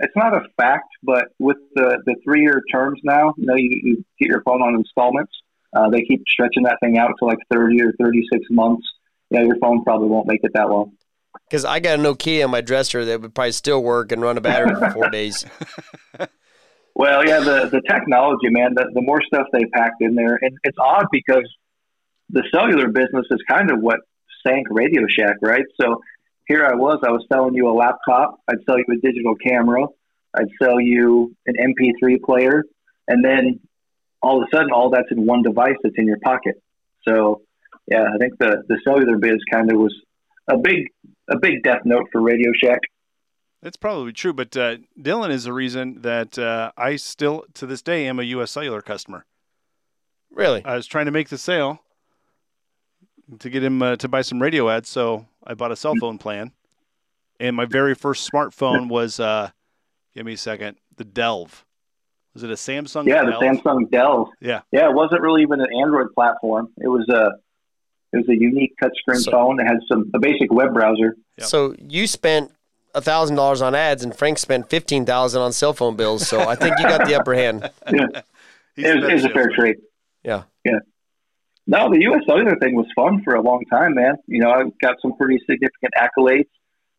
it's 0.00 0.16
not 0.16 0.34
a 0.34 0.40
fact, 0.56 0.88
but 1.02 1.28
with 1.38 1.58
the, 1.74 2.02
the 2.06 2.16
three 2.24 2.42
year 2.42 2.62
terms 2.72 3.00
now, 3.04 3.34
you 3.36 3.46
know, 3.46 3.54
you, 3.54 3.70
you 3.82 4.04
get 4.18 4.28
your 4.28 4.42
phone 4.42 4.62
on 4.62 4.74
installments. 4.74 5.32
Uh, 5.74 5.88
they 5.88 6.02
keep 6.02 6.22
stretching 6.28 6.64
that 6.64 6.78
thing 6.82 6.98
out 6.98 7.12
to 7.18 7.24
like 7.24 7.38
30 7.52 7.82
or 7.82 7.92
36 8.00 8.44
months. 8.50 8.86
Yeah, 9.30 9.42
your 9.42 9.56
phone 9.60 9.84
probably 9.84 10.08
won't 10.08 10.26
make 10.26 10.40
it 10.42 10.50
that 10.54 10.68
long. 10.68 10.92
Because 11.48 11.64
I 11.64 11.78
got 11.78 12.00
a 12.00 12.02
Nokia 12.02 12.44
in 12.44 12.50
my 12.50 12.60
dresser 12.60 13.04
that 13.04 13.20
would 13.20 13.34
probably 13.34 13.52
still 13.52 13.82
work 13.82 14.10
and 14.10 14.20
run 14.20 14.36
a 14.36 14.40
battery 14.40 14.74
for 14.74 14.90
four 14.90 15.10
days. 15.10 15.46
Well, 16.94 17.24
yeah, 17.24 17.40
the, 17.40 17.68
the 17.70 17.82
technology, 17.88 18.50
man, 18.50 18.74
the, 18.74 18.90
the 18.92 19.00
more 19.00 19.22
stuff 19.22 19.46
they 19.52 19.64
packed 19.72 20.02
in 20.02 20.14
there. 20.14 20.38
And 20.42 20.58
it's 20.64 20.76
odd 20.78 21.06
because 21.12 21.48
the 22.30 22.42
cellular 22.52 22.88
business 22.88 23.26
is 23.30 23.38
kind 23.48 23.70
of 23.70 23.80
what 23.80 24.00
sank 24.46 24.66
Radio 24.70 25.02
Shack, 25.08 25.36
right? 25.40 25.64
So 25.80 26.00
here 26.50 26.66
I 26.66 26.74
was, 26.74 26.98
I 27.06 27.12
was 27.12 27.24
selling 27.32 27.54
you 27.54 27.70
a 27.70 27.72
laptop, 27.72 28.40
I'd 28.48 28.56
sell 28.66 28.76
you 28.76 28.84
a 28.90 28.96
digital 28.96 29.36
camera, 29.36 29.86
I'd 30.34 30.48
sell 30.60 30.80
you 30.80 31.32
an 31.46 31.54
MP3 31.54 32.20
player, 32.22 32.64
and 33.06 33.24
then 33.24 33.60
all 34.20 34.42
of 34.42 34.48
a 34.52 34.56
sudden, 34.56 34.72
all 34.72 34.90
that's 34.90 35.06
in 35.12 35.24
one 35.26 35.42
device 35.42 35.76
that's 35.80 35.94
in 35.96 36.08
your 36.08 36.18
pocket. 36.24 36.60
So, 37.06 37.42
yeah, 37.86 38.02
I 38.02 38.18
think 38.18 38.36
the, 38.40 38.64
the 38.66 38.80
cellular 38.84 39.16
biz 39.16 39.38
kind 39.52 39.70
of 39.70 39.78
was 39.78 39.94
a 40.48 40.58
big 40.58 40.88
a 41.30 41.38
big 41.38 41.62
death 41.62 41.82
note 41.84 42.06
for 42.10 42.20
Radio 42.20 42.50
Shack. 42.60 42.80
That's 43.62 43.76
probably 43.76 44.12
true, 44.12 44.32
but 44.32 44.56
uh, 44.56 44.78
Dillon 45.00 45.30
is 45.30 45.44
the 45.44 45.52
reason 45.52 46.02
that 46.02 46.36
uh, 46.36 46.72
I 46.76 46.96
still, 46.96 47.44
to 47.54 47.66
this 47.66 47.80
day, 47.80 48.08
am 48.08 48.18
a 48.18 48.24
U.S. 48.24 48.50
Cellular 48.50 48.82
customer. 48.82 49.24
Really? 50.32 50.64
I 50.64 50.74
was 50.74 50.88
trying 50.88 51.04
to 51.04 51.12
make 51.12 51.28
the 51.28 51.38
sale 51.38 51.84
to 53.38 53.48
get 53.48 53.62
him 53.62 53.80
uh, 53.80 53.94
to 53.96 54.08
buy 54.08 54.22
some 54.22 54.42
radio 54.42 54.68
ads, 54.68 54.88
so 54.88 55.26
I 55.44 55.54
bought 55.54 55.72
a 55.72 55.76
cell 55.76 55.94
phone 56.00 56.18
plan. 56.18 56.52
And 57.38 57.56
my 57.56 57.64
very 57.64 57.94
first 57.94 58.30
smartphone 58.30 58.88
was, 58.88 59.18
uh, 59.18 59.50
give 60.14 60.26
me 60.26 60.34
a 60.34 60.36
second, 60.36 60.76
the 60.96 61.04
Delve. 61.04 61.64
Was 62.34 62.42
it 62.42 62.50
a 62.50 62.54
Samsung? 62.54 63.06
Yeah, 63.06 63.24
the 63.24 63.32
Samsung 63.32 63.90
Delve. 63.90 64.28
Yeah. 64.40 64.60
Yeah, 64.70 64.88
it 64.90 64.94
wasn't 64.94 65.22
really 65.22 65.42
even 65.42 65.60
an 65.60 65.66
Android 65.82 66.12
platform. 66.14 66.68
It 66.78 66.88
was 66.88 67.08
a 67.08 67.30
it 68.12 68.16
was 68.18 68.28
a 68.28 68.34
unique 68.36 68.74
touchscreen 68.82 69.16
So- 69.20 69.30
phone 69.30 69.56
that 69.56 69.66
had 69.66 69.78
some 69.88 70.10
a 70.14 70.18
basic 70.18 70.52
web 70.52 70.74
browser. 70.74 71.16
Yep. 71.38 71.46
So 71.48 71.74
you 71.78 72.06
spent 72.06 72.52
a 72.94 73.00
thousand 73.00 73.36
dollars 73.36 73.62
on 73.62 73.74
ads, 73.74 74.04
and 74.04 74.14
Frank 74.14 74.38
spent 74.38 74.68
fifteen 74.68 75.06
thousand 75.06 75.40
on 75.42 75.52
cell 75.52 75.72
phone 75.72 75.96
bills. 75.96 76.28
So 76.28 76.40
I 76.40 76.54
think 76.56 76.76
you 76.78 76.84
got 76.84 77.06
the 77.06 77.14
upper 77.14 77.34
hand. 77.34 77.70
Yeah, 77.92 78.06
He's 78.76 78.84
it 78.86 78.94
was, 78.94 79.00
better 79.02 79.10
it 79.10 79.14
was 79.14 79.24
a 79.24 79.28
fair 79.30 79.42
salesman. 79.44 79.54
trade. 79.60 79.76
Yeah. 80.22 80.42
No, 81.70 81.88
the 81.88 82.00
U.S. 82.02 82.22
Cellular 82.26 82.56
thing 82.60 82.74
was 82.74 82.86
fun 82.96 83.22
for 83.22 83.36
a 83.36 83.40
long 83.40 83.62
time, 83.70 83.94
man. 83.94 84.16
You 84.26 84.40
know, 84.40 84.50
I 84.50 84.64
got 84.82 84.96
some 85.00 85.16
pretty 85.16 85.38
significant 85.48 85.92
accolades 85.96 86.48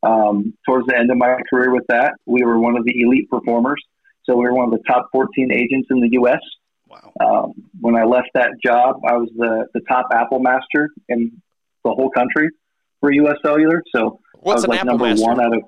um, 0.02 0.54
towards 0.66 0.88
the 0.88 0.98
end 0.98 1.12
of 1.12 1.18
my 1.18 1.36
career 1.50 1.74
with 1.74 1.84
that. 1.90 2.14
We 2.26 2.46
were 2.46 2.58
one 2.58 2.78
of 2.78 2.86
the 2.86 3.02
elite 3.02 3.30
performers, 3.30 3.84
so 4.24 4.38
we 4.38 4.46
were 4.46 4.54
one 4.54 4.72
of 4.72 4.72
the 4.72 4.84
top 4.88 5.10
14 5.12 5.52
agents 5.52 5.90
in 5.92 6.00
the 6.00 6.08
U.S. 6.14 6.40
Wow. 6.88 7.12
Um, 7.20 7.54
when 7.82 7.98
I 7.98 8.06
left 8.06 8.30
that 8.34 8.52
job, 8.66 9.02
I 9.06 9.18
was 9.18 9.28
the, 9.36 9.66
the 9.74 9.82
top 9.90 10.08
Apple 10.14 10.40
master 10.40 10.88
in 11.10 11.42
the 11.84 11.92
whole 11.92 12.10
country 12.10 12.48
for 13.02 13.12
U.S. 13.12 13.36
Cellular. 13.44 13.84
So 13.94 14.22
What's 14.40 14.46
I 14.46 14.56
was 14.56 14.64
an 14.64 14.70
like 14.70 14.80
Apple 14.80 14.92
number 14.92 15.06
Master? 15.08 15.26
one 15.28 15.42
out 15.42 15.54
of. 15.54 15.64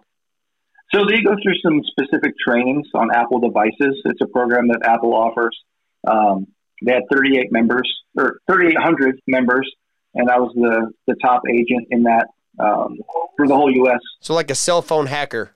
So 0.96 1.04
they 1.10 1.22
go 1.22 1.36
through 1.44 1.56
some 1.62 1.82
specific 1.84 2.36
trainings 2.39 2.88
on 2.94 3.10
Apple 3.13 3.42
devices. 3.42 4.02
It's 4.06 4.22
a 4.22 4.28
program 4.28 4.70
that 4.70 4.80
Apple 4.86 5.13
offers. 5.13 5.60
Um, 6.08 6.48
they 6.84 6.93
had 6.93 7.04
38 7.12 7.52
members 7.52 7.91
or 8.17 8.39
3,800 8.48 9.19
members, 9.28 9.69
and 10.13 10.30
I 10.30 10.38
was 10.38 10.52
the 10.56 10.91
the 11.08 11.15
top 11.22 11.41
agent 11.50 11.88
in 11.91 12.04
that 12.04 12.28
um, 12.60 13.00
for 13.38 13.48
the 13.48 13.56
whole 13.56 13.72
U.S. 13.72 14.00
So 14.22 14.34
like 14.34 14.52
a 14.52 14.56
cell 14.56 14.82
phone 14.82 15.08
hacker. 15.08 15.52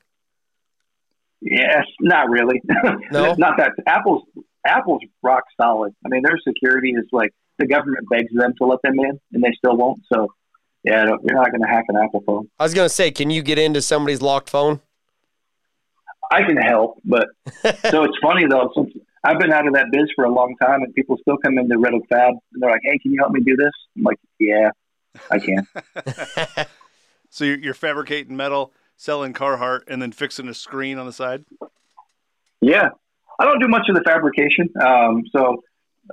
Yes, 1.41 1.83
not 2.01 2.29
really. 2.29 2.61
No? 3.11 3.35
not 3.37 3.57
that. 3.57 3.71
Apple's 3.85 4.23
Apple's 4.65 5.01
rock 5.21 5.43
solid. 5.59 5.93
I 6.05 6.09
mean, 6.09 6.23
their 6.23 6.39
security 6.45 6.91
is 6.91 7.05
like 7.11 7.31
the 7.57 7.67
government 7.67 8.07
begs 8.09 8.33
them 8.33 8.53
to 8.57 8.65
let 8.65 8.81
them 8.81 8.99
in, 8.99 9.19
and 9.33 9.43
they 9.43 9.51
still 9.57 9.77
won't. 9.77 10.01
So, 10.11 10.27
yeah, 10.83 11.05
you're 11.05 11.35
not 11.35 11.51
going 11.51 11.61
to 11.61 11.67
hack 11.67 11.85
an 11.87 11.95
Apple 11.95 12.21
phone. 12.25 12.49
I 12.59 12.63
was 12.63 12.73
gonna 12.73 12.89
say, 12.89 13.11
can 13.11 13.29
you 13.29 13.41
get 13.41 13.59
into 13.59 13.81
somebody's 13.81 14.21
locked 14.21 14.49
phone? 14.49 14.81
I 16.29 16.43
can 16.43 16.57
help, 16.57 16.99
but 17.05 17.27
so 17.89 18.03
it's 18.03 18.17
funny 18.21 18.45
though. 18.49 18.71
Since 18.75 18.86
I've 19.27 19.39
been 19.39 19.51
out 19.51 19.67
of 19.67 19.73
that 19.73 19.87
biz 19.91 20.05
for 20.15 20.25
a 20.25 20.31
long 20.31 20.55
time, 20.61 20.83
and 20.83 20.93
people 20.93 21.17
still 21.21 21.37
come 21.37 21.57
into 21.57 21.77
Red 21.77 21.93
Oak 21.93 22.03
Fab, 22.09 22.29
and 22.29 22.61
they're 22.61 22.71
like, 22.71 22.81
"Hey, 22.83 22.97
can 22.99 23.11
you 23.11 23.19
help 23.19 23.31
me 23.33 23.41
do 23.41 23.55
this?" 23.57 23.73
I'm 23.97 24.03
like, 24.03 24.19
"Yeah, 24.39 24.69
I 25.29 25.39
can." 25.39 25.67
So 27.29 27.45
you're, 27.45 27.59
you're 27.59 27.73
fabricating 27.73 28.35
metal, 28.35 28.73
selling 28.95 29.33
Carhartt, 29.33 29.81
and 29.87 30.01
then 30.01 30.11
fixing 30.11 30.47
a 30.47 30.53
screen 30.53 30.97
on 30.97 31.05
the 31.05 31.13
side? 31.13 31.45
yeah, 32.61 32.89
I 33.39 33.45
don't 33.45 33.59
do 33.59 33.67
much 33.67 33.87
of 33.89 33.95
the 33.95 34.01
fabrication. 34.01 34.69
Um, 34.81 35.23
so 35.31 35.63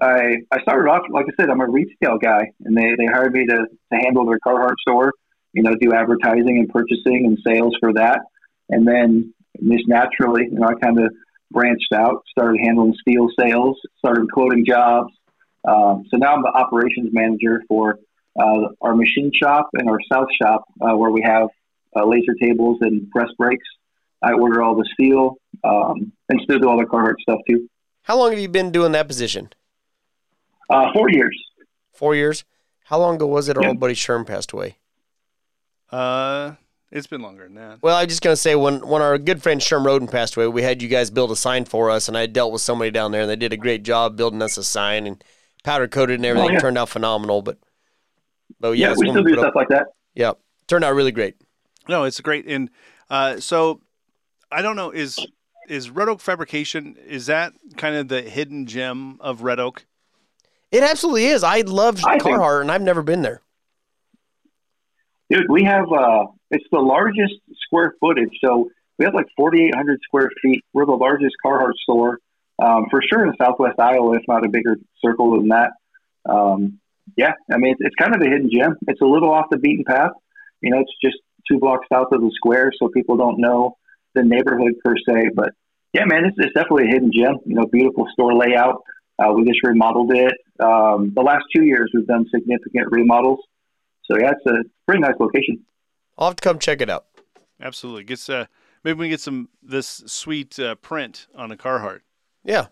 I 0.03 0.39
I 0.51 0.61
started 0.63 0.91
off, 0.91 1.03
like 1.11 1.27
I 1.27 1.33
said, 1.41 1.51
I'm 1.51 1.61
a 1.61 1.69
retail 1.69 2.19
guy, 2.19 2.51
and 2.65 2.77
they 2.77 2.95
they 2.99 3.07
hired 3.07 3.33
me 3.33 3.47
to 3.47 3.57
to 3.57 3.99
handle 3.99 4.27
their 4.27 4.39
Carhartt 4.47 4.77
store. 4.87 5.13
You 5.53 5.63
know, 5.63 5.75
do 5.81 5.95
advertising 5.95 6.59
and 6.59 6.69
purchasing 6.69 7.27
and 7.27 7.39
sales 7.47 7.75
for 7.81 7.93
that, 7.95 8.21
and 8.69 8.87
then 8.87 9.33
just 9.67 9.89
naturally, 9.89 10.49
you 10.51 10.59
know, 10.59 10.67
I 10.67 10.75
kind 10.75 10.99
of 10.99 11.11
branched 11.51 11.93
out, 11.95 12.23
started 12.31 12.61
handling 12.65 12.95
steel 13.01 13.29
sales, 13.39 13.79
started 13.99 14.27
quoting 14.33 14.65
jobs. 14.67 15.13
Um, 15.67 16.05
so 16.11 16.17
now 16.17 16.35
I'm 16.35 16.43
the 16.43 16.49
operations 16.53 17.11
manager 17.13 17.63
for 17.69 17.99
uh, 18.39 18.69
our 18.83 18.95
machine 18.95 19.31
shop 19.41 19.69
and 19.75 19.89
our 19.89 19.99
south 20.13 20.29
shop, 20.43 20.65
uh, 20.81 20.97
where 20.97 21.11
we 21.11 21.23
have 21.23 21.49
uh, 21.97 22.05
laser 22.05 22.35
tables 22.41 22.79
and 22.81 23.09
press 23.11 23.29
brakes. 23.39 23.67
I 24.23 24.33
order 24.33 24.63
all 24.63 24.75
the 24.75 24.89
steel 24.95 25.37
um, 25.63 26.13
and 26.29 26.41
still 26.43 26.59
do 26.59 26.69
all 26.69 26.79
the 26.79 26.85
Carhartt 26.85 27.21
stuff 27.21 27.41
too. 27.49 27.69
How 28.03 28.19
long 28.19 28.31
have 28.31 28.39
you 28.41 28.49
been 28.49 28.71
doing 28.73 28.93
that 28.93 29.07
position? 29.09 29.51
Uh, 30.69 30.93
four 30.95 31.11
years. 31.11 31.39
Four 31.93 32.15
years. 32.15 32.45
How 32.85 32.99
long 32.99 33.15
ago 33.17 33.27
was 33.27 33.49
it 33.49 33.57
our 33.57 33.63
Yeah. 33.63 33.69
old 33.71 33.81
buddy 33.81 33.95
Sherm 33.95 34.27
passed 34.27 34.53
away? 34.53 34.77
Uh, 35.91 36.55
it's 36.95 37.07
been 37.07 37.21
longer 37.21 37.45
than 37.45 37.55
that. 37.57 37.79
Well, 37.83 37.97
I'm 37.97 38.09
just 38.09 38.23
gonna 38.23 38.37
say 38.37 38.55
when 38.55 38.87
when 38.87 39.03
our 39.03 39.19
good 39.19 39.43
friend 39.43 39.61
Sherm 39.61 39.85
Roden 39.85 40.09
passed 40.09 40.37
away, 40.37 40.47
we 40.49 40.63
had 40.63 40.81
you 40.81 40.89
guys 40.89 41.11
build 41.11 41.31
a 41.31 41.37
sign 41.37 41.67
for 41.67 41.91
us, 41.91 42.09
and 42.09 42.17
I 42.17 42.25
dealt 42.27 42.53
with 42.53 42.63
somebody 42.63 42.91
down 42.91 43.13
there, 43.13 43.21
and 43.23 43.29
they 43.31 43.37
did 43.37 43.53
a 43.53 43.57
great 43.59 43.83
job 43.83 44.17
building 44.17 44.41
us 44.41 44.57
a 44.57 44.65
sign 44.65 45.07
and 45.07 45.23
powder 45.65 45.89
coated 45.89 46.17
and 46.17 46.25
everything. 46.27 46.51
Oh, 46.51 46.53
yeah. 46.55 46.59
Turned 46.61 46.79
out 46.79 46.89
phenomenal. 46.89 47.43
But 47.43 47.59
but 48.61 48.71
yeah, 48.79 48.89
Yeah, 48.91 48.95
we 48.97 49.11
still 49.11 49.23
do 49.23 49.31
put 49.31 49.39
up- 49.41 49.45
stuff 49.45 49.55
like 49.57 49.69
that. 49.69 49.89
yeah, 50.15 50.33
turned 50.69 50.85
out 50.85 50.95
really 50.95 51.13
great. 51.13 51.35
No, 51.89 52.05
it's 52.05 52.21
great. 52.21 52.47
And 52.47 52.71
uh, 53.11 53.39
so 53.41 53.81
I 54.51 54.63
don't 54.63 54.77
know 54.77 54.91
is 54.91 55.19
is 55.69 55.91
Red 55.91 56.09
Oak 56.09 56.21
Fabrication 56.21 56.97
is 57.07 57.27
that 57.27 57.53
kind 57.77 57.97
of 57.97 58.09
the 58.09 58.23
hidden 58.23 58.67
gem 58.67 59.19
of 59.21 59.43
Red 59.43 59.59
Oak? 59.59 59.85
It 60.71 60.83
absolutely 60.83 61.27
is. 61.27 61.43
I 61.45 61.61
love 61.63 62.05
I 62.05 62.19
think- 62.19 62.37
Carhartt, 62.37 62.61
and 62.63 62.71
I've 62.73 62.83
never 62.83 63.03
been 63.03 63.23
there. 63.23 63.41
Dude, 65.31 65.47
we 65.49 65.65
have 65.65 65.91
uh, 65.91 66.27
it's 66.55 66.65
the 66.71 66.81
largest 66.81 67.35
square 67.67 67.95
footage. 68.01 68.31
So 68.43 68.71
we 68.99 69.05
have 69.05 69.15
like 69.15 69.27
4,800 69.37 70.01
square 70.05 70.31
feet. 70.43 70.65
We're 70.73 70.87
the 70.87 70.93
largest 70.93 71.35
Carhartt 71.45 71.75
store 71.83 72.19
um, 72.63 72.87
for 72.91 73.03
sure 73.03 73.27
in 73.27 73.33
Southwest 73.41 73.79
Iowa, 73.79 74.17
if 74.17 74.23
not 74.29 74.47
a 74.47 74.49
bigger 74.49 74.77
circle 75.05 75.37
than 75.37 75.49
that. 75.49 75.73
Um, 76.29 76.79
yeah, 77.17 77.33
I 77.53 77.59
mean 77.59 77.73
it's, 77.73 77.81
it's 77.81 77.95
kind 77.97 78.15
of 78.15 78.23
a 78.23 78.31
hidden 78.31 78.51
gem. 78.53 78.77
It's 78.89 79.01
a 79.01 79.07
little 79.07 79.31
off 79.31 79.47
the 79.51 79.59
beaten 79.59 79.85
path. 79.85 80.13
You 80.61 80.71
know, 80.71 80.81
it's 80.81 80.93
just 81.03 81.17
two 81.51 81.59
blocks 81.59 81.87
south 81.93 82.09
of 82.13 82.21
the 82.21 82.31
square, 82.35 82.71
so 82.79 82.89
people 82.89 83.17
don't 83.17 83.39
know 83.39 83.77
the 84.15 84.23
neighborhood 84.23 84.75
per 84.83 84.95
se. 84.97 85.31
But 85.35 85.51
yeah, 85.93 86.05
man, 86.07 86.25
it's, 86.25 86.37
it's 86.39 86.55
definitely 86.55 86.85
a 86.85 86.93
hidden 86.93 87.11
gem. 87.13 87.37
You 87.45 87.57
know, 87.57 87.67
beautiful 87.67 88.07
store 88.13 88.35
layout. 88.35 88.83
Uh, 89.19 89.33
we 89.33 89.45
just 89.45 89.61
remodeled 89.63 90.13
it. 90.13 90.33
Um, 90.61 91.13
the 91.15 91.23
last 91.23 91.45
two 91.55 91.65
years, 91.65 91.91
we've 91.93 92.07
done 92.07 92.27
significant 92.35 92.91
remodels. 92.91 93.41
So 94.11 94.19
yeah, 94.19 94.33
it's 94.33 94.47
a 94.47 94.65
pretty 94.87 95.01
nice 95.01 95.15
location. 95.19 95.65
I'll 96.19 96.29
have 96.29 96.37
to 96.37 96.43
come 96.43 96.59
check 96.59 96.81
it 96.81 96.89
out. 96.91 97.07
Absolutely. 97.61 98.05
Gets 98.05 98.29
uh, 98.29 98.47
maybe 98.83 98.99
we 98.99 99.07
can 99.07 99.11
get 99.11 99.21
some 99.21 99.49
this 99.63 100.03
sweet 100.07 100.59
uh, 100.59 100.75
print 100.77 101.27
on 101.35 101.51
a 101.53 101.57
Carhartt. 101.57 102.01
Yeah. 102.45 102.67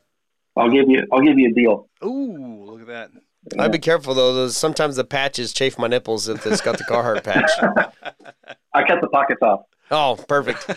I'll 0.56 0.70
give 0.70 0.88
you 0.88 1.06
I'll 1.12 1.20
give 1.22 1.38
you 1.38 1.48
a 1.48 1.52
deal. 1.52 1.88
Ooh, 2.04 2.64
look 2.64 2.80
at 2.82 2.86
that. 2.88 3.10
I'd 3.58 3.72
be 3.72 3.78
careful 3.78 4.14
though. 4.14 4.32
Those 4.34 4.56
sometimes 4.56 4.96
the 4.96 5.04
patches 5.04 5.52
chafe 5.52 5.78
my 5.78 5.88
nipples 5.88 6.28
if 6.28 6.46
it's 6.46 6.60
got 6.60 6.78
the 6.78 6.84
Carhartt 6.84 7.24
patch. 7.24 7.50
I 8.74 8.84
cut 8.86 9.00
the 9.00 9.08
pockets 9.08 9.40
off. 9.42 9.62
Oh, 9.90 10.18
perfect. 10.28 10.70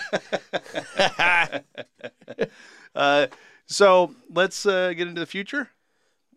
Uh, 2.96 3.28
so 3.66 4.16
let's 4.34 4.66
uh, 4.66 4.94
get 4.94 5.06
into 5.06 5.20
the 5.20 5.26
future. 5.26 5.70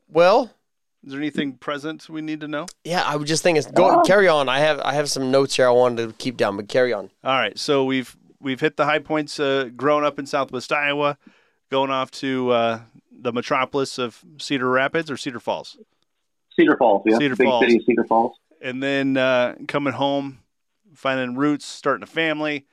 well, 0.08 0.50
Is 1.08 1.12
there 1.12 1.20
anything 1.22 1.54
present 1.54 2.06
we 2.10 2.20
need 2.20 2.40
to 2.42 2.48
know? 2.48 2.66
yeah, 2.84 3.02
I 3.02 3.16
would 3.16 3.26
just 3.26 3.42
think 3.42 3.56
it's 3.56 3.66
go 3.66 4.02
carry 4.02 4.28
on. 4.28 4.46
I 4.50 4.58
have 4.60 4.78
I 4.80 4.92
have 4.92 5.08
some 5.10 5.30
notes 5.30 5.56
here 5.56 5.66
I 5.66 5.70
wanted 5.70 6.06
to 6.06 6.12
keep 6.14 6.36
down, 6.36 6.56
but 6.58 6.68
carry 6.68 6.92
on. 6.92 7.10
All 7.24 7.34
right, 7.34 7.58
so 7.58 7.82
we've 7.86 8.14
we've 8.40 8.60
hit 8.60 8.76
the 8.76 8.84
high 8.84 8.98
points. 8.98 9.40
Uh, 9.40 9.70
growing 9.74 10.04
up 10.04 10.18
in 10.18 10.26
Southwest 10.26 10.70
Iowa, 10.70 11.16
going 11.70 11.90
off 11.90 12.10
to 12.10 12.50
uh, 12.50 12.80
the 13.10 13.32
metropolis 13.32 13.96
of 13.98 14.22
Cedar 14.38 14.68
Rapids 14.68 15.10
or 15.10 15.16
Cedar 15.16 15.40
Falls, 15.40 15.78
Cedar 16.54 16.76
Falls, 16.76 17.02
yeah. 17.06 17.16
Cedar 17.16 17.36
Big 17.36 17.46
Falls. 17.46 17.62
city 17.64 17.76
of 17.76 17.82
Cedar 17.86 18.04
Falls. 18.04 18.36
and 18.60 18.82
then 18.82 19.16
uh, 19.16 19.54
coming 19.66 19.94
home, 19.94 20.40
finding 20.94 21.36
roots, 21.36 21.64
starting 21.64 22.02
a 22.02 22.06
family, 22.06 22.66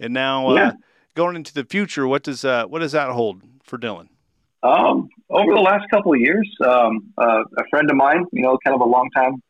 and 0.00 0.14
now 0.14 0.48
uh, 0.48 0.54
Yeah. 0.54 0.72
going 1.14 1.36
into 1.36 1.52
the 1.52 1.64
future. 1.64 2.08
What 2.08 2.22
does 2.22 2.42
uh, 2.42 2.64
what 2.64 2.78
does 2.78 2.92
that 2.92 3.10
hold 3.10 3.42
for 3.62 3.76
Dillon? 3.76 4.08
Um, 4.62 5.10
over 5.32 5.52
the 5.54 5.60
last 5.60 5.84
couple 5.90 6.12
of 6.12 6.20
years, 6.20 6.48
um, 6.64 7.12
uh, 7.18 7.42
a 7.58 7.64
friend 7.70 7.90
of 7.90 7.96
mine, 7.96 8.24
you 8.32 8.42
know, 8.42 8.58
kind 8.64 8.74
of 8.74 8.80
a 8.80 8.88
long 8.88 9.08
time, 9.14 9.42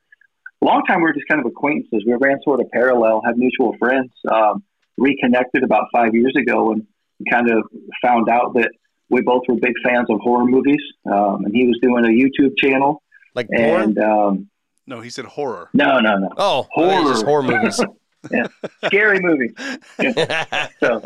long 0.61 0.83
time 0.87 0.99
we 0.99 1.05
were 1.05 1.13
just 1.13 1.27
kind 1.29 1.41
of 1.41 1.47
acquaintances. 1.47 2.05
We 2.07 2.15
ran 2.15 2.39
sort 2.43 2.61
of 2.61 2.71
parallel, 2.71 3.23
had 3.25 3.37
mutual 3.37 3.77
friends, 3.79 4.11
um, 4.31 4.63
reconnected 4.97 5.63
about 5.63 5.87
five 5.93 6.15
years 6.15 6.35
ago 6.37 6.73
and 6.73 6.87
kind 7.31 7.51
of 7.51 7.65
found 8.03 8.29
out 8.29 8.55
that 8.55 8.71
we 9.09 9.21
both 9.23 9.43
were 9.49 9.57
big 9.57 9.75
fans 9.85 10.07
of 10.11 10.21
horror 10.21 10.45
movies. 10.47 10.81
Um, 11.07 11.45
and 11.45 11.55
he 11.55 11.67
was 11.67 11.79
doing 11.83 12.05
a 12.05 12.09
YouTube 12.09 12.57
channel 12.59 13.03
Like 13.35 13.49
porn? 13.49 13.83
and, 13.83 13.99
um, 13.99 14.49
No, 14.87 15.01
he 15.01 15.11
said 15.11 15.25
horror. 15.27 15.69
no, 15.75 15.99
no, 16.01 16.17
no, 16.19 16.29
oh, 16.37 16.67
horror. 16.71 17.13
just 17.13 17.25
horror 17.25 17.43
movies. 17.43 17.81
scary 18.87 19.19
movie. 19.21 19.51
so 20.81 21.03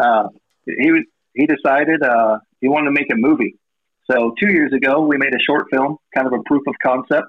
uh, 0.00 0.28
he 0.64 0.90
was 0.90 1.04
he 1.34 1.46
decided 1.46 2.02
uh, 2.02 2.38
he 2.60 2.68
wanted 2.68 2.86
to 2.86 2.90
make 2.92 3.10
a 3.12 3.14
movie. 3.16 3.54
So 4.10 4.32
two 4.40 4.52
years 4.52 4.72
ago, 4.72 5.00
we 5.00 5.16
made 5.18 5.34
a 5.34 5.40
short 5.40 5.66
film, 5.70 5.96
kind 6.14 6.26
of 6.26 6.32
a 6.32 6.42
proof 6.44 6.62
of 6.68 6.74
concept, 6.84 7.28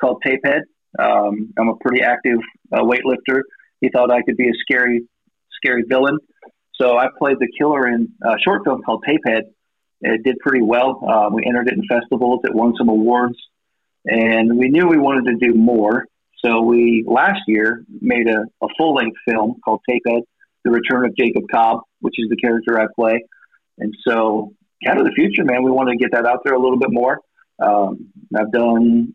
called 0.00 0.22
Tapehead. 0.24 0.62
Um, 0.98 1.52
I'm 1.58 1.68
a 1.68 1.76
pretty 1.76 2.02
active 2.02 2.38
uh, 2.72 2.80
weightlifter. 2.80 3.42
He 3.80 3.88
thought 3.88 4.10
I 4.10 4.22
could 4.22 4.36
be 4.36 4.48
a 4.48 4.52
scary, 4.60 5.02
scary 5.56 5.84
villain. 5.88 6.18
So 6.74 6.98
I 6.98 7.06
played 7.18 7.38
the 7.38 7.48
killer 7.58 7.88
in 7.88 8.08
a 8.22 8.38
short 8.44 8.62
film 8.64 8.82
called 8.82 9.04
Tapehead. 9.08 9.42
It 10.02 10.24
did 10.24 10.38
pretty 10.40 10.62
well. 10.62 11.00
Uh, 11.08 11.30
we 11.32 11.44
entered 11.46 11.68
it 11.68 11.74
in 11.74 11.82
festivals. 11.88 12.40
It 12.44 12.54
won 12.54 12.74
some 12.76 12.88
awards, 12.88 13.38
and 14.04 14.58
we 14.58 14.68
knew 14.68 14.88
we 14.88 14.98
wanted 14.98 15.30
to 15.30 15.46
do 15.46 15.54
more. 15.54 16.06
So 16.44 16.60
we 16.62 17.04
last 17.06 17.40
year 17.46 17.84
made 18.00 18.28
a, 18.28 18.44
a 18.64 18.68
full 18.76 18.94
length 18.94 19.16
film 19.28 19.60
called 19.64 19.80
Tapehead: 19.88 20.22
The 20.64 20.70
Return 20.72 21.04
of 21.04 21.16
Jacob 21.16 21.44
Cobb, 21.50 21.82
which 22.00 22.14
is 22.18 22.28
the 22.28 22.36
character 22.36 22.80
I 22.80 22.86
play. 22.96 23.24
And 23.78 23.94
so, 24.06 24.54
kind 24.84 24.98
of 24.98 25.06
the 25.06 25.12
future, 25.12 25.44
man. 25.44 25.62
We 25.62 25.70
want 25.70 25.88
to 25.88 25.96
get 25.96 26.12
that 26.12 26.26
out 26.26 26.40
there 26.44 26.54
a 26.54 26.58
little 26.58 26.78
bit 26.78 26.90
more. 26.90 27.20
Um, 27.62 28.08
I've 28.36 28.50
done, 28.52 29.14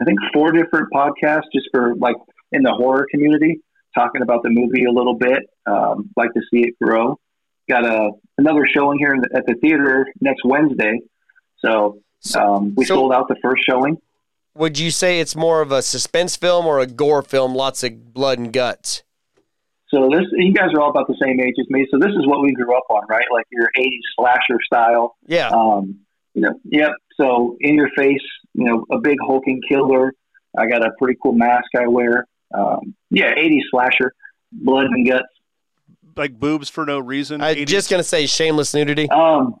I 0.00 0.04
think, 0.04 0.18
four 0.32 0.52
different 0.52 0.88
podcasts 0.92 1.48
just 1.52 1.68
for 1.72 1.94
like 1.96 2.16
in 2.52 2.62
the 2.62 2.72
horror 2.72 3.06
community, 3.10 3.60
talking 3.94 4.22
about 4.22 4.42
the 4.42 4.50
movie 4.50 4.84
a 4.84 4.90
little 4.90 5.14
bit. 5.14 5.48
Um, 5.66 6.10
like 6.16 6.32
to 6.34 6.40
see 6.50 6.60
it 6.60 6.74
grow. 6.80 7.18
Got 7.68 7.84
a 7.84 8.10
another 8.38 8.64
showing 8.72 8.98
here 8.98 9.12
in 9.12 9.20
the, 9.20 9.28
at 9.36 9.46
the 9.46 9.54
theater 9.60 10.06
next 10.20 10.42
Wednesday. 10.44 11.00
So 11.58 12.00
um, 12.36 12.74
we 12.76 12.84
so- 12.84 12.94
sold 12.94 13.12
out 13.12 13.28
the 13.28 13.36
first 13.42 13.62
showing. 13.68 13.98
Would 14.54 14.76
you 14.76 14.90
say 14.90 15.20
it's 15.20 15.36
more 15.36 15.60
of 15.60 15.70
a 15.70 15.82
suspense 15.82 16.34
film 16.34 16.66
or 16.66 16.80
a 16.80 16.86
gore 16.86 17.22
film? 17.22 17.54
Lots 17.54 17.84
of 17.84 18.12
blood 18.12 18.40
and 18.40 18.52
guts. 18.52 19.04
So 19.90 20.08
this, 20.12 20.24
you 20.32 20.52
guys 20.52 20.68
are 20.74 20.80
all 20.80 20.90
about 20.90 21.06
the 21.08 21.16
same 21.22 21.40
age 21.40 21.54
as 21.58 21.68
me. 21.70 21.86
So 21.90 21.98
this 21.98 22.10
is 22.10 22.26
what 22.26 22.42
we 22.42 22.52
grew 22.52 22.76
up 22.76 22.84
on, 22.90 23.02
right? 23.08 23.24
Like 23.32 23.46
your 23.50 23.68
'80s 23.78 24.00
slasher 24.16 24.58
style. 24.66 25.16
Yeah. 25.26 25.48
Um, 25.48 26.00
you 26.34 26.42
know, 26.42 26.60
yep. 26.64 26.92
So 27.16 27.56
in 27.60 27.74
your 27.74 27.88
face, 27.96 28.22
you 28.54 28.64
know, 28.64 28.84
a 28.90 29.00
big 29.00 29.16
hulking 29.26 29.60
killer. 29.68 30.12
I 30.56 30.66
got 30.66 30.84
a 30.84 30.90
pretty 30.98 31.18
cool 31.22 31.32
mask 31.32 31.66
I 31.76 31.86
wear. 31.86 32.26
Um, 32.54 32.94
yeah, 33.10 33.34
'80s 33.34 33.62
slasher, 33.70 34.12
blood 34.52 34.86
and 34.86 35.06
guts. 35.06 35.26
Like 36.16 36.38
boobs 36.38 36.68
for 36.68 36.84
no 36.84 36.98
reason. 36.98 37.40
I'm 37.40 37.64
just 37.64 37.90
gonna 37.90 38.02
say 38.02 38.26
shameless 38.26 38.74
nudity. 38.74 39.08
Um, 39.08 39.54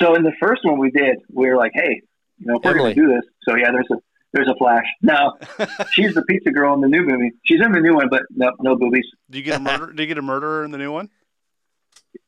so 0.00 0.14
in 0.14 0.22
the 0.22 0.32
first 0.40 0.62
one 0.64 0.78
we 0.78 0.90
did, 0.90 1.16
we 1.32 1.48
were 1.48 1.56
like, 1.56 1.72
hey, 1.74 2.02
you 2.38 2.46
know, 2.46 2.56
if 2.56 2.64
we're 2.64 2.72
Emily. 2.72 2.94
going 2.94 2.96
to 2.96 3.00
do 3.00 3.08
this. 3.08 3.24
So 3.48 3.56
yeah, 3.56 3.70
there's 3.72 3.88
a 3.90 3.96
there's 4.32 4.48
a 4.48 4.54
flash. 4.56 4.84
No, 5.02 5.32
she's 5.92 6.14
the 6.14 6.22
pizza 6.22 6.50
girl 6.50 6.74
in 6.74 6.80
the 6.80 6.88
new 6.88 7.02
movie. 7.02 7.32
She's 7.44 7.60
in 7.60 7.72
the 7.72 7.80
new 7.80 7.94
one, 7.94 8.08
but 8.10 8.22
no, 8.34 8.50
no 8.60 8.76
boobies. 8.76 9.06
Do 9.30 9.38
you 9.38 9.44
get 9.44 9.56
a 9.56 9.60
murder? 9.60 9.92
do 9.92 10.02
you 10.02 10.06
get 10.06 10.18
a 10.18 10.22
murderer 10.22 10.64
in 10.64 10.70
the 10.70 10.78
new 10.78 10.92
one? 10.92 11.10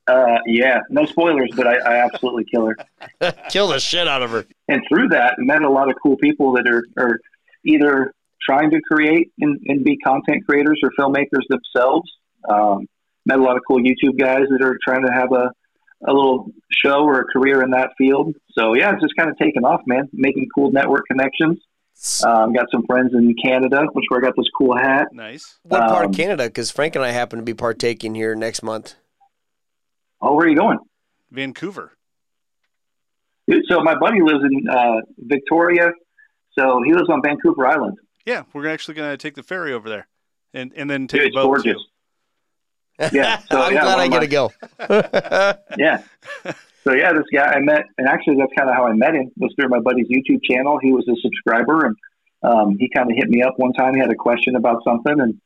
Uh, 0.06 0.38
yeah, 0.46 0.78
no 0.88 1.04
spoilers, 1.04 1.50
but 1.54 1.66
I, 1.66 1.76
I 1.76 1.96
absolutely 2.04 2.46
kill 2.50 2.66
her. 2.66 3.32
Kill 3.50 3.68
the 3.68 3.78
shit 3.78 4.08
out 4.08 4.22
of 4.22 4.30
her. 4.30 4.46
and 4.66 4.80
through 4.88 5.08
that 5.08 5.34
met 5.37 5.61
a 5.62 5.68
lot 5.68 5.90
of 5.90 5.96
cool 6.02 6.16
people 6.16 6.52
that 6.52 6.66
are, 6.66 6.82
are 6.96 7.18
either 7.66 8.14
trying 8.40 8.70
to 8.70 8.80
create 8.90 9.30
and, 9.38 9.61
and 9.66 9.84
be 9.84 9.98
content 9.98 10.46
creators 10.46 10.80
or 10.82 10.90
filmmakers 10.98 11.42
themselves. 11.50 12.11
Um, 12.48 12.87
met 13.26 13.38
a 13.38 13.42
lot 13.42 13.56
of 13.56 13.62
cool 13.68 13.82
YouTube 13.82 14.18
guys 14.18 14.44
that 14.48 14.64
are 14.64 14.78
trying 14.82 15.02
to 15.04 15.12
have 15.12 15.30
a, 15.32 15.50
a 16.06 16.12
little 16.12 16.52
show 16.70 17.02
or 17.04 17.20
a 17.20 17.24
career 17.24 17.62
in 17.62 17.70
that 17.72 17.90
field. 17.98 18.34
So 18.52 18.74
yeah, 18.74 18.92
it's 18.94 19.02
just 19.02 19.14
kind 19.14 19.28
of 19.28 19.37
taken 19.37 19.64
off, 19.64 19.82
man. 19.87 20.08
Making 20.14 20.48
cool 20.54 20.72
network 20.72 21.04
connections. 21.06 21.58
Um, 22.24 22.52
got 22.52 22.66
some 22.70 22.84
friends 22.87 23.12
in 23.14 23.34
Canada, 23.42 23.82
which 23.92 24.04
where 24.08 24.20
I 24.20 24.24
got 24.26 24.34
this 24.37 24.46
cool 24.56 24.76
hat. 24.76 25.08
Nice. 25.12 25.58
What 25.64 25.80
part 25.88 26.04
Um, 26.04 26.11
of 26.11 26.16
Canada? 26.16 26.44
Because 26.44 26.70
Frank 26.70 26.94
and 26.94 27.04
I 27.04 27.11
happen 27.11 27.38
to 27.40 27.44
be 27.44 27.54
partaking 27.54 28.14
here 28.14 28.34
next 28.37 28.62
month. 28.62 28.94
Oh, 30.20 30.34
where 30.34 30.46
are 30.46 30.48
you 30.48 30.56
going? 30.56 30.78
Vancouver. 31.30 31.92
Dude, 33.48 33.64
so 33.68 33.80
my 33.80 33.94
buddy 33.98 34.20
lives 34.22 34.44
in 34.44 34.68
uh, 34.68 35.00
Victoria. 35.18 35.90
So 36.58 36.82
he 36.84 36.92
lives 36.92 37.08
on 37.08 37.20
Vancouver 37.24 37.66
Island. 37.66 37.96
Yeah, 38.24 38.42
we're 38.52 38.68
actually 38.68 38.94
going 38.94 39.11
to 39.11 39.16
take 39.16 39.34
the 39.34 39.42
ferry 39.42 39.72
over 39.72 39.88
there, 39.88 40.06
and 40.54 40.72
and 40.76 40.88
then 40.90 41.06
take 41.06 41.20
Dude, 41.20 41.24
a 41.24 41.26
it's 41.28 41.34
boat 41.34 41.44
gorgeous. 41.46 41.76
too. 43.00 43.08
Yeah, 43.16 43.38
so, 43.50 43.61
I'm 43.62 43.74
yeah, 43.74 43.82
glad 43.82 43.98
I 43.98 44.04
of 44.04 44.11
get 44.11 44.20
my- 44.20 44.26
to 44.26 44.26
go. 44.26 45.54
Yeah. 45.78 46.02
So 46.88 46.94
yeah, 46.94 47.12
this 47.12 47.27
guy 47.35 47.44
I 47.44 47.61
met, 47.61 47.85
and 47.98 48.09
actually 48.09 48.37
that's 48.37 48.53
kind 48.57 48.70
of 48.70 48.74
how 48.74 48.87
I 48.87 48.94
met 48.94 49.14
him 49.14 49.31
was 49.37 49.53
through 49.61 49.68
my 49.68 49.81
buddy's 49.81 50.07
YouTube 50.09 50.40
channel. 50.51 50.79
He 50.81 50.90
was 50.90 51.07
a 51.07 51.16
subscriber, 51.20 51.85
and 51.85 51.96
um, 52.42 52.77
he 52.79 52.88
kind 52.88 53.11
of 53.11 53.16
hit 53.16 53.29
me 53.29 53.42
up 53.42 53.55
one 53.59 53.74
time. 53.74 53.94
He 53.94 54.01
had 54.01 54.11
a 54.11 54.14
question 54.14 54.57
about 54.57 54.83
something, 54.85 55.20
and 55.20 55.38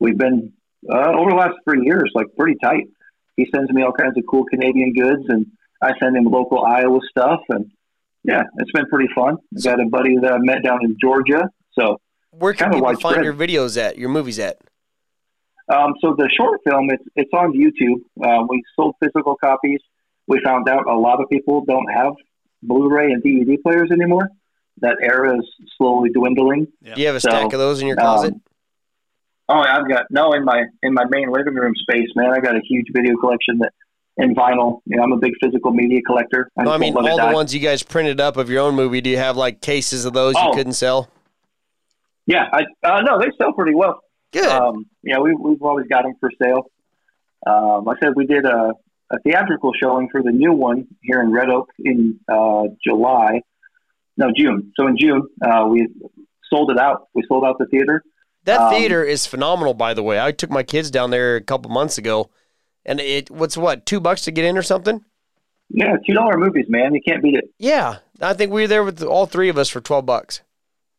we've 0.00 0.18
been 0.18 0.52
uh, 0.92 1.12
over 1.16 1.30
the 1.30 1.36
last 1.36 1.54
three 1.62 1.84
years 1.84 2.10
like 2.14 2.26
pretty 2.36 2.56
tight. 2.60 2.88
He 3.36 3.46
sends 3.54 3.70
me 3.70 3.82
all 3.82 3.92
kinds 3.92 4.16
of 4.16 4.24
cool 4.28 4.44
Canadian 4.50 4.92
goods, 4.92 5.22
and 5.28 5.46
I 5.80 5.92
send 6.02 6.16
him 6.16 6.24
local 6.24 6.64
Iowa 6.64 6.98
stuff, 7.08 7.40
and 7.50 7.70
yeah, 8.24 8.42
it's 8.56 8.72
been 8.72 8.86
pretty 8.86 9.08
fun. 9.14 9.36
I 9.56 9.60
got 9.60 9.80
a 9.80 9.86
buddy 9.88 10.16
that 10.20 10.32
I 10.32 10.38
met 10.38 10.64
down 10.64 10.80
in 10.82 10.96
Georgia, 11.00 11.48
so 11.78 11.98
Where 12.32 12.54
can 12.54 12.70
people 12.70 12.86
widespread. 12.86 13.14
find 13.14 13.24
your 13.24 13.34
videos 13.34 13.80
at? 13.80 13.98
Your 13.98 14.08
movies 14.08 14.40
at? 14.40 14.58
Um, 15.68 15.94
so 16.00 16.16
the 16.18 16.28
short 16.36 16.58
film, 16.68 16.90
it's 16.90 17.04
it's 17.14 17.30
on 17.32 17.52
YouTube. 17.52 18.00
Uh, 18.20 18.44
we 18.48 18.64
sold 18.74 18.96
physical 19.00 19.36
copies. 19.36 19.78
We 20.28 20.40
found 20.44 20.68
out 20.68 20.86
a 20.86 20.94
lot 20.96 21.20
of 21.22 21.28
people 21.30 21.64
don't 21.64 21.90
have 21.92 22.12
Blu-ray 22.62 23.10
and 23.12 23.22
DVD 23.22 23.60
players 23.62 23.90
anymore. 23.90 24.28
That 24.80 24.96
era 25.02 25.36
is 25.38 25.48
slowly 25.76 26.10
dwindling. 26.10 26.68
Yeah. 26.82 26.94
Do 26.94 27.00
you 27.00 27.06
have 27.08 27.16
a 27.16 27.20
So, 27.20 27.30
stack 27.30 27.52
of 27.52 27.58
those 27.58 27.80
in 27.80 27.88
your 27.88 27.96
closet? 27.96 28.34
Um, 28.34 28.40
oh, 29.48 29.60
I've 29.60 29.88
got 29.88 30.04
no 30.10 30.32
in 30.34 30.44
my 30.44 30.64
in 30.82 30.94
my 30.94 31.04
main 31.10 31.32
living 31.32 31.54
room 31.54 31.74
space, 31.76 32.08
man. 32.14 32.30
I 32.32 32.38
got 32.40 32.54
a 32.54 32.60
huge 32.68 32.86
video 32.94 33.16
collection 33.16 33.58
that 33.58 33.72
in 34.18 34.34
vinyl. 34.34 34.80
You 34.86 34.96
know, 34.98 35.02
I'm 35.04 35.12
a 35.12 35.16
big 35.16 35.32
physical 35.42 35.72
media 35.72 36.00
collector. 36.06 36.48
no, 36.56 36.70
I 36.70 36.78
mean 36.78 36.94
won't 36.94 37.06
let 37.06 37.10
it 37.10 37.20
all 37.20 37.26
the 37.26 37.32
die. 37.32 37.34
ones 37.34 37.54
you 37.54 37.60
guys 37.60 37.82
printed 37.82 38.20
up 38.20 38.36
of 38.36 38.50
your 38.50 38.62
own 38.62 38.74
movie. 38.76 39.00
Do 39.00 39.10
you 39.10 39.16
have 39.16 39.36
like 39.36 39.60
cases 39.60 40.04
of 40.04 40.12
those 40.12 40.34
you 40.34 40.42
Oh. 40.44 40.52
couldn't 40.52 40.74
sell? 40.74 41.08
Yeah, 42.26 42.44
I 42.52 42.64
uh, 42.86 43.00
no, 43.00 43.18
they 43.18 43.30
sell 43.38 43.52
pretty 43.54 43.74
well. 43.74 44.00
Good. 44.32 44.46
Um, 44.46 44.86
yeah, 45.02 45.18
we, 45.18 45.34
we've 45.34 45.62
always 45.62 45.86
got 45.88 46.02
them 46.02 46.12
for 46.20 46.30
sale. 46.40 46.70
Um, 47.46 47.84
like 47.84 47.96
I 48.02 48.06
said 48.06 48.12
we 48.16 48.26
did 48.26 48.44
a, 48.44 48.74
a 49.10 49.18
theatrical 49.20 49.72
showing 49.80 50.08
for 50.10 50.22
the 50.22 50.30
new 50.30 50.52
one 50.52 50.86
here 51.02 51.20
in 51.20 51.32
Red 51.32 51.48
Oak 51.50 51.70
in 51.78 52.20
uh, 52.28 52.64
July. 52.84 53.42
No, 54.16 54.30
June. 54.36 54.72
So 54.78 54.86
in 54.86 54.96
June, 54.98 55.28
uh, 55.44 55.66
we 55.66 55.88
sold 56.50 56.70
it 56.70 56.78
out. 56.78 57.08
We 57.14 57.22
sold 57.28 57.44
out 57.44 57.56
the 57.58 57.66
theater. 57.66 58.02
that 58.44 58.60
um, 58.60 58.74
theater 58.74 59.04
is 59.04 59.26
phenomenal, 59.26 59.74
by 59.74 59.94
the 59.94 60.02
way. 60.02 60.20
I 60.20 60.32
took 60.32 60.50
my 60.50 60.62
kids 60.62 60.90
down 60.90 61.10
there 61.10 61.36
a 61.36 61.40
couple 61.40 61.70
months 61.70 61.98
ago, 61.98 62.30
and 62.84 63.00
it 63.00 63.30
what's 63.30 63.56
what 63.56 63.86
two 63.86 64.00
bucks 64.00 64.22
to 64.22 64.30
get 64.30 64.44
in 64.44 64.58
or 64.58 64.62
something? 64.62 65.04
Yeah, 65.70 65.96
two 66.06 66.14
dollar 66.14 66.36
movies, 66.38 66.66
man. 66.68 66.94
You 66.94 67.00
can't 67.06 67.22
beat 67.22 67.34
it. 67.34 67.50
Yeah, 67.58 67.98
I 68.20 68.34
think 68.34 68.52
we 68.52 68.62
were 68.62 68.68
there 68.68 68.84
with 68.84 69.02
all 69.02 69.26
three 69.26 69.50
of 69.50 69.58
us 69.58 69.68
for 69.68 69.80
twelve 69.80 70.06
bucks, 70.06 70.40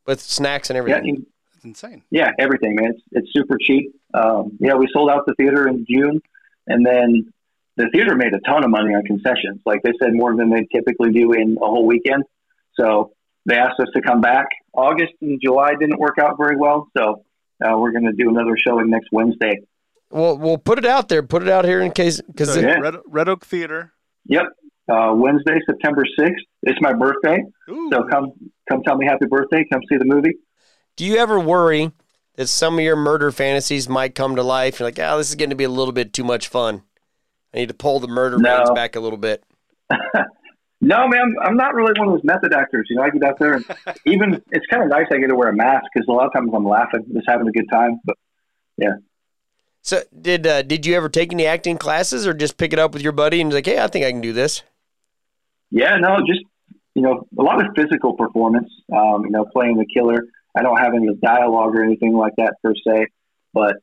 with 0.06 0.22
snacks 0.22 0.70
and 0.70 0.78
everything. 0.78 1.06
you, 1.06 1.26
It's 1.56 1.66
insane. 1.66 2.04
Yeah, 2.12 2.32
everything, 2.40 2.76
man. 2.76 2.92
It's, 2.92 3.02
it's 3.12 3.34
super 3.34 3.58
cheap. 3.60 3.94
Um, 4.14 4.58
yeah, 4.60 4.76
we 4.76 4.88
sold 4.94 5.10
out 5.10 5.26
the 5.26 5.34
theater 5.36 5.68
in 5.68 5.86
June, 5.90 6.22
and 6.68 6.86
then 6.86 7.34
the 7.80 7.90
theater 7.94 8.16
made 8.16 8.34
a 8.34 8.40
ton 8.42 8.64
of 8.64 8.70
money 8.70 8.94
on 8.94 9.04
concessions. 9.04 9.62
Like 9.66 9.82
they 9.84 9.94
said, 10.02 10.10
more 10.14 10.36
than 10.36 10.50
they 10.52 10.68
typically 10.76 11.12
do 11.12 11.32
in 11.32 11.58
a 11.62 11.66
whole 11.66 11.88
weekend. 11.88 12.24
So 12.80 13.14
they 13.46 13.56
asked 13.56 13.80
us 13.80 13.88
to 13.96 14.02
come 14.02 14.22
back. 14.22 14.46
August 14.74 15.14
and 15.22 15.40
July 15.42 15.72
didn't 15.80 15.98
work 16.00 16.18
out 16.20 16.36
very 16.38 16.58
well, 16.58 16.88
so 16.96 17.24
uh, 17.66 17.78
we're 17.78 17.92
going 17.92 18.06
to 18.06 18.12
do 18.14 18.30
another 18.30 18.56
showing 18.58 18.90
next 18.90 19.08
Wednesday. 19.12 19.62
Well, 20.12 20.38
we'll 20.38 20.58
put 20.58 20.78
it 20.78 20.86
out 20.86 21.08
there. 21.08 21.24
Put 21.24 21.42
it 21.44 21.50
out 21.50 21.66
here 21.66 21.82
in 21.82 21.92
case 21.92 22.20
because 22.22 22.54
So, 22.54 22.60
Yeah. 22.60 22.80
Red, 22.80 22.96
Red 23.08 23.30
Oak 23.30 23.46
Theater. 23.46 23.94
Yep, 24.26 24.44
uh, 24.92 25.14
Wednesday, 25.16 25.58
September 25.66 26.04
sixth. 26.20 26.44
It's 26.64 26.80
my 26.82 26.94
birthday, 26.94 27.44
Ooh. 27.70 27.90
so 27.94 28.04
come 28.12 28.34
come 28.70 28.84
tell 28.84 28.98
me 28.98 29.06
happy 29.06 29.26
birthday. 29.30 29.66
Come 29.72 29.82
see 29.90 29.98
the 29.98 30.06
movie. 30.06 30.34
do 30.98 31.06
you 31.06 31.16
ever 31.18 31.40
worry 31.40 31.92
that 32.36 32.48
some 32.48 32.76
of 32.78 32.84
your 32.84 32.96
murder 32.96 33.32
fantasies 33.32 33.88
might 33.88 34.16
come 34.16 34.36
to 34.36 34.44
life? 34.44 34.80
You're 34.80 34.88
like, 34.88 35.00
oh, 35.00 35.18
this 35.18 35.30
is 35.30 35.36
going 35.36 35.50
to 35.52 35.56
be 35.56 35.64
a 35.64 35.70
little 35.70 35.94
bit 35.94 36.12
too 36.14 36.24
much 36.24 36.48
fun. 36.50 36.84
I 37.54 37.58
need 37.58 37.70
to 37.70 37.74
pull 37.76 38.00
the 38.00 38.08
murder 38.08 38.38
No. 38.38 38.58
reins 38.58 38.72
back 38.72 38.96
a 38.96 39.00
little 39.00 39.18
bit. 39.18 39.44
No, 40.82 41.10
man, 41.10 41.36
I'm 41.44 41.58
not 41.58 41.76
really 41.76 41.92
one 42.00 42.08
of 42.08 42.14
those 42.14 42.24
method 42.24 42.54
actors. 42.54 42.88
You 42.90 42.96
know, 42.96 43.02
I 43.02 43.10
get 43.10 43.22
out 43.22 43.38
there 43.38 43.56
and 43.56 43.66
even 44.06 44.42
it's 44.52 44.66
kind 44.68 44.82
of 44.82 44.88
nice 44.88 45.08
I 45.12 45.18
get 45.18 45.28
to 45.28 45.36
wear 45.36 45.50
a 45.50 45.54
mask 45.54 45.84
because 45.94 46.08
a 46.08 46.12
lot 46.14 46.28
of 46.28 46.34
times 46.34 46.52
I'm 46.54 46.64
laughing, 46.64 47.04
just 47.14 47.26
having 47.28 47.50
a 47.50 47.52
good 47.52 47.66
time. 47.70 48.00
But 48.06 48.16
yeah. 48.78 48.94
So 49.82 50.04
did 50.22 50.48
uh, 50.48 50.62
did 50.62 50.86
you 50.86 50.96
ever 50.96 51.10
take 51.10 51.34
any 51.34 51.46
acting 51.46 51.78
classes 51.78 52.26
or 52.26 52.34
just 52.34 52.56
pick 52.56 52.72
it 52.72 52.80
up 52.80 52.94
with 52.94 53.02
your 53.02 53.12
buddy 53.12 53.42
and 53.42 53.52
like, 53.52 53.66
hey, 53.66 53.78
I 53.78 53.88
think 53.88 54.06
I 54.06 54.12
can 54.12 54.22
do 54.22 54.32
this? 54.32 54.64
yeah, 55.70 55.98
no, 55.98 56.20
just 56.26 56.42
you 56.96 57.02
know, 57.02 57.28
a 57.38 57.44
lot 57.44 57.60
of 57.60 57.72
physical 57.76 58.14
performance. 58.14 58.70
Um, 58.96 59.26
you 59.26 59.32
know, 59.32 59.46
playing 59.52 59.78
the 59.78 59.86
killer. 59.94 60.24
I 60.58 60.62
don't 60.64 60.78
have 60.78 60.94
any 60.94 61.14
dialogue 61.22 61.76
or 61.76 61.84
anything 61.84 62.14
like 62.14 62.34
that 62.38 62.54
per 62.64 62.74
se, 62.88 63.08
but 63.54 63.76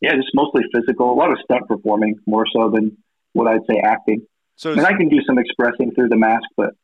yeah, 0.00 0.14
just 0.14 0.30
mostly 0.34 0.62
physical. 0.74 1.12
A 1.12 1.14
lot 1.14 1.30
of 1.30 1.38
stunt 1.44 1.68
performing 1.68 2.16
more 2.26 2.44
so 2.52 2.70
than 2.70 2.96
what 3.32 3.46
I'd 3.46 3.60
say 3.68 3.78
acting. 3.78 4.26
So 4.56 4.70
I 4.70 4.74
mean, 4.74 4.80
it's, 4.80 4.88
I 4.88 4.96
can 4.96 5.08
do 5.08 5.20
some 5.26 5.38
expressing 5.38 5.92
through 5.94 6.08
the 6.08 6.16
mask, 6.16 6.44
but 6.56 6.74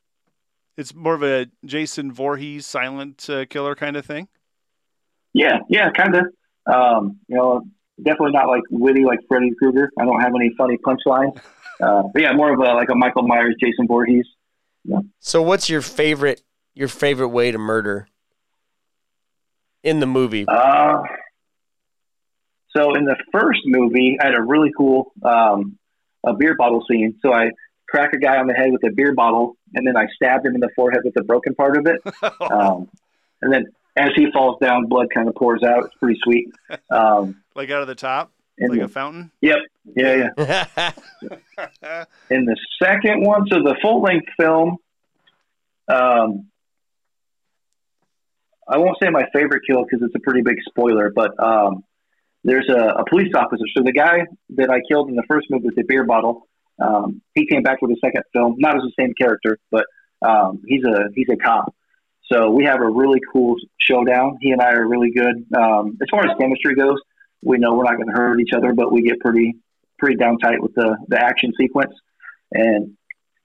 it's 0.76 0.94
more 0.94 1.14
of 1.14 1.22
a 1.22 1.46
Jason 1.64 2.12
Voorhees 2.12 2.66
silent 2.66 3.28
uh, 3.28 3.46
killer 3.46 3.74
kind 3.74 3.96
of 3.96 4.04
thing. 4.04 4.28
yeah, 5.32 5.58
yeah, 5.68 5.90
kind 5.90 6.14
of. 6.14 6.26
Um, 6.72 7.20
you 7.28 7.36
know, 7.36 7.62
definitely 8.02 8.32
not 8.32 8.48
like 8.48 8.62
witty 8.70 9.04
like 9.04 9.20
Freddy 9.28 9.52
Krueger. 9.58 9.90
I 9.98 10.04
don't 10.04 10.20
have 10.20 10.32
any 10.34 10.52
funny 10.56 10.78
punchlines. 10.78 11.38
Uh, 11.78 12.04
but 12.10 12.22
yeah, 12.22 12.32
more 12.32 12.54
of 12.54 12.58
a 12.58 12.72
like 12.72 12.88
a 12.88 12.94
Michael 12.94 13.22
Myers, 13.24 13.54
Jason 13.60 13.86
Voorhees. 13.86 14.24
So 15.18 15.42
what's 15.42 15.68
your 15.68 15.82
favorite 15.82 16.40
your 16.72 16.88
favorite 16.88 17.28
way 17.28 17.50
to 17.50 17.58
murder 17.58 18.08
in 19.82 20.00
the 20.00 20.06
movie? 20.06 20.46
Uh, 20.48 21.02
so 22.76 22.94
in 22.94 23.04
the 23.04 23.16
first 23.32 23.60
movie, 23.64 24.18
I 24.20 24.26
had 24.26 24.34
a 24.34 24.42
really 24.42 24.70
cool 24.76 25.12
um, 25.22 25.78
a 26.26 26.34
beer 26.34 26.54
bottle 26.56 26.84
scene. 26.90 27.18
So 27.22 27.32
I 27.32 27.50
crack 27.88 28.12
a 28.12 28.18
guy 28.18 28.36
on 28.36 28.46
the 28.46 28.54
head 28.54 28.72
with 28.72 28.84
a 28.84 28.90
beer 28.94 29.14
bottle, 29.14 29.56
and 29.74 29.86
then 29.86 29.96
I 29.96 30.06
stabbed 30.14 30.44
him 30.44 30.54
in 30.54 30.60
the 30.60 30.70
forehead 30.76 31.00
with 31.04 31.14
the 31.14 31.22
broken 31.22 31.54
part 31.54 31.76
of 31.76 31.86
it. 31.86 32.00
Um, 32.40 32.88
and 33.42 33.52
then 33.52 33.66
as 33.96 34.10
he 34.16 34.30
falls 34.32 34.58
down, 34.60 34.86
blood 34.86 35.08
kind 35.14 35.28
of 35.28 35.34
pours 35.34 35.62
out. 35.62 35.84
It's 35.84 35.94
pretty 35.96 36.18
sweet. 36.22 36.48
Um, 36.90 37.42
like 37.54 37.70
out 37.70 37.82
of 37.82 37.88
the 37.88 37.94
top, 37.94 38.32
and 38.58 38.70
like 38.70 38.80
a 38.80 38.88
fountain. 38.88 39.30
yep, 39.40 39.58
yeah, 39.94 40.30
yeah. 40.38 40.92
in 42.30 42.44
the 42.46 42.56
second 42.82 43.22
one, 43.22 43.46
so 43.48 43.62
the 43.62 43.76
full 43.82 44.00
length 44.02 44.28
film, 44.38 44.78
um, 45.88 46.46
I 48.68 48.78
won't 48.78 48.96
say 49.02 49.10
my 49.10 49.26
favorite 49.34 49.62
kill 49.68 49.84
because 49.84 50.02
it's 50.02 50.14
a 50.14 50.20
pretty 50.20 50.42
big 50.42 50.56
spoiler, 50.68 51.12
but 51.14 51.38
um, 51.42 51.84
there's 52.47 52.68
a, 52.70 53.01
a 53.01 53.05
police 53.11 53.32
officer. 53.34 53.64
So 53.76 53.82
the 53.82 53.92
guy 53.92 54.20
that 54.51 54.70
I 54.70 54.80
killed 54.88 55.11
in 55.11 55.16
the 55.16 55.24
first 55.28 55.49
movie 55.51 55.66
with 55.66 55.74
the 55.74 55.82
beer 55.82 56.05
bottle, 56.05 56.49
um, 56.80 57.20
he 57.34 57.47
came 57.47 57.62
back 57.62 57.82
with 57.82 57.90
a 57.90 57.97
second 58.03 58.22
film, 58.32 58.55
not 58.59 58.76
as 58.76 58.82
the 58.82 58.92
same 58.99 59.12
character, 59.20 59.59
but 59.70 59.84
um, 60.24 60.62
he's 60.66 60.84
a 60.84 61.11
he's 61.14 61.26
a 61.30 61.36
cop. 61.36 61.74
So 62.32 62.51
we 62.51 62.64
have 62.64 62.80
a 62.80 62.88
really 62.88 63.20
cool 63.32 63.57
showdown. 63.80 64.38
He 64.40 64.51
and 64.53 64.62
I 64.62 64.72
are 64.74 64.86
really 64.86 65.11
good. 65.11 65.44
Um, 65.57 65.99
as 66.01 66.09
far 66.11 66.24
as 66.24 66.36
chemistry 66.40 66.74
goes, 66.76 66.99
we 67.42 67.59
know 67.59 67.74
we're 67.74 67.84
not 67.84 67.97
going 67.97 68.09
to 68.09 68.14
hurt 68.14 68.40
each 68.40 68.53
other, 68.57 68.72
but 68.74 68.92
we 68.92 69.03
get 69.03 69.18
pretty 69.20 69.57
pretty 69.99 70.16
down 70.16 70.38
tight 70.38 70.62
with 70.62 70.74
the 70.74 70.97
the 71.09 71.20
action 71.20 71.53
sequence. 71.61 71.94
And 72.53 72.97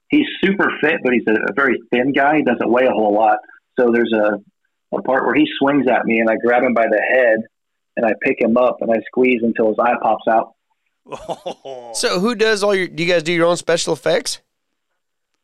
he's 0.08 0.26
super 0.44 0.70
fit, 0.80 1.00
but 1.02 1.12
he's 1.12 1.26
a, 1.26 1.50
a 1.50 1.52
very 1.54 1.76
thin 1.90 2.12
guy. 2.12 2.36
He 2.36 2.44
doesn't 2.44 2.70
weigh 2.70 2.86
a 2.86 2.92
whole 2.92 3.14
lot. 3.14 3.38
So 3.78 3.90
there's 3.92 4.12
a 4.12 4.38
a 4.96 5.02
part 5.02 5.24
where 5.24 5.34
he 5.34 5.46
swings 5.58 5.86
at 5.88 6.04
me, 6.04 6.20
and 6.20 6.30
I 6.30 6.36
grab 6.36 6.62
him 6.62 6.74
by 6.74 6.86
the 6.86 7.00
head, 7.00 7.38
and 7.96 8.06
I 8.06 8.12
pick 8.22 8.40
him 8.40 8.56
up, 8.56 8.78
and 8.80 8.90
I 8.90 9.00
squeeze 9.06 9.40
until 9.42 9.68
his 9.68 9.78
eye 9.78 9.94
pops 10.00 10.26
out. 10.28 10.54
so 11.94 12.20
who 12.20 12.34
does 12.34 12.62
all 12.62 12.74
your? 12.74 12.88
Do 12.88 13.02
you 13.02 13.12
guys 13.12 13.22
do 13.22 13.32
your 13.32 13.46
own 13.46 13.56
special 13.56 13.92
effects? 13.92 14.40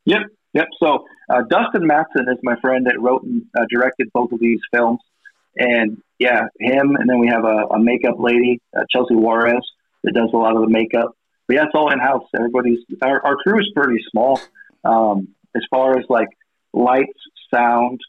Yep, 0.05 0.23
yep. 0.55 0.67
So 0.83 1.05
uh, 1.29 1.43
Dustin 1.51 1.87
Matson 1.87 2.27
is 2.29 2.39
my 2.43 2.57
friend 2.61 2.87
that 2.87 3.01
wrote 3.01 3.23
and 3.23 3.43
uh, 3.59 3.65
directed 3.71 4.09
both 4.15 4.33
of 4.33 4.41
these 4.41 4.61
films, 4.73 5.01
and 5.57 6.01
yeah, 6.19 6.43
him. 6.61 6.97
And 6.97 7.09
then 7.09 7.19
we 7.19 7.29
have 7.29 7.45
a, 7.45 7.67
a 7.75 7.81
makeup 7.81 8.17
lady, 8.19 8.61
uh, 8.77 8.85
Chelsea 8.91 9.15
Juarez, 9.15 9.67
that 10.05 10.15
does 10.15 10.31
a 10.33 10.37
lot 10.37 10.55
of 10.55 10.63
the 10.63 10.69
makeup. 10.69 11.17
But 11.47 11.57
yeah, 11.57 11.65
it's 11.65 11.75
all 11.75 11.93
in 11.93 11.99
house. 11.99 12.25
Everybody's 12.37 12.79
our, 13.03 13.25
our 13.25 13.37
crew 13.37 13.59
is 13.59 13.71
pretty 13.75 14.03
small. 14.11 14.41
Um, 14.85 15.29
as 15.57 15.63
far 15.71 15.99
as 15.99 16.05
like 16.09 16.29
lights, 16.73 17.19
sound, 17.53 18.01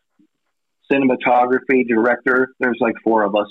cinematography, 0.92 1.88
director, 1.88 2.54
there's 2.60 2.78
like 2.80 2.96
four 3.04 3.24
of 3.24 3.36
us. 3.36 3.48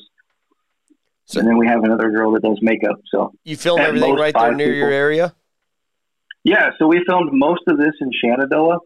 So- 1.29 1.41
and 1.41 1.49
then 1.49 1.59
we 1.59 1.67
have 1.67 1.85
another 1.85 2.11
girl 2.11 2.33
that 2.33 2.43
does 2.43 2.59
makeup. 2.63 2.97
So 3.13 3.33
You 3.45 3.57
film 3.57 3.81
everything 3.81 4.15
right 4.17 4.35
there 4.35 4.55
near 4.55 4.73
your 4.73 4.91
area. 4.91 5.35
Yeah, 6.45 6.71
so 6.79 6.87
we 6.87 7.05
filmed 7.07 7.31
most 7.33 7.63
of 7.69 7.77
this 7.77 7.93
in 8.01 8.11
Shenandoah. 8.13 8.79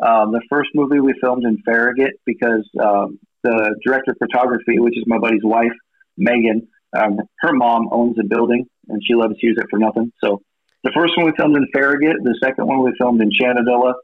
Um, 0.00 0.32
the 0.32 0.42
first 0.50 0.70
movie 0.74 1.00
we 1.00 1.14
filmed 1.22 1.44
in 1.44 1.56
Farragut 1.64 2.12
because 2.26 2.68
um, 2.78 3.18
the 3.42 3.74
director 3.84 4.10
of 4.10 4.18
photography, 4.18 4.78
which 4.78 4.96
is 4.98 5.04
my 5.06 5.18
buddy's 5.18 5.42
wife, 5.42 5.72
Megan, 6.18 6.68
um, 6.94 7.18
her 7.40 7.52
mom 7.54 7.88
owns 7.90 8.16
a 8.18 8.24
building 8.24 8.66
and 8.88 9.00
she 9.06 9.14
let 9.14 9.30
us 9.30 9.36
use 9.40 9.56
it 9.58 9.66
for 9.70 9.78
nothing. 9.78 10.12
So 10.22 10.42
the 10.84 10.92
first 10.94 11.16
one 11.16 11.24
we 11.26 11.32
filmed 11.38 11.56
in 11.56 11.66
Farragut. 11.72 12.16
The 12.22 12.38
second 12.44 12.66
one 12.66 12.82
we 12.84 12.92
filmed 12.98 13.22
in 13.22 13.30
Shenandoah. 13.32 13.94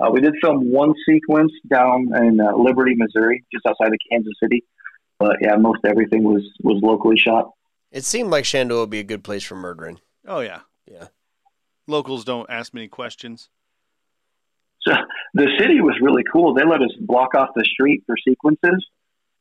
Uh, 0.00 0.10
we 0.10 0.20
did 0.22 0.34
film 0.42 0.72
one 0.72 0.94
sequence 1.06 1.52
down 1.70 2.08
in 2.16 2.40
uh, 2.40 2.56
Liberty, 2.56 2.94
Missouri, 2.96 3.44
just 3.52 3.66
outside 3.66 3.88
of 3.92 3.98
Kansas 4.10 4.32
City. 4.42 4.64
But 5.18 5.36
yeah, 5.40 5.56
most 5.56 5.80
everything 5.84 6.24
was 6.24 6.42
was 6.62 6.80
locally 6.82 7.16
shot. 7.18 7.50
It 7.90 8.04
seemed 8.04 8.30
like 8.30 8.44
Shenandoah 8.44 8.80
would 8.80 8.90
be 8.90 9.00
a 9.00 9.04
good 9.04 9.22
place 9.22 9.44
for 9.44 9.54
murdering. 9.54 10.00
Oh 10.26 10.40
yeah, 10.40 10.60
Yeah. 10.90 11.08
Locals 11.86 12.24
don't 12.24 12.48
ask 12.48 12.72
many 12.72 12.88
questions. 12.88 13.48
So 14.80 14.92
the 15.34 15.48
city 15.58 15.80
was 15.80 15.96
really 16.00 16.24
cool. 16.32 16.54
They 16.54 16.64
let 16.64 16.80
us 16.80 16.90
block 17.00 17.34
off 17.34 17.50
the 17.54 17.64
street 17.64 18.02
for 18.06 18.16
sequences, 18.16 18.84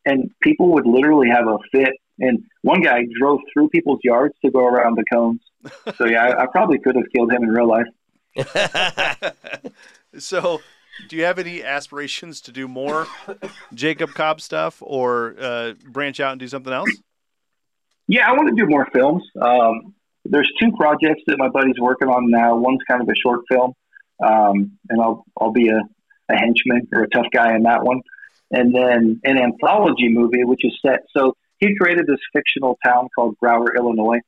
and 0.06 0.30
people 0.42 0.72
would 0.74 0.86
literally 0.86 1.30
have 1.30 1.48
a 1.48 1.58
fit. 1.72 1.94
And 2.20 2.44
one 2.62 2.82
guy 2.82 3.06
drove 3.20 3.40
through 3.52 3.70
people's 3.70 4.00
yards 4.04 4.36
to 4.46 4.52
go 4.52 4.66
around 4.66 4.98
the 4.98 5.06
cones. 5.12 5.42
So 5.96 6.06
yeah, 6.06 6.26
I, 6.26 6.44
I 6.44 6.46
probably 6.48 6.78
could 6.80 6.96
have 6.96 7.06
killed 7.16 7.32
him 7.32 7.44
in 7.44 7.50
real 7.50 7.68
life. 7.68 7.88
so, 10.18 10.62
do 11.08 11.16
you 11.16 11.24
have 11.26 11.40
any 11.40 11.64
aspirations 11.64 12.42
to 12.42 12.52
do 12.52 12.68
more 12.68 13.08
Jacob 13.74 14.14
Cobb 14.14 14.42
stuff 14.42 14.82
or 14.82 15.36
uh, 15.40 15.74
branch 15.86 16.20
out 16.20 16.32
and 16.32 16.40
do 16.40 16.48
something 16.48 16.74
else? 16.74 16.90
Yeah, 18.08 18.30
I 18.30 18.34
want 18.34 18.50
to 18.50 18.56
do 18.56 18.70
more 18.70 18.88
films. 18.94 19.24
Um, 19.42 19.94
there's 20.26 20.52
two 20.60 20.72
projects 20.74 21.22
that 21.28 21.38
my 21.38 21.50
buddy's 21.50 21.80
working 21.80 22.10
on 22.10 22.30
now. 22.30 22.56
One's 22.56 22.82
kind 22.90 23.02
of 23.02 23.08
a 23.08 23.16
short 23.16 23.42
film, 23.50 23.74
um, 24.24 24.78
and 24.90 25.02
I'll 25.02 25.26
I'll 25.40 25.52
be 25.52 25.70
a, 25.70 25.80
a 26.30 26.36
henchman 26.36 26.88
or 26.94 27.04
a 27.04 27.10
tough 27.10 27.28
guy 27.34 27.56
in 27.56 27.64
that 27.64 27.84
one. 27.84 28.02
And 28.52 28.76
then 28.76 29.22
an 29.24 29.38
anthology 29.38 30.10
movie, 30.10 30.44
which 30.44 30.66
is 30.66 30.78
set. 30.86 31.06
So 31.16 31.36
he 31.60 31.76
created 31.78 32.06
this 32.06 32.20
fictional 32.34 32.78
town 32.84 33.08
called 33.16 33.38
Brower, 33.40 33.74
Illinois, 33.76 34.20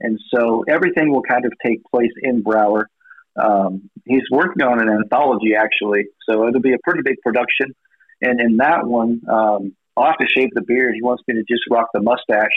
and 0.00 0.20
so 0.32 0.64
everything 0.68 1.12
will 1.12 1.22
kind 1.22 1.44
of 1.44 1.52
take 1.64 1.82
place 1.84 2.12
in 2.22 2.42
Brower. 2.42 2.88
Um, 3.36 3.90
he's 4.06 4.22
working 4.30 4.62
on 4.62 4.80
an 4.80 4.88
anthology 4.88 5.54
actually, 5.54 6.06
so 6.28 6.46
it'll 6.46 6.60
be 6.60 6.74
a 6.74 6.78
pretty 6.84 7.02
big 7.02 7.16
production. 7.22 7.74
And 8.20 8.40
in 8.40 8.56
that 8.58 8.86
one, 8.86 9.20
um, 9.28 9.74
I'll 9.96 10.06
have 10.06 10.18
to 10.18 10.26
shave 10.26 10.50
the 10.54 10.62
beard. 10.62 10.94
He 10.94 11.02
wants 11.02 11.22
me 11.26 11.34
to 11.34 11.44
just 11.48 11.62
rock 11.70 11.88
the 11.92 12.00
mustache 12.00 12.52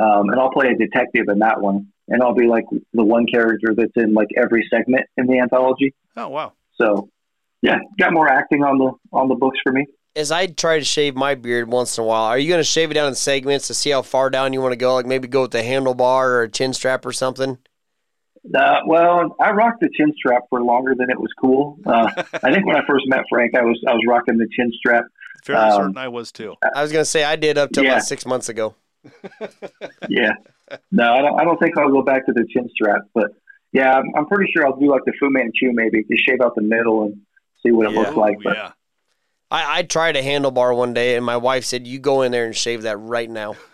um, 0.00 0.30
and 0.30 0.40
I'll 0.40 0.50
play 0.50 0.68
a 0.68 0.76
detective 0.76 1.26
in 1.28 1.38
that 1.40 1.60
one, 1.60 1.86
and 2.08 2.22
I'll 2.22 2.34
be 2.34 2.46
like 2.46 2.64
the 2.70 3.04
one 3.04 3.26
character 3.26 3.74
that's 3.76 3.92
in 3.96 4.12
like 4.12 4.28
every 4.36 4.66
segment 4.68 5.06
in 5.16 5.26
the 5.26 5.38
anthology. 5.38 5.94
Oh 6.16 6.28
wow, 6.28 6.52
So, 6.74 7.08
yeah, 7.62 7.78
got 7.98 8.12
more 8.12 8.28
acting 8.28 8.64
on 8.64 8.78
the 8.78 8.92
on 9.16 9.28
the 9.28 9.34
books 9.34 9.58
for 9.62 9.72
me. 9.72 9.86
As 10.16 10.30
I 10.30 10.46
try 10.46 10.78
to 10.78 10.84
shave 10.84 11.16
my 11.16 11.34
beard 11.34 11.68
once 11.68 11.98
in 11.98 12.04
a 12.04 12.06
while, 12.06 12.24
are 12.24 12.38
you 12.38 12.48
going 12.48 12.60
to 12.60 12.64
shave 12.64 12.90
it 12.90 12.94
down 12.94 13.08
in 13.08 13.14
segments 13.16 13.66
to 13.66 13.74
see 13.74 13.90
how 13.90 14.02
far 14.02 14.30
down 14.30 14.52
you 14.52 14.60
want 14.60 14.72
to 14.72 14.76
go? 14.76 14.94
Like 14.94 15.06
maybe 15.06 15.26
go 15.26 15.42
with 15.42 15.54
a 15.56 15.62
handlebar 15.62 16.26
or 16.26 16.42
a 16.42 16.48
chin 16.48 16.72
strap 16.72 17.04
or 17.04 17.12
something? 17.12 17.58
Uh, 18.52 18.80
well, 18.86 19.34
I 19.40 19.52
rocked 19.52 19.80
the 19.80 19.88
chin 19.96 20.12
strap 20.16 20.42
for 20.50 20.62
longer 20.62 20.94
than 20.96 21.08
it 21.10 21.18
was 21.18 21.30
cool. 21.40 21.78
Uh, 21.86 22.10
I 22.42 22.52
think 22.52 22.66
when 22.66 22.76
I 22.76 22.84
first 22.86 23.04
met 23.08 23.20
Frank, 23.30 23.56
I 23.56 23.62
was 23.62 23.80
I 23.88 23.92
was 23.92 24.02
rocking 24.08 24.36
the 24.38 24.48
chin 24.54 24.70
strap. 24.76 25.04
Fairly 25.44 25.62
Um, 25.62 25.72
certain 25.82 25.98
I 25.98 26.08
was 26.08 26.30
too. 26.32 26.54
I 26.74 26.82
was 26.82 26.92
gonna 26.92 27.04
say 27.04 27.24
I 27.24 27.36
did 27.36 27.56
up 27.58 27.70
till 27.72 27.84
Yeah. 27.84 27.92
about 27.92 28.02
six 28.02 28.26
months 28.26 28.48
ago. 28.48 28.74
yeah. 30.08 30.32
No, 30.90 31.12
I 31.14 31.20
don't. 31.22 31.40
I 31.40 31.44
don't 31.44 31.58
think 31.58 31.76
I'll 31.78 31.90
go 31.90 32.02
back 32.02 32.26
to 32.26 32.32
the 32.32 32.46
chin 32.52 32.68
strap, 32.74 33.02
but 33.14 33.30
yeah, 33.72 33.92
I'm, 33.94 34.04
I'm 34.16 34.26
pretty 34.26 34.50
sure 34.52 34.66
I'll 34.66 34.76
do 34.76 34.90
like 34.90 35.04
the 35.06 35.12
Fu 35.20 35.30
Manchu 35.30 35.72
maybe, 35.72 36.04
just 36.10 36.24
shave 36.26 36.40
out 36.42 36.54
the 36.54 36.62
middle 36.62 37.04
and 37.04 37.20
see 37.62 37.70
what 37.72 37.86
it 37.86 37.92
Yeah. 37.92 38.00
looks 38.00 38.16
like. 38.16 38.36
But 38.42 38.56
yeah. 38.56 38.70
I, 39.50 39.78
I 39.78 39.82
tried 39.82 40.16
a 40.16 40.22
handlebar 40.22 40.76
one 40.76 40.94
day, 40.94 41.16
and 41.16 41.24
my 41.24 41.36
wife 41.36 41.64
said, 41.64 41.86
"You 41.86 41.98
go 41.98 42.22
in 42.22 42.32
there 42.32 42.44
and 42.46 42.56
shave 42.56 42.82
that 42.82 42.96
right 42.98 43.28
now." 43.30 43.56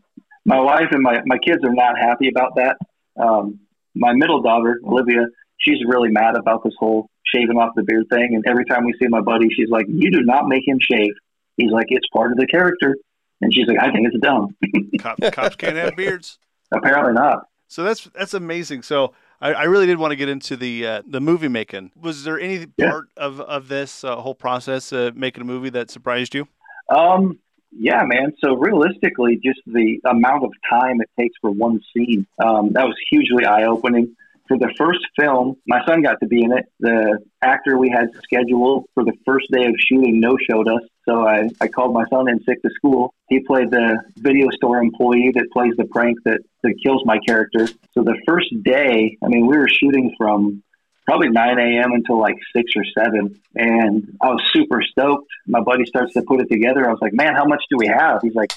my 0.44 0.60
wife 0.60 0.88
and 0.90 1.02
my, 1.02 1.20
my 1.26 1.38
kids 1.38 1.58
are 1.64 1.72
not 1.72 1.98
happy 1.98 2.28
about 2.28 2.56
that. 2.56 2.76
Um, 3.20 3.60
my 3.94 4.12
middle 4.12 4.42
daughter, 4.42 4.80
Olivia, 4.84 5.26
she's 5.58 5.78
really 5.86 6.10
mad 6.10 6.36
about 6.36 6.62
this 6.64 6.74
whole 6.78 7.08
shaving 7.34 7.56
off 7.56 7.70
the 7.76 7.82
beard 7.82 8.04
thing. 8.10 8.34
And 8.34 8.44
every 8.46 8.64
time 8.64 8.84
we 8.84 8.92
see 9.00 9.08
my 9.08 9.20
buddy, 9.20 9.48
she's 9.56 9.68
like, 9.70 9.86
You 9.88 10.10
do 10.10 10.22
not 10.22 10.46
make 10.48 10.66
him 10.66 10.78
shave. 10.80 11.12
He's 11.56 11.70
like, 11.70 11.86
It's 11.88 12.06
part 12.12 12.32
of 12.32 12.38
the 12.38 12.46
character. 12.46 12.96
And 13.40 13.52
she's 13.52 13.66
like, 13.66 13.78
I 13.80 13.90
think 13.92 14.06
it's 14.06 14.18
dumb. 14.20 14.56
Cop, 15.00 15.20
cops 15.32 15.56
can't 15.56 15.76
have 15.76 15.96
beards. 15.96 16.38
Apparently 16.72 17.12
not. 17.12 17.46
So 17.68 17.82
that's 17.82 18.04
that's 18.14 18.34
amazing. 18.34 18.82
So 18.82 19.12
I, 19.40 19.52
I 19.52 19.62
really 19.64 19.86
did 19.86 19.98
want 19.98 20.12
to 20.12 20.16
get 20.16 20.28
into 20.28 20.56
the 20.56 20.86
uh, 20.86 21.02
the 21.06 21.20
movie 21.20 21.48
making. 21.48 21.90
Was 22.00 22.24
there 22.24 22.38
any 22.38 22.66
Yeah. 22.76 22.90
part 22.90 23.08
of 23.16 23.40
of 23.40 23.68
this 23.68 24.04
uh, 24.04 24.16
whole 24.16 24.34
process 24.34 24.92
uh, 24.92 25.10
making 25.14 25.42
a 25.42 25.44
movie 25.44 25.70
that 25.70 25.90
surprised 25.90 26.34
you? 26.34 26.46
Um, 26.94 27.38
yeah, 27.76 28.02
man. 28.04 28.32
So 28.42 28.54
realistically, 28.54 29.40
just 29.44 29.60
the 29.66 30.00
amount 30.04 30.44
of 30.44 30.52
time 30.70 31.00
it 31.00 31.10
takes 31.18 31.34
for 31.40 31.50
one 31.50 31.80
scene, 31.92 32.26
um, 32.42 32.72
that 32.72 32.84
was 32.84 32.96
hugely 33.10 33.44
eye 33.44 33.64
opening. 33.64 34.16
For 34.46 34.58
the 34.58 34.72
first 34.76 35.00
film, 35.18 35.56
my 35.66 35.84
son 35.86 36.02
got 36.02 36.20
to 36.20 36.26
be 36.26 36.42
in 36.42 36.52
it. 36.52 36.66
The 36.78 37.18
actor 37.42 37.78
we 37.78 37.88
had 37.88 38.10
scheduled 38.22 38.84
for 38.92 39.02
the 39.02 39.14
first 39.24 39.50
day 39.50 39.64
of 39.64 39.74
shooting 39.78 40.20
no 40.20 40.36
showed 40.50 40.68
us. 40.68 40.82
So 41.08 41.26
I, 41.26 41.48
I 41.60 41.68
called 41.68 41.94
my 41.94 42.04
son 42.10 42.28
in 42.28 42.42
sick 42.44 42.60
to 42.62 42.70
school. 42.74 43.14
He 43.28 43.40
played 43.40 43.70
the 43.70 44.02
video 44.16 44.50
store 44.50 44.78
employee 44.78 45.32
that 45.34 45.50
plays 45.50 45.72
the 45.78 45.84
prank 45.84 46.18
that, 46.24 46.40
that 46.62 46.74
kills 46.84 47.02
my 47.06 47.18
character. 47.26 47.68
So 47.92 48.02
the 48.02 48.20
first 48.26 48.48
day, 48.62 49.16
I 49.22 49.28
mean, 49.28 49.46
we 49.46 49.56
were 49.56 49.68
shooting 49.68 50.14
from 50.18 50.62
probably 51.06 51.28
9 51.28 51.58
a.m. 51.58 51.92
until 51.92 52.18
like 52.18 52.36
6 52.54 52.72
or 52.76 52.84
7. 53.04 53.40
And 53.54 54.16
I 54.20 54.28
was 54.28 54.42
super 54.52 54.82
stoked. 54.82 55.28
My 55.46 55.60
buddy 55.60 55.84
starts 55.86 56.14
to 56.14 56.22
put 56.22 56.40
it 56.40 56.48
together. 56.50 56.86
I 56.86 56.90
was 56.90 57.00
like, 57.00 57.12
man, 57.12 57.34
how 57.34 57.44
much 57.44 57.62
do 57.70 57.76
we 57.78 57.86
have? 57.86 58.20
He's 58.22 58.34
like, 58.34 58.52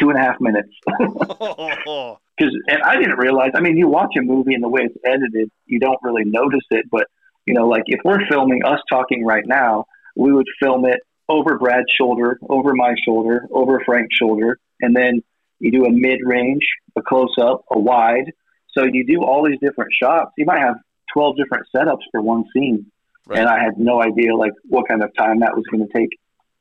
two 0.00 0.10
and 0.10 0.18
a 0.18 0.22
half 0.22 0.40
minutes. 0.40 0.70
Because, 2.40 2.56
and 2.68 2.82
I 2.82 2.96
didn't 2.96 3.18
realize, 3.18 3.50
I 3.54 3.60
mean, 3.60 3.76
you 3.76 3.86
watch 3.86 4.14
a 4.16 4.22
movie 4.22 4.54
and 4.54 4.62
the 4.62 4.68
way 4.68 4.82
it's 4.84 4.96
edited, 5.04 5.50
you 5.66 5.78
don't 5.78 5.98
really 6.02 6.24
notice 6.24 6.64
it. 6.70 6.86
But, 6.90 7.06
you 7.44 7.52
know, 7.52 7.68
like 7.68 7.82
if 7.86 8.00
we're 8.02 8.26
filming 8.30 8.64
us 8.64 8.80
talking 8.88 9.26
right 9.26 9.44
now, 9.46 9.84
we 10.16 10.32
would 10.32 10.46
film 10.58 10.86
it 10.86 11.00
over 11.28 11.58
Brad's 11.58 11.92
shoulder, 11.98 12.38
over 12.48 12.72
my 12.74 12.94
shoulder, 13.04 13.46
over 13.52 13.82
Frank's 13.84 14.16
shoulder. 14.16 14.58
And 14.80 14.96
then 14.96 15.22
you 15.58 15.70
do 15.70 15.84
a 15.84 15.90
mid 15.90 16.20
range, 16.24 16.66
a 16.96 17.02
close 17.02 17.34
up, 17.38 17.64
a 17.70 17.78
wide. 17.78 18.32
So 18.70 18.84
you 18.84 19.04
do 19.06 19.22
all 19.22 19.46
these 19.46 19.60
different 19.60 19.92
shots. 19.92 20.30
You 20.38 20.46
might 20.46 20.60
have 20.60 20.76
12 21.12 21.36
different 21.36 21.66
setups 21.74 22.02
for 22.10 22.20
one 22.22 22.44
scene. 22.52 22.86
Right. 23.26 23.38
And 23.40 23.48
I 23.48 23.62
had 23.62 23.78
no 23.78 24.02
idea 24.02 24.34
like 24.36 24.52
what 24.68 24.88
kind 24.88 25.02
of 25.02 25.10
time 25.16 25.40
that 25.40 25.54
was 25.54 25.64
going 25.70 25.86
to 25.86 25.92
take. 25.94 26.08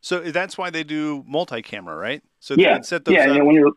so 0.02 0.20
that's 0.20 0.58
why 0.58 0.70
they 0.70 0.84
do 0.84 1.24
multi-camera, 1.28 1.96
right? 1.96 2.22
So 2.40 2.56
they 2.56 2.64
Yeah. 2.64 2.74
can 2.76 2.84
set 2.84 3.06
those 3.06 3.16
Yeah. 3.16 3.32
up 3.32 3.38
And 3.38 3.48
when 3.48 3.56
you're, 3.56 3.72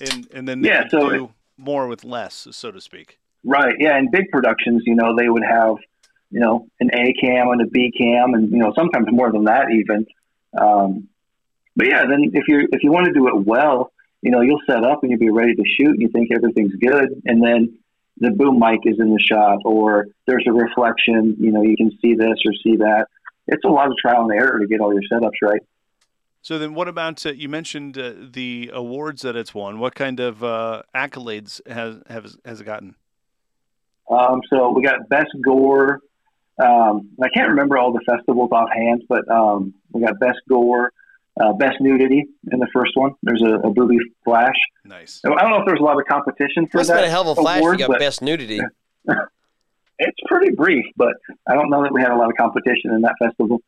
and 0.00 0.26
and 0.32 0.48
then 0.48 0.60
they 0.62 0.68
Yeah, 0.68 0.80
can 0.82 0.90
so 0.90 1.08
do 1.10 1.30
more 1.56 1.86
with 1.88 2.04
less, 2.04 2.46
so 2.50 2.70
to 2.70 2.80
speak. 2.80 3.18
Right. 3.44 3.74
Yeah. 3.78 3.98
In 3.98 4.10
big 4.10 4.28
productions, 4.30 4.82
you 4.86 4.94
know, 4.94 5.14
they 5.16 5.28
would 5.28 5.44
have, 5.44 5.76
you 6.30 6.40
know, 6.40 6.66
an 6.80 6.90
A 6.94 7.12
cam 7.20 7.48
and 7.50 7.60
a 7.60 7.66
B 7.66 7.92
cam, 7.96 8.34
and 8.34 8.50
you 8.50 8.58
know, 8.58 8.72
sometimes 8.76 9.06
more 9.10 9.30
than 9.30 9.44
that 9.44 9.66
even. 9.70 10.06
Um, 10.58 11.08
but 11.76 11.86
yeah, 11.86 12.04
then 12.10 12.30
if 12.32 12.44
you 12.48 12.66
if 12.72 12.82
you 12.82 12.90
want 12.90 13.06
to 13.06 13.12
do 13.12 13.28
it 13.28 13.46
well, 13.46 13.92
you 14.22 14.30
know, 14.32 14.40
you'll 14.40 14.60
set 14.68 14.82
up 14.84 15.02
and 15.02 15.10
you'll 15.10 15.20
be 15.20 15.30
ready 15.30 15.54
to 15.54 15.62
shoot, 15.76 15.90
and 15.90 16.02
you 16.02 16.08
think 16.08 16.30
everything's 16.34 16.74
good, 16.76 17.22
and 17.24 17.42
then 17.42 17.78
the 18.20 18.30
boom 18.30 18.58
mic 18.58 18.80
is 18.84 18.98
in 18.98 19.12
the 19.12 19.20
shot, 19.20 19.58
or 19.64 20.06
there's 20.26 20.44
a 20.46 20.52
reflection. 20.52 21.36
You 21.38 21.52
know, 21.52 21.62
you 21.62 21.76
can 21.76 21.90
see 22.02 22.14
this 22.14 22.38
or 22.46 22.52
see 22.62 22.76
that. 22.76 23.06
It's 23.46 23.64
a 23.64 23.68
lot 23.68 23.86
of 23.86 23.94
trial 23.96 24.22
and 24.22 24.32
error 24.32 24.58
to 24.58 24.66
get 24.66 24.80
all 24.80 24.92
your 24.92 25.02
setups 25.10 25.40
right. 25.42 25.60
So 26.42 26.58
then, 26.58 26.74
what 26.74 26.88
about 26.88 27.24
uh, 27.26 27.32
you 27.32 27.48
mentioned 27.48 27.98
uh, 27.98 28.12
the 28.18 28.70
awards 28.72 29.22
that 29.22 29.36
it's 29.36 29.54
won? 29.54 29.78
What 29.78 29.94
kind 29.94 30.20
of 30.20 30.42
uh, 30.44 30.82
accolades 30.94 31.60
has 31.68 31.96
has 32.08 32.36
has 32.44 32.60
it 32.60 32.64
gotten? 32.64 32.94
Um, 34.10 34.40
so 34.48 34.70
we 34.70 34.82
got 34.82 35.08
best 35.08 35.30
gore. 35.44 36.00
Um, 36.62 37.10
I 37.22 37.28
can't 37.28 37.50
remember 37.50 37.78
all 37.78 37.92
the 37.92 38.00
festivals 38.06 38.50
offhand, 38.50 39.04
but 39.08 39.28
um, 39.30 39.74
we 39.92 40.00
got 40.02 40.18
best 40.18 40.38
gore, 40.48 40.92
uh, 41.40 41.52
best 41.54 41.76
nudity 41.80 42.26
in 42.52 42.58
the 42.58 42.68
first 42.72 42.92
one. 42.94 43.14
There's 43.22 43.42
a, 43.42 43.56
a 43.66 43.70
booby 43.70 43.98
flash. 44.24 44.56
Nice. 44.84 45.20
I 45.24 45.28
don't 45.28 45.50
know 45.50 45.60
if 45.60 45.66
there's 45.66 45.80
a 45.80 45.84
lot 45.84 45.98
of 45.98 46.06
competition 46.06 46.66
for 46.66 46.78
Must 46.78 46.88
that. 46.88 46.94
have 46.94 47.02
been 47.02 47.08
a 47.08 47.12
hell 47.12 47.30
of 47.30 47.38
a 47.38 47.40
flash. 47.40 47.58
award, 47.60 47.80
you 47.80 47.86
got 47.86 47.98
best 47.98 48.22
nudity. 48.22 48.60
It's 50.00 50.18
pretty 50.28 50.54
brief, 50.54 50.86
but 50.96 51.14
I 51.48 51.54
don't 51.54 51.70
know 51.70 51.82
that 51.82 51.92
we 51.92 52.00
had 52.00 52.12
a 52.12 52.16
lot 52.16 52.30
of 52.30 52.36
competition 52.36 52.92
in 52.92 53.00
that 53.00 53.16
festival. 53.18 53.60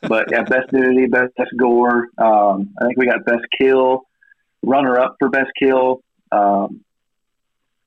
But 0.00 0.32
yeah, 0.32 0.42
best 0.48 0.72
nudity, 0.72 1.06
best, 1.06 1.34
best 1.36 1.52
gore. 1.56 2.08
Um, 2.18 2.74
I 2.80 2.86
think 2.86 2.96
we 2.96 3.06
got 3.06 3.24
best 3.24 3.44
kill, 3.56 4.02
runner 4.62 4.98
up 4.98 5.14
for 5.20 5.28
best 5.28 5.50
kill. 5.56 6.02
Um, 6.32 6.80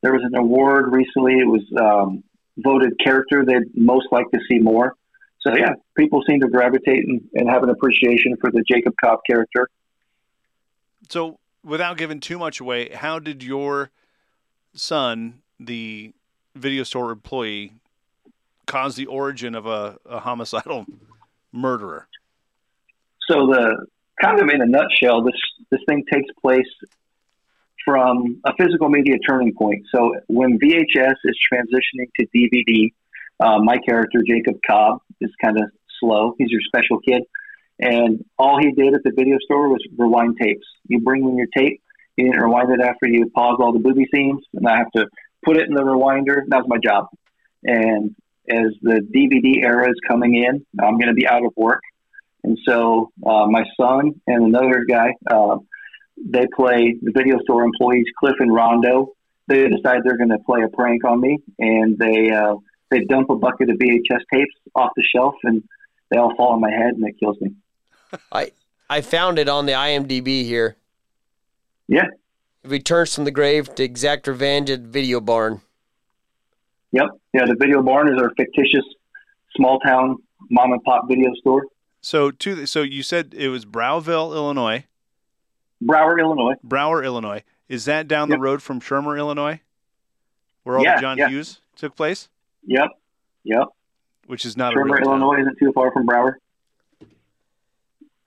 there 0.02 0.14
was 0.14 0.22
an 0.24 0.36
award 0.36 0.94
recently. 0.94 1.40
It 1.40 1.48
was 1.48 1.64
um, 1.78 2.24
voted 2.58 2.94
character 3.04 3.44
they'd 3.46 3.76
most 3.76 4.08
like 4.12 4.32
to 4.32 4.40
see 4.50 4.60
more. 4.60 4.96
So 5.42 5.56
yeah, 5.56 5.74
people 5.96 6.22
seem 6.28 6.42
to 6.42 6.50
gravitate 6.50 7.08
and, 7.08 7.22
and 7.34 7.50
have 7.50 7.64
an 7.64 7.70
appreciation 7.70 8.36
for 8.42 8.52
the 8.52 8.64
Jacob 8.70 8.94
Cobb 9.02 9.20
character. 9.26 9.70
So, 11.10 11.40
without 11.64 11.98
giving 11.98 12.20
too 12.20 12.38
much 12.38 12.60
away, 12.60 12.90
how 12.90 13.20
did 13.20 13.42
your 13.42 13.90
son, 14.74 15.42
the 15.60 16.14
video 16.56 16.84
store 16.84 17.12
employee, 17.12 17.74
cause 18.66 18.96
the 18.96 19.06
origin 19.08 19.56
of 19.56 19.66
a, 19.66 19.98
a 20.06 20.20
homicidal 20.20 20.86
murderer? 21.52 22.08
So 23.30 23.48
the 23.48 23.86
kind 24.22 24.40
of 24.40 24.50
in 24.50 24.62
a 24.62 24.66
nutshell, 24.66 25.24
this 25.24 25.36
this 25.70 25.82
thing 25.88 26.04
takes 26.12 26.30
place 26.42 26.68
from 27.86 28.42
a 28.46 28.54
physical 28.58 28.90
media 28.90 29.18
turning 29.28 29.54
point. 29.54 29.86
So 29.94 30.16
when 30.28 30.60
VHS 30.60 31.16
is 31.24 31.38
transitioning 31.52 32.10
to 32.20 32.28
DVD, 32.36 32.92
uh, 33.40 33.60
my 33.60 33.78
character 33.78 34.22
Jacob 34.28 34.60
Cobb 34.68 35.02
is 35.22 35.32
kind 35.44 35.58
of 35.58 35.70
slow. 36.00 36.34
He's 36.38 36.50
your 36.50 36.62
special 36.62 37.00
kid, 37.00 37.24
and 37.80 38.24
all 38.38 38.60
he 38.60 38.72
did 38.72 38.94
at 38.94 39.04
the 39.04 39.12
video 39.16 39.38
store 39.44 39.70
was 39.70 39.86
rewind 39.98 40.38
tapes. 40.42 40.66
You 40.88 41.00
bring 41.02 41.24
in 41.24 41.38
your 41.38 41.48
tape. 41.56 41.82
He 42.16 42.24
didn't 42.24 42.40
rewind 42.40 42.72
it 42.72 42.82
after 42.82 43.08
you 43.08 43.30
pause 43.30 43.58
all 43.60 43.72
the 43.74 43.80
booby 43.80 44.06
scenes, 44.14 44.44
and 44.54 44.68
I 44.68 44.78
have 44.78 44.92
to 44.96 45.08
put 45.44 45.58
it 45.58 45.68
in 45.68 45.74
the 45.74 45.84
rewinder. 45.84 46.42
That 46.48 46.58
was 46.58 46.68
my 46.68 46.78
job. 46.84 47.08
And 47.64 48.16
as 48.50 48.74
the 48.82 49.02
DVD 49.16 49.64
era 49.64 49.90
is 49.90 49.96
coming 50.08 50.36
in, 50.36 50.66
I'm 50.82 50.98
going 50.98 51.08
to 51.08 51.14
be 51.14 51.28
out 51.28 51.46
of 51.46 51.54
work. 51.56 51.82
And 52.44 52.58
so 52.68 53.12
uh, 53.26 53.48
my 53.48 53.64
son 53.80 54.22
and 54.28 54.46
another 54.48 54.86
guy, 54.90 55.14
uh, 55.30 55.58
they 56.18 56.46
play 56.56 56.96
the 57.02 57.12
video 57.16 57.38
store 57.44 57.64
employees, 57.64 58.06
Cliff 58.20 58.36
and 58.40 58.54
Rondo. 58.54 59.14
They 59.48 59.68
decide 59.68 60.02
they're 60.04 60.18
going 60.18 60.30
to 60.30 60.40
play 60.46 60.62
a 60.64 60.70
prank 60.70 61.04
on 61.06 61.22
me, 61.22 61.40
and 61.58 61.98
they 61.98 62.32
uh, 62.32 62.56
they 62.92 63.02
dump 63.06 63.30
a 63.30 63.36
bucket 63.36 63.70
of 63.70 63.78
VHS 63.78 64.22
tapes 64.34 64.54
off 64.76 64.92
the 64.96 65.04
shelf, 65.04 65.36
and 65.44 65.64
they 66.10 66.18
all 66.18 66.36
fall 66.36 66.54
on 66.54 66.62
my 66.62 66.72
head, 66.72 66.94
and 66.96 67.06
it 67.08 67.20
kills 67.20 67.40
me. 67.42 67.52
I 68.32 68.52
I 68.90 69.02
found 69.02 69.38
it 69.40 69.48
on 69.48 69.66
the 69.66 69.74
IMDb 69.74 70.44
here. 70.44 70.76
Yeah. 71.88 72.08
Returns 72.64 73.16
from 73.16 73.24
the 73.26 73.32
grave 73.32 73.74
to 73.76 73.84
exact 73.84 74.28
revenge 74.28 74.70
at 74.70 74.82
Video 74.82 75.20
Barn. 75.22 75.62
Yep. 76.92 77.08
Yeah. 77.34 77.46
The 77.46 77.56
Video 77.60 77.82
Barn 77.82 78.14
is 78.14 78.22
our 78.22 78.32
fictitious 78.36 78.84
small 79.56 79.80
town 79.80 80.18
mom 80.50 80.72
and 80.74 80.84
pop 80.84 81.08
video 81.08 81.32
store, 81.36 81.64
So, 82.02 82.32
to 82.32 82.56
the, 82.56 82.68
so 82.68 82.82
you 82.82 83.04
said 83.04 83.34
it 83.38 83.50
was 83.50 83.66
Browville, 83.66 84.34
Illinois, 84.34 84.86
Brower, 85.82 86.20
Illinois. 86.20 86.54
Brower, 86.64 87.04
Illinois. 87.04 87.44
Is 87.68 87.86
that 87.86 88.08
down 88.08 88.30
Yep. 88.30 88.38
the 88.38 88.42
road 88.42 88.62
from 88.64 88.80
Shermer, 88.82 89.18
Illinois, 89.18 89.60
where 90.64 90.78
all 90.78 90.84
Yeah, 90.84 90.96
the 90.96 91.02
John 91.02 91.18
yeah. 91.18 91.30
Hughes 91.30 91.62
took 91.76 91.96
place? 91.96 92.30
Yep. 92.66 92.90
Yep. 93.44 93.68
Which 94.28 94.46
is 94.46 94.56
not 94.58 94.74
a 94.74 94.76
Shermer, 94.78 94.84
real 94.86 94.96
town. 94.98 95.22
Illinois 95.22 95.42
isn't 95.42 95.58
too 95.60 95.72
far 95.74 95.92
from 95.92 96.06
Brower. 96.06 96.38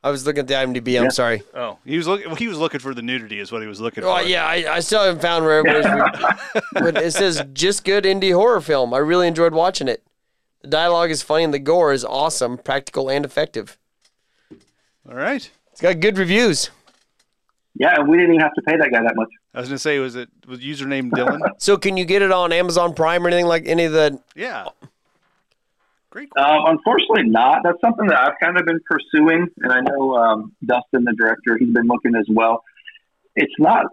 I 0.05 0.11
was 0.11 0.27
looking 0.27 0.41
at 0.41 0.49
the 0.49 0.55
IMDb. 0.55 0.97
I'm 0.99 1.05
Yeah. 1.05 1.09
sorry. 1.11 1.43
Oh, 1.55 1.79
he 1.85 1.97
was 1.97 2.09
looking. 2.09 2.35
He 2.37 2.49
was 2.49 2.59
looking 2.59 2.81
for 2.81 2.93
the 2.93 3.03
nudity, 3.03 3.39
is 3.39 3.53
what 3.53 3.63
he 3.63 3.69
was 3.69 3.81
looking 3.81 4.03
Oh 4.03 4.17
for. 4.17 4.23
yeah, 4.25 4.45
I, 4.45 4.75
I 4.77 4.81
still 4.81 5.01
haven't 5.05 5.23
found 5.23 5.45
where 5.45 5.61
it 5.65 5.67
was. 5.85 6.63
but 6.73 6.97
it 6.97 7.13
says 7.13 7.41
just 7.53 7.85
good 7.85 8.03
indie 8.05 8.35
horror 8.35 8.61
film. 8.61 8.93
I 8.93 8.99
really 8.99 9.29
enjoyed 9.29 9.53
watching 9.55 9.87
it. 9.87 10.03
The 10.63 10.69
dialogue 10.69 11.11
is 11.13 11.23
funny 11.23 11.45
and 11.45 11.55
the 11.55 11.61
gore 11.61 11.93
is 11.93 12.05
awesome, 12.05 12.59
practical 12.59 13.09
and 13.09 13.25
effective. 13.25 13.79
All 15.09 15.15
right. 15.17 15.49
It's 15.71 15.81
got 15.81 16.01
good 16.01 16.19
reviews. 16.19 16.71
Yeah, 17.75 17.99
and 17.99 18.09
we 18.09 18.17
didn't 18.19 18.35
even 18.35 18.43
have 18.43 18.55
to 18.55 18.63
pay 18.63 18.77
that 18.77 18.91
guy 18.93 19.03
that 19.03 19.17
much. 19.17 19.29
I 19.55 19.61
was 19.61 19.69
gonna 19.69 19.79
say, 19.79 19.99
was 19.99 20.15
it 20.15 20.29
was 20.47 20.61
username 20.61 21.11
Dillon? 21.11 21.41
So 21.59 21.77
can 21.77 21.97
you 21.97 22.05
get 22.05 22.23
it 22.23 22.31
on 22.31 22.53
Amazon 22.53 22.95
Prime 22.95 23.25
or 23.25 23.29
anything 23.29 23.47
like 23.47 23.67
any 23.67 23.85
of 23.85 23.93
the? 23.93 24.21
yeah. 24.35 24.67
Great. 26.11 26.29
Um, 26.37 26.67
unfortunately, 26.67 27.31
not. 27.31 27.61
That's 27.65 27.81
something 27.81 28.07
that 28.09 28.19
I've 28.19 28.39
kind 28.39 28.59
of 28.59 28.67
been 28.67 28.81
pursuing, 28.85 29.49
and 29.63 29.73
I 29.73 29.81
know 29.81 30.15
um, 30.15 30.53
Dustin, 30.63 31.05
the 31.05 31.15
director, 31.19 31.57
he's 31.59 31.73
been 31.73 31.87
looking 31.87 32.15
as 32.15 32.27
well. 32.29 32.63
It's 33.35 33.55
not 33.59 33.87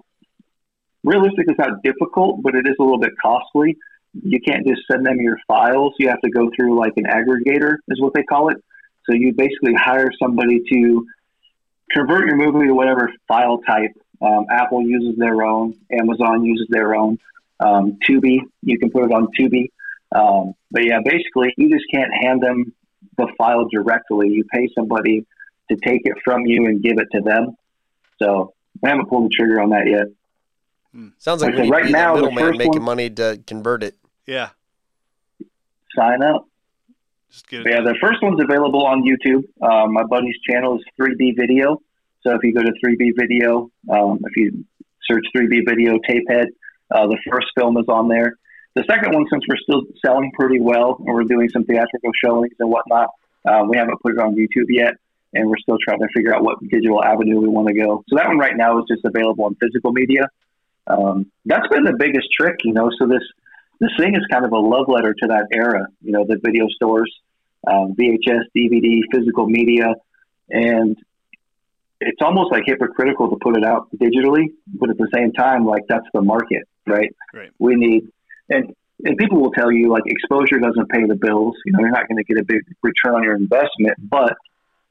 realistic. 1.06 1.46
It's 1.48 1.58
not 1.58 1.82
difficult, 1.82 2.42
but 2.42 2.56
it 2.56 2.68
is 2.68 2.76
a 2.78 2.84
little 2.84 3.00
bit 3.00 3.14
costly. 3.22 3.78
You 4.14 4.42
can't 4.42 4.68
just 4.68 4.82
send 4.92 5.06
them 5.06 5.22
your 5.22 5.38
files. 5.48 5.94
You 5.98 6.10
have 6.10 6.20
to 6.22 6.30
go 6.30 6.50
through 6.54 6.78
like 6.78 6.92
an 6.98 7.06
aggregator, 7.06 7.78
is 7.88 8.02
what 8.02 8.14
they 8.14 8.24
call 8.24 8.50
it. 8.50 8.58
So 9.10 9.16
you 9.16 9.34
basically 9.34 9.74
hire 9.76 10.10
somebody 10.22 10.62
to 10.74 11.06
convert 11.92 12.28
your 12.28 12.36
movie 12.38 12.68
to 12.68 12.74
whatever 12.74 13.12
file 13.28 13.60
type. 13.60 13.92
Um, 14.22 14.46
Apple 14.52 14.82
uses 14.82 15.18
their 15.18 15.44
own. 15.44 15.76
Amazon 15.92 16.44
uses 16.44 16.68
their 16.70 16.96
own. 16.96 17.18
Um, 17.60 17.98
Tubi, 18.08 18.40
you 18.62 18.78
can 18.80 18.90
put 18.92 19.04
it 19.06 19.12
on 19.12 19.28
Tubi. 19.40 19.70
Um, 20.14 20.54
but 20.72 20.84
yeah, 20.86 21.00
basically, 21.04 21.54
you 21.58 21.70
just 21.70 21.86
can't 21.94 22.12
hand 22.14 22.42
them 22.42 22.74
the 23.18 23.28
file 23.38 23.66
directly. 23.72 24.30
You 24.30 24.44
pay 24.46 24.68
somebody 24.76 25.26
to 25.70 25.76
take 25.78 26.02
it 26.04 26.16
from 26.24 26.46
you 26.46 26.66
and 26.66 26.82
give 26.82 26.98
it 26.98 27.08
to 27.12 27.22
them. 27.22 27.56
So 28.22 28.54
I 28.84 28.90
haven't 28.90 29.08
pulled 29.08 29.26
the 29.26 29.36
trigger 29.36 29.62
on 29.62 29.70
that 29.70 29.88
yet. 29.88 30.08
Sounds 31.20 31.42
like 31.44 31.54
Okay, 31.54 31.64
we 31.64 31.70
right 31.70 31.90
now, 31.92 32.16
the 32.16 32.22
the 32.24 32.32
middleman 32.32 32.44
first 32.46 32.58
making 32.58 32.72
one- 32.74 32.82
money 32.84 33.10
to 33.12 33.40
convert 33.46 33.84
it. 33.84 33.96
Yeah. 34.26 34.50
Sign 35.96 36.24
up. 36.24 36.48
Just 37.32 37.48
get 37.48 37.62
it. 37.62 37.68
Yeah, 37.70 37.82
the 37.82 37.96
first 38.02 38.22
one's 38.22 38.42
available 38.42 38.86
on 38.86 39.04
YouTube. 39.04 39.44
Um, 39.62 39.94
my 39.94 40.04
buddy's 40.04 40.38
channel 40.50 40.78
is 40.78 40.84
3B 41.00 41.38
Video. 41.38 41.82
So 42.22 42.36
if 42.36 42.44
you 42.44 42.54
go 42.54 42.62
to 42.62 42.74
3B 42.84 43.12
Video, 43.16 43.70
um, 43.90 44.20
if 44.24 44.36
you 44.36 44.66
search 45.10 45.26
3B 45.36 45.68
Video 45.68 46.00
Tapehead, 46.00 46.48
uh, 46.92 47.08
the 47.08 47.18
first 47.30 47.48
film 47.58 47.78
is 47.78 47.86
on 47.88 48.08
there. 48.08 48.38
The 48.76 48.84
second 48.90 49.14
one, 49.14 49.26
since 49.32 49.44
we're 49.48 49.58
still 49.58 49.84
selling 50.06 50.32
pretty 50.34 50.60
well 50.60 50.98
and 51.00 51.14
we're 51.14 51.24
doing 51.24 51.50
some 51.50 51.64
theatrical 51.64 52.12
showings 52.24 52.54
and 52.60 52.70
whatnot, 52.70 53.10
uh, 53.48 53.64
we 53.68 53.78
haven't 53.78 54.02
put 54.02 54.14
it 54.14 54.20
on 54.20 54.36
YouTube 54.36 54.68
yet, 54.70 54.94
and 55.34 55.50
we're 55.50 55.58
still 55.58 55.78
trying 55.84 56.00
to 56.00 56.08
figure 56.16 56.36
out 56.36 56.44
what 56.44 56.60
digital 56.70 57.04
avenue 57.04 57.40
we 57.40 57.48
want 57.48 57.68
to 57.68 57.74
go. 57.74 58.04
So 58.10 58.16
that 58.16 58.28
one 58.28 58.38
right 58.38 58.56
now 58.56 58.80
is 58.80 58.86
just 58.88 59.04
available 59.06 59.46
on 59.46 59.56
physical 59.56 59.92
media. 59.92 60.28
Um, 60.88 61.32
that's 61.46 61.68
been 61.68 61.84
the 61.84 61.96
biggest 61.98 62.28
trick, 62.32 62.58
you 62.64 62.74
know. 62.74 62.90
So 63.00 63.08
this 63.08 63.24
this 63.80 63.92
thing 63.98 64.16
is 64.16 64.22
kind 64.32 64.46
of 64.46 64.52
a 64.52 64.60
love 64.60 64.88
letter 64.88 65.14
to 65.14 65.28
that 65.28 65.48
era, 65.54 65.88
you 66.02 66.12
know, 66.12 66.26
the 66.28 66.40
video 66.44 66.68
stores, 66.68 67.12
um, 67.68 67.96
VHS, 67.96 68.44
DVD, 68.56 69.02
physical 69.12 69.48
media, 69.48 69.96
and 70.50 70.98
it's 72.02 72.22
almost 72.22 72.52
like 72.52 72.64
hypocritical 72.66 73.30
to 73.30 73.38
put 73.42 73.58
it 73.58 73.64
out 73.64 73.90
digitally, 73.96 74.46
but 74.68 74.90
at 74.90 74.98
the 74.98 75.10
same 75.14 75.32
time, 75.34 75.66
like 75.66 75.84
that's 75.88 76.08
the 76.14 76.22
market, 76.22 76.68
right? 76.88 77.14
Right. 77.34 77.52
We 77.60 77.76
need, 77.76 78.12
and 78.50 78.74
and 79.06 79.18
people 79.18 79.40
will 79.40 79.52
tell 79.52 79.72
you 79.72 79.90
like 79.90 80.04
exposure 80.06 80.60
doesn't 80.60 80.90
pay 80.90 81.06
the 81.06 81.16
bills. 81.16 81.56
You 81.66 81.74
know, 81.74 81.80
you're 81.80 81.92
not 81.92 82.08
going 82.08 82.18
to 82.18 82.24
get 82.24 82.38
a 82.38 82.44
big 82.44 82.62
return 82.82 83.16
on 83.16 83.24
your 83.24 83.36
investment, 83.36 83.96
but 84.00 84.36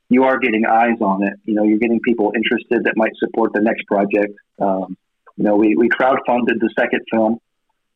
you 0.09 0.25
are 0.25 0.39
getting 0.39 0.65
eyes 0.65 1.01
on 1.01 1.23
it. 1.27 1.35
You 1.45 1.55
know, 1.55 1.65
you're 1.65 1.79
getting 1.79 2.01
people 2.01 2.33
interested 2.35 2.85
that 2.85 2.97
might 2.97 3.13
support 3.17 3.53
the 3.53 3.61
next 3.61 3.87
project. 3.87 4.35
Um, 4.59 4.97
you 5.37 5.45
know, 5.45 5.57
we, 5.57 5.77
we 5.77 5.89
crowdfunded 5.89 6.59
the 6.61 6.71
second 6.79 7.03
film. 7.11 7.39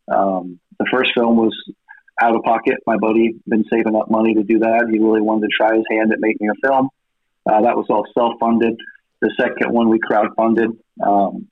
Um, 0.08 0.60
the 0.82 0.90
first 0.90 1.10
film 1.14 1.36
was 1.36 1.54
out 2.20 2.34
of 2.34 2.42
pocket. 2.42 2.74
My 2.86 2.96
buddy 2.96 3.34
been 3.46 3.64
saving 3.70 3.94
up 3.94 4.10
money 4.10 4.34
to 4.34 4.42
do 4.42 4.58
that. 4.60 4.88
He 4.90 4.98
really 4.98 5.20
wanted 5.20 5.48
to 5.48 5.52
try 5.56 5.76
his 5.76 5.84
hand 5.90 6.12
at 6.12 6.20
making 6.20 6.48
a 6.48 6.66
film. 6.66 6.88
Uh, 7.48 7.62
that 7.62 7.76
was 7.76 7.86
all 7.88 8.04
self-funded. 8.14 8.74
The 9.20 9.32
second 9.40 9.72
one 9.72 9.88
we 9.88 9.98
crowdfunded, 9.98 10.76
um, 11.04 11.48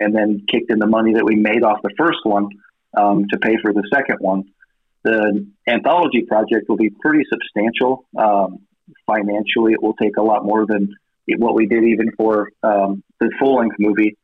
and 0.00 0.14
then 0.14 0.44
kicked 0.50 0.70
in 0.70 0.78
the 0.78 0.86
money 0.86 1.14
that 1.14 1.24
we 1.24 1.36
made 1.36 1.62
off 1.62 1.78
the 1.82 1.94
first 1.96 2.18
one 2.24 2.48
um, 2.96 3.26
to 3.30 3.38
pay 3.38 3.56
for 3.62 3.72
the 3.72 3.88
second 3.94 4.18
one. 4.20 4.44
The 5.04 5.46
anthology 5.68 6.22
project 6.22 6.68
will 6.68 6.76
be 6.76 6.90
pretty 6.90 7.24
substantial 7.32 8.06
um, 8.16 8.60
financially. 9.06 9.72
It 9.72 9.82
will 9.82 9.94
take 9.94 10.16
a 10.16 10.22
lot 10.22 10.44
more 10.44 10.66
than 10.66 10.94
what 11.38 11.54
we 11.54 11.66
did 11.66 11.84
even 11.84 12.10
for 12.16 12.50
um, 12.62 13.02
the 13.20 13.30
full-length 13.38 13.76
movie. 13.78 14.16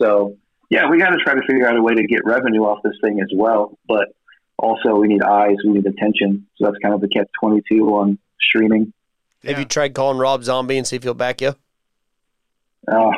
So 0.00 0.36
yeah, 0.70 0.88
we 0.90 0.98
got 0.98 1.10
to 1.10 1.16
try 1.18 1.34
to 1.34 1.42
figure 1.42 1.66
out 1.66 1.76
a 1.76 1.82
way 1.82 1.94
to 1.94 2.06
get 2.06 2.24
revenue 2.24 2.62
off 2.62 2.82
this 2.82 2.94
thing 3.02 3.20
as 3.20 3.28
well. 3.34 3.78
But 3.86 4.08
also, 4.58 4.96
we 4.96 5.08
need 5.08 5.22
eyes, 5.22 5.56
we 5.64 5.72
need 5.72 5.86
attention. 5.86 6.46
So 6.56 6.66
that's 6.66 6.78
kind 6.82 6.94
of 6.94 7.00
the 7.00 7.08
catch 7.08 7.28
twenty 7.40 7.62
two 7.70 7.88
on 7.96 8.18
streaming. 8.40 8.92
Yeah. 9.42 9.52
Have 9.52 9.60
you 9.60 9.64
tried 9.66 9.94
calling 9.94 10.18
Rob 10.18 10.42
Zombie 10.44 10.78
and 10.78 10.86
see 10.86 10.96
if 10.96 11.02
he'll 11.04 11.14
back 11.14 11.40
you? 11.40 11.54
Uh, 12.86 13.10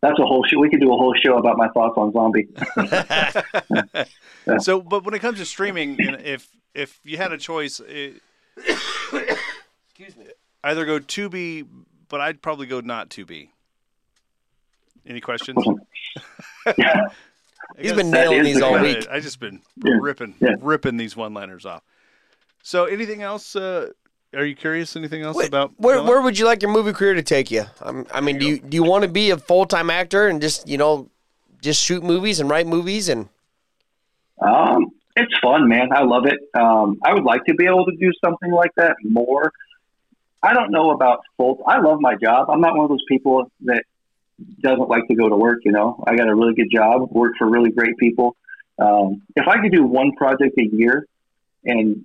that's 0.00 0.18
a 0.18 0.24
whole 0.24 0.44
show. 0.44 0.58
We 0.60 0.68
could 0.70 0.80
do 0.80 0.92
a 0.92 0.96
whole 0.96 1.14
show 1.14 1.38
about 1.38 1.56
my 1.56 1.68
thoughts 1.68 1.94
on 1.96 2.12
zombie. 2.12 2.48
So, 4.60 4.82
but 4.82 5.04
when 5.04 5.14
it 5.14 5.20
comes 5.20 5.38
to 5.38 5.46
streaming, 5.46 5.96
if 5.98 6.50
if 6.74 7.00
you 7.02 7.16
had 7.16 7.32
a 7.32 7.38
choice, 7.38 7.80
it, 7.80 8.20
Excuse 8.56 10.16
me. 10.18 10.26
either 10.62 10.84
go 10.84 10.98
Tubi, 10.98 11.66
but 12.10 12.20
I'd 12.20 12.42
probably 12.42 12.66
go 12.66 12.80
not 12.80 13.08
Tubi. 13.08 13.48
Any 15.06 15.20
questions? 15.20 15.64
yeah. 16.78 17.06
He's 17.78 17.92
been 17.92 18.10
nailing 18.10 18.44
these 18.44 18.58
the 18.58 18.66
all 18.66 18.80
week. 18.80 19.06
I 19.10 19.20
just 19.20 19.40
been 19.40 19.60
Yeah. 19.84 19.94
ripping 20.00 20.34
Yeah. 20.40 20.54
ripping 20.60 20.96
these 20.96 21.16
one 21.16 21.34
liners 21.34 21.64
off. 21.66 21.82
So, 22.62 22.84
anything 22.84 23.22
else? 23.22 23.56
Uh, 23.56 23.90
are 24.34 24.44
you 24.44 24.54
curious? 24.54 24.96
Anything 24.96 25.22
else 25.22 25.36
Wait, 25.36 25.48
about 25.48 25.72
Where, 25.78 26.02
where 26.02 26.20
would 26.20 26.38
you 26.38 26.44
like 26.44 26.62
your 26.62 26.70
movie 26.70 26.92
career 26.92 27.14
to 27.14 27.22
take 27.22 27.50
you? 27.50 27.64
Um, 27.82 28.06
I 28.12 28.20
mean, 28.20 28.38
do 28.38 28.46
you 28.46 28.58
do 28.58 28.74
you 28.76 28.82
want 28.84 29.02
to 29.02 29.08
be 29.08 29.30
a 29.30 29.36
full 29.38 29.64
time 29.66 29.90
actor 29.90 30.28
and 30.28 30.40
just 30.40 30.68
you 30.68 30.76
know 30.78 31.08
just 31.60 31.82
shoot 31.82 32.02
movies 32.02 32.40
and 32.40 32.50
write 32.50 32.66
movies 32.66 33.08
and 33.08 33.28
Um, 34.40 34.90
it's 35.16 35.32
fun, 35.40 35.68
man. 35.68 35.88
I 35.92 36.02
love 36.02 36.26
it. 36.26 36.38
Um, 36.54 36.98
I 37.04 37.14
would 37.14 37.24
like 37.24 37.44
to 37.46 37.54
be 37.54 37.66
able 37.66 37.86
to 37.86 37.96
do 37.96 38.10
something 38.24 38.50
like 38.50 38.72
that 38.76 38.96
more. 39.02 39.52
I 40.42 40.52
don't 40.52 40.70
know 40.70 40.90
about 40.90 41.20
full. 41.36 41.62
I 41.66 41.78
love 41.80 42.00
my 42.00 42.16
job. 42.16 42.50
I'm 42.50 42.60
not 42.60 42.74
one 42.76 42.84
of 42.84 42.90
those 42.90 43.04
people 43.08 43.50
that 43.62 43.84
doesn't 44.60 44.88
like 44.88 45.06
to 45.08 45.14
go 45.14 45.28
to 45.28 45.36
work. 45.36 45.60
You 45.64 45.72
know, 45.72 46.02
I 46.06 46.16
got 46.16 46.28
a 46.28 46.34
really 46.34 46.54
good 46.54 46.70
job, 46.72 47.10
work 47.10 47.34
for 47.38 47.48
really 47.48 47.70
great 47.70 47.96
people. 47.98 48.36
Um, 48.78 49.22
if 49.36 49.46
I 49.46 49.60
could 49.60 49.72
do 49.72 49.84
one 49.84 50.12
project 50.12 50.58
a 50.58 50.64
year 50.64 51.06
and 51.64 52.04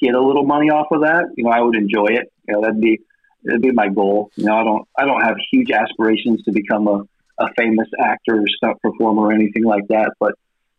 get 0.00 0.14
a 0.14 0.20
little 0.20 0.44
money 0.44 0.70
off 0.70 0.88
of 0.90 1.02
that, 1.02 1.26
you 1.36 1.44
know, 1.44 1.50
I 1.50 1.60
would 1.60 1.76
enjoy 1.76 2.06
it. 2.06 2.32
You 2.48 2.54
know, 2.54 2.62
that'd 2.62 2.80
be 2.80 3.00
that'd 3.44 3.62
be 3.62 3.72
my 3.72 3.88
goal. 3.88 4.30
You 4.36 4.46
know, 4.46 4.56
I 4.56 4.64
don't 4.64 4.88
I 4.98 5.04
don't 5.04 5.22
have 5.22 5.36
huge 5.50 5.70
aspirations 5.70 6.42
to 6.44 6.52
become 6.52 6.88
a, 6.88 7.02
a 7.38 7.52
famous 7.56 7.88
actor 7.98 8.40
or 8.40 8.44
stunt 8.48 8.80
performer 8.82 9.22
or 9.22 9.32
anything 9.32 9.64
like 9.64 9.86
that, 9.88 10.12
but 10.18 10.34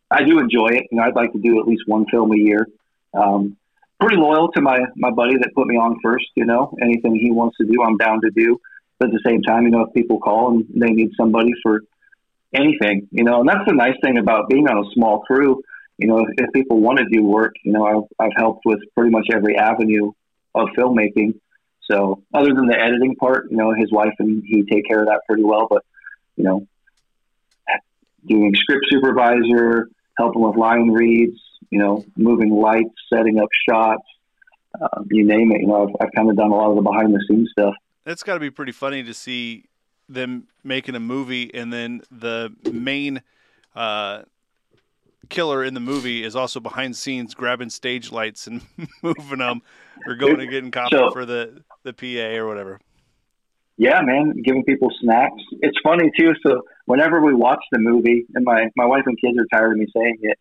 I 0.10 0.24
do 0.24 0.39
enjoy 0.39 0.68
it. 0.68 0.88
You 0.92 0.98
know, 0.98 1.04
I'd 1.04 1.16
like 1.16 1.32
to 1.34 1.39
do 1.39 1.60
at 1.60 1.68
least 1.68 1.84
one 1.86 2.06
film 2.12 2.32
a 2.34 2.38
year. 2.38 2.68
Um, 3.14 3.58
pretty 4.00 4.18
loyal 4.18 4.52
to 4.52 4.62
my 4.62 4.80
my 4.96 5.12
buddy 5.12 5.38
that 5.38 5.52
put 5.56 5.68
me 5.68 5.78
on 5.78 5.98
first. 6.04 6.26
You 6.36 6.46
know, 6.46 6.76
anything 6.82 7.16
he 7.16 7.32
wants 7.32 7.58
to 7.58 7.66
do, 7.66 7.82
I'm 7.82 7.98
down 7.98 8.20
to 8.22 8.32
do. 8.32 8.60
But 9.02 9.08
at 9.08 9.14
the 9.14 9.30
same 9.30 9.41
time, 9.41 9.64
you 9.64 9.72
know, 9.72 9.82
if 9.82 9.93
people 9.95 10.20
call 10.20 10.52
and 10.52 10.64
they 10.76 10.91
need 10.91 11.10
somebody 11.20 11.49
for 11.64 11.82
anything, 12.54 13.08
you 13.10 13.24
know, 13.24 13.39
and 13.39 13.49
that's 13.49 13.66
the 13.66 13.74
nice 13.74 13.95
thing 14.04 14.20
about 14.20 14.47
being 14.47 14.68
on 14.68 14.78
a 14.78 14.91
small 14.93 15.22
crew. 15.22 15.64
You 15.97 16.08
know, 16.08 16.20
if, 16.20 16.28
if 16.38 16.54
people 16.54 16.80
want 16.80 16.99
to 16.99 17.06
do 17.12 17.24
work, 17.24 17.56
you 17.64 17.72
know, 17.72 17.84
I've, 17.84 18.28
I've 18.28 18.38
helped 18.38 18.62
with 18.64 18.78
pretty 18.95 19.10
much 19.10 19.26
every 19.34 19.58
avenue 19.58 20.12
of 20.54 20.68
filmmaking. 20.78 21.39
So, 21.89 22.22
other 22.32 22.54
than 22.54 22.68
the 22.68 22.80
editing 22.80 23.16
part, 23.16 23.47
you 23.49 23.58
know, 23.58 23.74
his 23.74 23.91
wife 23.91 24.14
and 24.20 24.43
he 24.45 24.62
take 24.66 24.88
care 24.88 24.99
of 24.99 25.08
that 25.08 25.22
pretty 25.28 25.43
well. 25.43 25.66
But, 25.68 25.84
you 26.36 26.43
know, 26.43 26.68
doing 28.28 28.54
script 28.54 28.86
supervisor, 28.88 29.89
helping 30.16 30.43
with 30.43 30.58
line 30.58 30.91
reads, 30.91 31.41
you 31.72 31.80
know, 31.80 32.06
moving 32.16 32.52
lights, 32.52 32.93
setting 33.12 33.39
up 33.39 33.49
shots, 33.68 34.04
uh, 34.80 35.02
you 35.10 35.26
name 35.26 35.52
it. 35.54 35.62
You 35.62 35.68
know, 35.70 35.88
I've, 35.88 35.95
I've 36.06 36.14
kind 36.16 36.30
of 36.30 36.38
done 36.38 36.52
a 36.52 36.56
lot 36.56 36.70
of 36.70 36.76
the 36.76 36.84
behind 36.84 37.16
the 37.16 37.26
scenes 37.28 37.49
stuff. 37.52 37.74
That's 38.04 38.24
got 38.24 38.34
to 38.36 38.39
be 38.39 38.49
pretty 38.49 38.72
funny 38.72 39.04
to 39.04 39.14
see 39.14 39.66
them 40.10 40.47
making 40.64 40.95
a 40.95 40.99
movie 40.99 41.54
and 41.54 41.72
then 41.72 42.02
the 42.12 42.54
main 42.72 43.22
uh, 43.76 44.24
killer 45.30 45.64
in 45.64 45.74
the 45.74 45.80
movie 45.80 46.24
is 46.24 46.36
also 46.36 46.60
behind 46.60 46.95
scenes 46.95 47.34
grabbing 47.34 47.70
stage 47.70 48.12
lights 48.12 48.47
and 48.47 48.62
moving 49.02 49.38
them 49.39 49.62
or 50.06 50.16
going 50.16 50.39
and 50.41 50.49
getting 50.49 50.72
copy 50.72 50.95
So- 50.95 51.12
for 51.12 51.26
the 51.26 51.64
the 51.84 51.93
PA 51.93 52.38
or 52.38 52.47
whatever. 52.47 52.80
Yeah, 53.78 54.02
man, 54.04 54.34
giving 54.43 54.64
people 54.64 54.89
snacks. 55.02 55.41
It's 55.62 55.78
funny 55.82 56.12
too. 56.20 56.34
So 56.45 56.62
whenever 56.86 57.20
we 57.22 57.34
watch 57.34 57.64
the 57.72 57.80
movie, 57.80 58.26
and 58.36 58.45
my 58.45 58.68
my 58.76 58.86
wife 58.86 59.04
and 59.08 59.18
kids 59.20 59.38
are 59.39 59.47
tired 59.58 59.72
of 59.72 59.78
me 59.80 59.88
saying 59.95 60.18
it, 60.22 60.38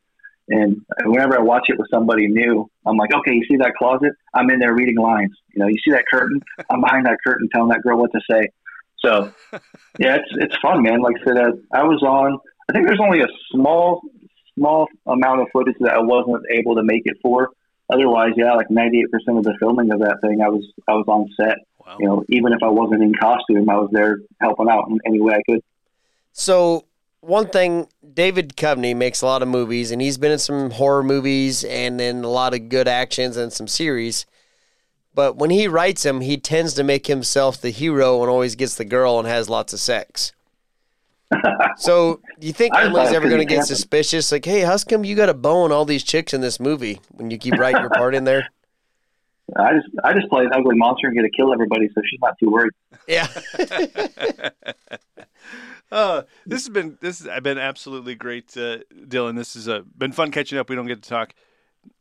and 0.51 0.80
whenever 1.05 1.38
I 1.38 1.42
watch 1.42 1.64
it 1.68 1.78
with 1.78 1.88
somebody 1.90 2.26
new, 2.26 2.68
I'm 2.86 2.96
like, 2.96 3.14
okay, 3.14 3.34
you 3.34 3.44
see 3.48 3.57
that 3.57 3.74
closet? 3.78 4.12
I'm 4.34 4.51
in 4.51 4.59
there 4.59 4.74
reading 4.74 4.96
lines. 4.96 5.32
You 5.55 5.61
know, 5.61 5.68
you 5.68 5.76
see 5.84 5.92
that 5.92 6.05
curtain? 6.12 6.40
I'm 6.70 6.80
behind 6.80 7.07
that 7.07 7.18
curtain 7.24 7.48
telling 7.55 7.70
that 7.70 7.82
girl 7.82 7.98
what 7.98 8.11
to 8.12 8.20
say. 8.30 8.48
So 8.98 9.32
yeah, 9.98 10.16
it's 10.16 10.30
it's 10.32 10.57
fun, 10.61 10.82
man. 10.82 11.01
Like 11.01 11.16
I 11.22 11.24
said, 11.24 11.36
uh, 11.38 11.53
I 11.72 11.84
was 11.84 12.03
on. 12.03 12.38
I 12.68 12.72
think 12.72 12.86
there's 12.86 13.01
only 13.01 13.22
a 13.22 13.28
small 13.53 14.03
small 14.55 14.88
amount 15.07 15.40
of 15.40 15.48
footage 15.53 15.76
that 15.80 15.94
I 15.94 16.01
wasn't 16.01 16.44
able 16.51 16.74
to 16.76 16.82
make 16.82 17.03
it 17.05 17.16
for. 17.22 17.51
Otherwise, 17.92 18.32
yeah, 18.36 18.53
like 18.53 18.68
98% 18.68 19.03
of 19.36 19.42
the 19.42 19.55
filming 19.59 19.90
of 19.92 19.98
that 20.01 20.18
thing, 20.20 20.40
I 20.42 20.48
was 20.48 20.64
I 20.86 20.92
was 20.92 21.07
on 21.09 21.28
set 21.40 21.59
Wow. 21.90 21.96
you 21.98 22.07
know, 22.07 22.24
even 22.28 22.53
if 22.53 22.62
I 22.62 22.68
wasn't 22.68 23.03
in 23.03 23.12
costume, 23.14 23.68
I 23.68 23.76
was 23.76 23.90
there 23.92 24.18
helping 24.40 24.68
out 24.68 24.88
in 24.88 24.98
any 25.07 25.20
way 25.20 25.34
I 25.34 25.42
could. 25.51 25.61
So 26.32 26.84
one 27.20 27.48
thing, 27.48 27.88
David 28.14 28.56
Coveney 28.56 28.94
makes 28.94 29.22
a 29.22 29.26
lot 29.26 29.42
of 29.42 29.48
movies, 29.48 29.90
and 29.90 30.00
he's 30.00 30.18
been 30.18 30.32
in 30.32 30.38
some 30.38 30.70
horror 30.70 31.02
movies 31.02 31.64
and 31.64 32.00
then 32.00 32.24
a 32.24 32.28
lot 32.28 32.54
of 32.54 32.68
good 32.68 32.88
actions 32.88 33.36
and 33.36 33.52
some 33.52 33.68
series. 33.68 34.26
But 35.14 35.36
when 35.36 35.50
he 35.50 35.68
writes 35.68 36.04
him, 36.04 36.20
he 36.20 36.36
tends 36.36 36.74
to 36.74 36.84
make 36.84 37.06
himself 37.06 37.60
the 37.60 37.70
hero 37.70 38.20
and 38.20 38.30
always 38.30 38.54
gets 38.54 38.76
the 38.76 38.84
girl 38.84 39.18
and 39.18 39.26
has 39.26 39.50
lots 39.50 39.72
of 39.72 39.80
sex. 39.80 40.32
so, 41.76 42.20
do 42.38 42.46
you 42.46 42.52
think 42.52 42.76
Emily's 42.76 43.12
ever 43.12 43.28
going 43.28 43.40
to 43.40 43.44
get 43.44 43.64
suspicious? 43.64 44.32
Like, 44.32 44.44
hey, 44.44 44.60
how 44.60 44.76
come 44.78 45.04
you 45.04 45.14
got 45.14 45.28
a 45.28 45.34
bone 45.34 45.72
all 45.72 45.84
these 45.84 46.02
chicks 46.02 46.32
in 46.34 46.40
this 46.40 46.58
movie 46.58 47.00
when 47.12 47.30
you 47.30 47.38
keep 47.38 47.54
writing 47.54 47.80
your 47.80 47.90
part 47.90 48.14
in 48.14 48.24
there? 48.24 48.48
I 49.56 49.74
just 49.74 49.88
I 50.04 50.12
just 50.12 50.28
play 50.28 50.44
an 50.44 50.52
ugly 50.52 50.76
monster 50.76 51.08
and 51.08 51.16
get 51.16 51.22
to 51.22 51.30
kill 51.30 51.52
everybody, 51.52 51.88
so 51.92 52.00
she's 52.08 52.20
not 52.20 52.38
too 52.38 52.50
worried. 52.50 52.72
Yeah. 53.08 53.26
Uh, 55.93 56.22
this 56.47 56.64
has 56.64 56.68
been 56.68 56.97
this 57.01 57.24
has 57.24 57.41
been 57.43 57.59
absolutely 57.59 58.14
great, 58.14 58.57
uh, 58.57 58.78
Dillon. 59.09 59.34
This 59.36 59.55
has 59.55 59.68
uh, 59.68 59.82
been 59.99 60.12
fun 60.12 60.30
catching 60.30 60.59
up. 60.59 60.70
We 60.70 60.76
don't 60.76 60.86
get 60.86 61.03
to 61.03 61.09
talk 61.09 61.34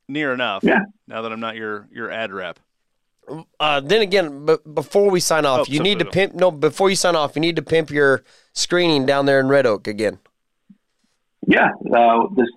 near 0.07 0.33
enough. 0.33 0.63
Yeah. 0.63 0.79
Now 1.07 1.21
that 1.23 1.31
I'm 1.31 1.39
not 1.39 1.55
your 1.55 1.87
your 1.91 2.11
ad 2.11 2.31
rep. 2.31 2.59
Uh, 3.59 3.79
then 3.79 4.01
again, 4.01 4.45
but 4.45 4.73
before 4.73 5.09
we 5.11 5.19
sign 5.19 5.45
off, 5.45 5.61
Oh, 5.61 5.65
you 5.71 5.77
so- 5.77 5.83
need 5.83 5.99
to 5.99 6.05
pimp. 6.05 6.33
No, 6.33 6.49
before 6.51 6.89
you 6.89 6.95
sign 6.95 7.15
off, 7.15 7.35
you 7.35 7.41
need 7.41 7.55
to 7.57 7.61
pimp 7.61 7.89
your 7.91 8.23
screening 8.53 9.05
down 9.05 9.25
there 9.27 9.39
in 9.39 9.47
Red 9.47 9.65
Oak 9.65 9.87
again. 9.87 10.19
Yeah, 11.47 11.69
uh, 11.93 12.27
this 12.35 12.47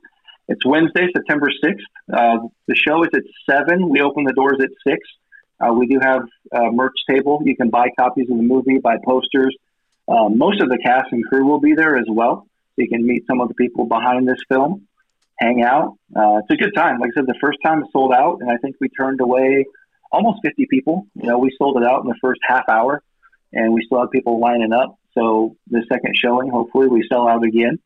it's 0.49 0.67
Wednesday, 0.67 1.07
September 1.17 1.49
sixth. 1.63 1.87
Uh, 2.13 2.39
the 2.67 2.75
show 2.75 3.03
is 3.05 3.09
at 3.15 3.23
seven. 3.49 3.89
We 3.89 4.01
open 4.03 4.25
the 4.25 4.33
doors 4.35 4.59
at 4.63 4.71
six. 4.87 4.99
Uh, 5.61 5.73
we 5.73 5.87
do 5.87 5.99
have 6.01 6.23
a 6.53 6.71
merch 6.73 6.97
table. 7.09 7.41
You 7.45 7.57
can 7.57 7.71
buy 7.71 7.89
copies 7.99 8.29
of 8.31 8.37
the 8.37 8.43
movie, 8.43 8.79
buy 8.79 8.97
posters. 9.05 9.57
Uh, 10.09 10.29
most 10.29 10.61
of 10.61 10.69
the 10.69 10.79
cast 10.79 11.13
and 11.13 11.25
crew 11.27 11.47
will 11.47 11.61
be 11.61 11.75
there 11.75 11.97
as 11.97 12.07
well, 12.09 12.47
so 12.75 12.83
you 12.83 12.89
can 12.89 13.07
meet 13.07 13.25
some 13.27 13.41
of 13.41 13.49
the 13.49 13.55
people 13.55 13.87
behind 13.87 14.29
this 14.29 14.41
film, 14.49 14.87
hang 15.39 15.63
out. 15.63 15.97
Uh, 16.15 16.39
it's 16.39 16.51
a 16.51 16.57
good 16.57 16.75
time. 16.75 16.99
Like 16.99 17.11
I 17.11 17.21
said, 17.21 17.27
the 17.27 17.39
first 17.41 17.59
time 17.65 17.83
it 17.83 17.89
sold 17.93 18.13
out, 18.13 18.39
and 18.41 18.51
I 18.51 18.57
think 18.57 18.77
we 18.81 18.89
turned 18.89 19.21
away 19.21 19.65
almost 20.11 20.41
50 20.45 20.67
people. 20.71 21.07
You 21.15 21.29
know, 21.29 21.39
we 21.39 21.55
sold 21.57 21.77
it 21.77 21.85
out 21.85 22.03
in 22.03 22.09
the 22.09 22.17
first 22.21 22.41
half 22.47 22.69
hour, 22.69 23.03
and 23.53 23.73
we 23.73 23.83
still 23.85 24.01
have 24.01 24.11
people 24.11 24.41
lining 24.41 24.73
up. 24.73 24.99
So 25.15 25.57
the 25.71 25.85
second 25.93 26.15
showing, 26.17 26.51
hopefully, 26.51 26.89
we 26.89 27.07
sell 27.11 27.29
out 27.29 27.45
again. 27.45 27.79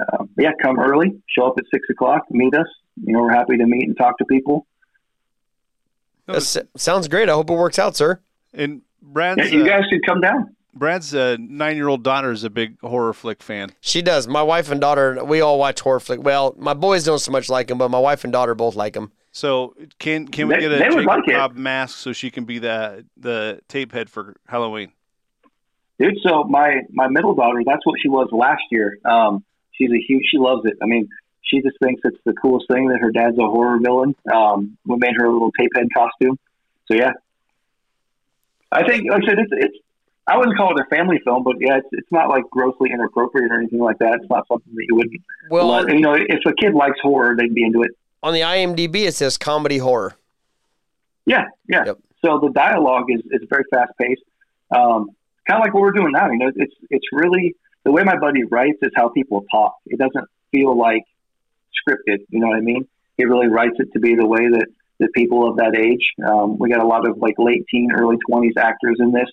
Uh, 0.00 0.24
but 0.34 0.42
yeah, 0.42 0.50
come 0.60 0.78
early, 0.78 1.22
show 1.28 1.46
up 1.46 1.54
at 1.58 1.64
six 1.72 1.88
o'clock, 1.90 2.22
meet 2.30 2.54
us. 2.54 2.66
You 3.02 3.12
know, 3.12 3.22
we're 3.22 3.32
happy 3.32 3.56
to 3.56 3.66
meet 3.66 3.86
and 3.86 3.96
talk 3.96 4.18
to 4.18 4.24
people. 4.24 4.66
That 6.26 6.42
sounds 6.76 7.08
great. 7.08 7.28
I 7.28 7.32
hope 7.32 7.50
it 7.50 7.54
works 7.54 7.78
out, 7.78 7.96
sir. 7.96 8.20
And 8.52 8.82
Brad's 9.00 9.38
Yeah, 9.38 9.58
you 9.58 9.64
uh, 9.64 9.66
guys 9.66 9.82
should 9.90 10.04
come 10.06 10.20
down. 10.20 10.54
Brad's 10.74 11.14
uh, 11.14 11.36
nine 11.38 11.76
year 11.76 11.88
old 11.88 12.02
daughter 12.02 12.30
is 12.32 12.44
a 12.44 12.50
big 12.50 12.80
horror 12.80 13.12
flick 13.12 13.42
fan. 13.42 13.70
She 13.80 14.00
does. 14.02 14.26
My 14.26 14.42
wife 14.42 14.70
and 14.70 14.80
daughter, 14.80 15.22
we 15.24 15.40
all 15.40 15.58
watch 15.58 15.80
horror 15.80 16.00
flick. 16.00 16.22
Well, 16.22 16.54
my 16.58 16.74
boys 16.74 17.04
don't 17.04 17.18
so 17.18 17.30
much 17.30 17.48
like 17.50 17.68
them, 17.68 17.78
but 17.78 17.90
my 17.90 17.98
wife 17.98 18.24
and 18.24 18.32
daughter 18.32 18.54
both 18.54 18.74
like 18.74 18.94
them. 18.94 19.12
So 19.32 19.74
can 19.98 20.26
can 20.28 20.48
we 20.48 20.54
They- 20.54 20.60
get 20.62 20.72
a 20.72 20.76
they 20.76 20.88
Jacob 20.88 21.04
like 21.04 21.28
it. 21.28 21.32
Cobb 21.34 21.56
mask 21.56 21.98
so 21.98 22.12
she 22.12 22.30
can 22.30 22.44
be 22.44 22.58
the 22.58 23.04
the 23.16 23.60
tape 23.68 23.92
head 23.92 24.08
for 24.10 24.36
Halloween? 24.48 24.92
Dude, 25.98 26.18
so 26.26 26.44
my 26.44 26.80
my 26.90 27.08
middle 27.08 27.34
daughter, 27.34 27.60
that's 27.66 27.84
what 27.86 27.96
she 28.02 28.08
was 28.08 28.28
last 28.32 28.62
year. 28.70 28.98
Um, 29.04 29.44
she's 29.72 29.90
a 29.90 29.98
huge. 30.08 30.24
She 30.30 30.38
loves 30.38 30.62
it. 30.64 30.74
I 30.82 30.86
mean, 30.86 31.08
she 31.42 31.60
just 31.62 31.76
thinks 31.82 32.00
it's 32.04 32.16
the 32.24 32.32
coolest 32.32 32.66
thing 32.70 32.88
that 32.88 32.98
her 33.00 33.10
dad's 33.10 33.38
a 33.38 33.42
horror 33.46 33.78
villain. 33.82 34.14
Um, 34.34 34.76
we 34.86 34.96
made 34.98 35.12
her 35.18 35.26
a 35.26 35.32
little 35.32 35.52
tape 35.58 35.70
head 35.76 35.86
costume. 35.96 36.38
So 36.90 36.94
yeah, 36.96 37.12
I 38.70 38.86
think 38.86 39.04
like 39.10 39.22
I 39.22 39.26
said, 39.26 39.38
it's 39.38 39.50
it's. 39.52 39.76
I 40.26 40.36
wouldn't 40.36 40.56
call 40.56 40.76
it 40.76 40.80
a 40.80 40.94
family 40.94 41.18
film, 41.24 41.42
but 41.42 41.56
yeah, 41.60 41.78
it's 41.78 41.88
it's 41.92 42.12
not 42.12 42.28
like 42.28 42.44
grossly 42.50 42.90
inappropriate 42.92 43.50
or 43.50 43.56
anything 43.58 43.80
like 43.80 43.98
that. 43.98 44.14
It's 44.20 44.30
not 44.30 44.46
something 44.46 44.72
that 44.74 44.84
you 44.88 44.94
wouldn't. 44.94 45.20
Well, 45.50 45.88
you 45.88 46.00
know, 46.00 46.14
if 46.14 46.40
a 46.46 46.52
kid 46.54 46.74
likes 46.74 46.98
horror, 47.02 47.34
they'd 47.36 47.54
be 47.54 47.64
into 47.64 47.82
it. 47.82 47.90
on 48.22 48.32
the 48.32 48.40
IMDb, 48.40 49.06
it 49.06 49.14
says 49.14 49.36
comedy 49.36 49.78
horror. 49.78 50.14
Yeah, 51.26 51.46
yeah. 51.68 51.84
Yep. 51.86 51.98
So 52.24 52.38
the 52.38 52.50
dialogue 52.50 53.06
is, 53.08 53.20
is 53.32 53.46
very 53.50 53.64
fast 53.72 53.92
paced. 54.00 54.22
Um, 54.74 55.10
kind 55.46 55.60
of 55.60 55.64
like 55.64 55.74
what 55.74 55.82
we're 55.82 55.92
doing 55.92 56.12
now. 56.12 56.30
You 56.30 56.38
know, 56.38 56.52
it's 56.54 56.74
it's 56.90 57.06
really 57.12 57.56
the 57.84 57.90
way 57.90 58.04
my 58.04 58.16
buddy 58.16 58.44
writes 58.44 58.78
is 58.82 58.92
how 58.94 59.08
people 59.08 59.44
talk. 59.50 59.74
It 59.86 59.98
doesn't 59.98 60.28
feel 60.52 60.76
like 60.76 61.02
scripted. 61.76 62.18
You 62.28 62.40
know 62.40 62.46
what 62.46 62.56
I 62.56 62.60
mean? 62.60 62.86
He 63.16 63.24
really 63.24 63.48
writes 63.48 63.74
it 63.78 63.92
to 63.92 63.98
be 63.98 64.14
the 64.14 64.26
way 64.26 64.48
that 64.48 64.66
the 64.98 65.08
people 65.14 65.48
of 65.48 65.56
that 65.56 65.76
age. 65.76 66.12
Um, 66.24 66.58
we 66.58 66.70
got 66.70 66.80
a 66.80 66.86
lot 66.86 67.08
of 67.08 67.18
like 67.18 67.34
late 67.38 67.66
teen, 67.68 67.90
early 67.92 68.16
twenties 68.28 68.54
actors 68.56 68.98
in 69.00 69.10
this. 69.12 69.28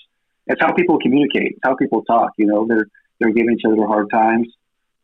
It's 0.50 0.62
how 0.62 0.74
people 0.74 1.00
communicate. 1.00 1.54
It's 1.54 1.60
how 1.64 1.76
people 1.76 2.04
talk. 2.04 2.32
You 2.38 2.48
know, 2.48 2.66
they're 2.68 2.88
they're 3.20 3.32
giving 3.32 3.56
each 3.56 3.66
other 3.66 3.86
hard 3.86 4.10
times. 4.12 4.48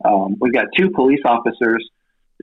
Um, 0.04 0.36
we've 0.40 0.52
got 0.52 0.66
two 0.76 0.90
police 0.90 1.20
officers 1.24 1.88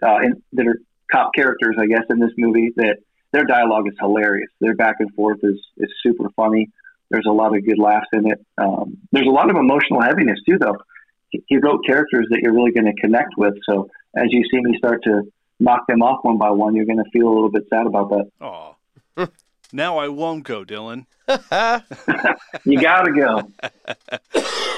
uh, 0.01 0.17
in, 0.23 0.41
that 0.53 0.67
are 0.67 0.79
cop 1.11 1.31
characters, 1.35 1.75
I 1.79 1.85
guess, 1.85 2.03
in 2.09 2.19
this 2.19 2.31
movie 2.37 2.71
that 2.77 2.97
their 3.31 3.43
dialogue 3.45 3.87
is 3.87 3.95
hilarious. 3.99 4.49
Their 4.59 4.75
back 4.75 4.95
and 4.99 5.13
forth 5.13 5.39
is, 5.43 5.59
is 5.77 5.89
super 6.01 6.29
funny. 6.35 6.69
There's 7.09 7.25
a 7.27 7.31
lot 7.31 7.55
of 7.55 7.65
good 7.65 7.77
laughs 7.77 8.07
in 8.13 8.31
it. 8.31 8.43
Um, 8.57 8.97
there's 9.11 9.27
a 9.27 9.31
lot 9.31 9.49
of 9.49 9.55
emotional 9.55 10.01
heaviness 10.01 10.39
too, 10.47 10.57
though. 10.59 10.77
He, 11.29 11.43
he 11.47 11.57
wrote 11.57 11.85
characters 11.85 12.27
that 12.29 12.39
you're 12.41 12.53
really 12.53 12.71
going 12.71 12.85
to 12.85 12.99
connect 12.99 13.37
with. 13.37 13.55
So 13.69 13.89
as 14.15 14.25
you 14.29 14.43
see 14.51 14.59
me 14.61 14.77
start 14.77 15.03
to 15.03 15.23
knock 15.59 15.85
them 15.87 16.01
off 16.01 16.23
one 16.23 16.37
by 16.37 16.49
one, 16.49 16.75
you're 16.75 16.85
going 16.85 17.03
to 17.03 17.09
feel 17.11 17.27
a 17.27 17.33
little 17.33 17.51
bit 17.51 17.63
sad 17.69 17.85
about 17.85 18.09
that. 18.09 18.29
Oh, 18.41 18.75
now 19.73 19.97
I 19.97 20.07
won't 20.07 20.43
go, 20.43 20.63
Dillon. 20.63 21.07
You 22.65 22.79
got 22.79 23.01
to 23.01 23.11
go. 23.11 23.51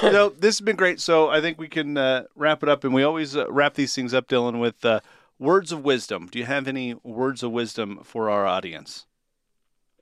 so 0.00 0.30
this 0.30 0.58
has 0.58 0.60
been 0.60 0.76
great. 0.76 1.00
So 1.00 1.28
I 1.28 1.40
think 1.40 1.58
we 1.58 1.68
can 1.68 1.96
uh, 1.96 2.24
wrap 2.34 2.62
it 2.62 2.68
up, 2.68 2.84
and 2.84 2.92
we 2.92 3.02
always 3.02 3.36
uh, 3.36 3.50
wrap 3.50 3.74
these 3.74 3.94
things 3.94 4.14
up, 4.14 4.28
Dillon, 4.28 4.58
with 4.58 4.84
uh, 4.84 5.00
words 5.38 5.72
of 5.72 5.84
wisdom. 5.84 6.28
Do 6.30 6.38
you 6.38 6.46
have 6.46 6.66
any 6.66 6.94
words 7.04 7.42
of 7.42 7.52
wisdom 7.52 8.00
for 8.02 8.30
our 8.30 8.46
audience? 8.46 9.06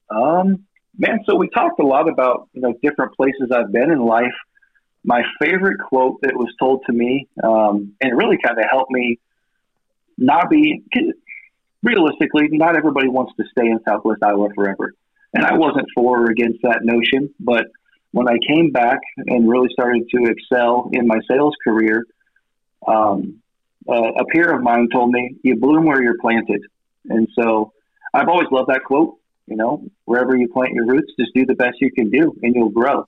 Um, 0.08 0.64
man, 0.96 1.20
so 1.26 1.34
we 1.34 1.48
talked 1.50 1.80
a 1.80 1.86
lot 1.86 2.08
about 2.08 2.48
you 2.52 2.62
know 2.62 2.74
different 2.82 3.14
places 3.16 3.50
I've 3.52 3.72
been 3.72 3.90
in 3.90 4.00
life. 4.00 4.34
My 5.04 5.22
favorite 5.42 5.78
quote 5.80 6.20
that 6.22 6.34
was 6.34 6.52
told 6.58 6.82
to 6.86 6.92
me, 6.92 7.28
um, 7.42 7.92
and 8.00 8.12
it 8.12 8.14
really 8.14 8.38
kind 8.42 8.58
of 8.58 8.64
helped 8.70 8.90
me 8.90 9.18
not 10.16 10.48
be 10.48 10.82
realistically. 11.84 12.48
Not 12.50 12.76
everybody 12.76 13.08
wants 13.08 13.32
to 13.36 13.44
stay 13.52 13.66
in 13.66 13.78
Southwest 13.86 14.22
Iowa 14.22 14.48
forever, 14.54 14.94
and 15.32 15.44
I 15.44 15.54
wasn't 15.54 15.86
for 15.94 16.24
or 16.24 16.30
against 16.30 16.62
that 16.62 16.80
notion. 16.82 17.32
But 17.38 17.66
when 18.10 18.28
I 18.28 18.38
came 18.48 18.70
back 18.72 18.98
and 19.26 19.48
really 19.48 19.68
started 19.72 20.08
to 20.08 20.24
excel 20.24 20.90
in 20.92 21.06
my 21.06 21.20
sales 21.30 21.54
career, 21.62 22.04
um, 22.86 23.40
uh, 23.88 24.12
a 24.18 24.24
peer 24.32 24.50
of 24.52 24.62
mine 24.62 24.88
told 24.92 25.10
me, 25.10 25.36
"You 25.42 25.56
bloom 25.56 25.84
where 25.84 26.02
you're 26.02 26.18
planted," 26.18 26.62
and 27.08 27.28
so 27.38 27.72
I've 28.12 28.28
always 28.28 28.48
loved 28.50 28.70
that 28.70 28.82
quote. 28.84 29.18
You 29.46 29.56
know, 29.56 29.84
wherever 30.06 30.34
you 30.34 30.48
plant 30.48 30.72
your 30.72 30.86
roots, 30.86 31.12
just 31.20 31.34
do 31.34 31.44
the 31.44 31.54
best 31.54 31.76
you 31.80 31.92
can 31.92 32.08
do 32.08 32.34
and 32.42 32.54
you'll 32.54 32.70
grow. 32.70 33.04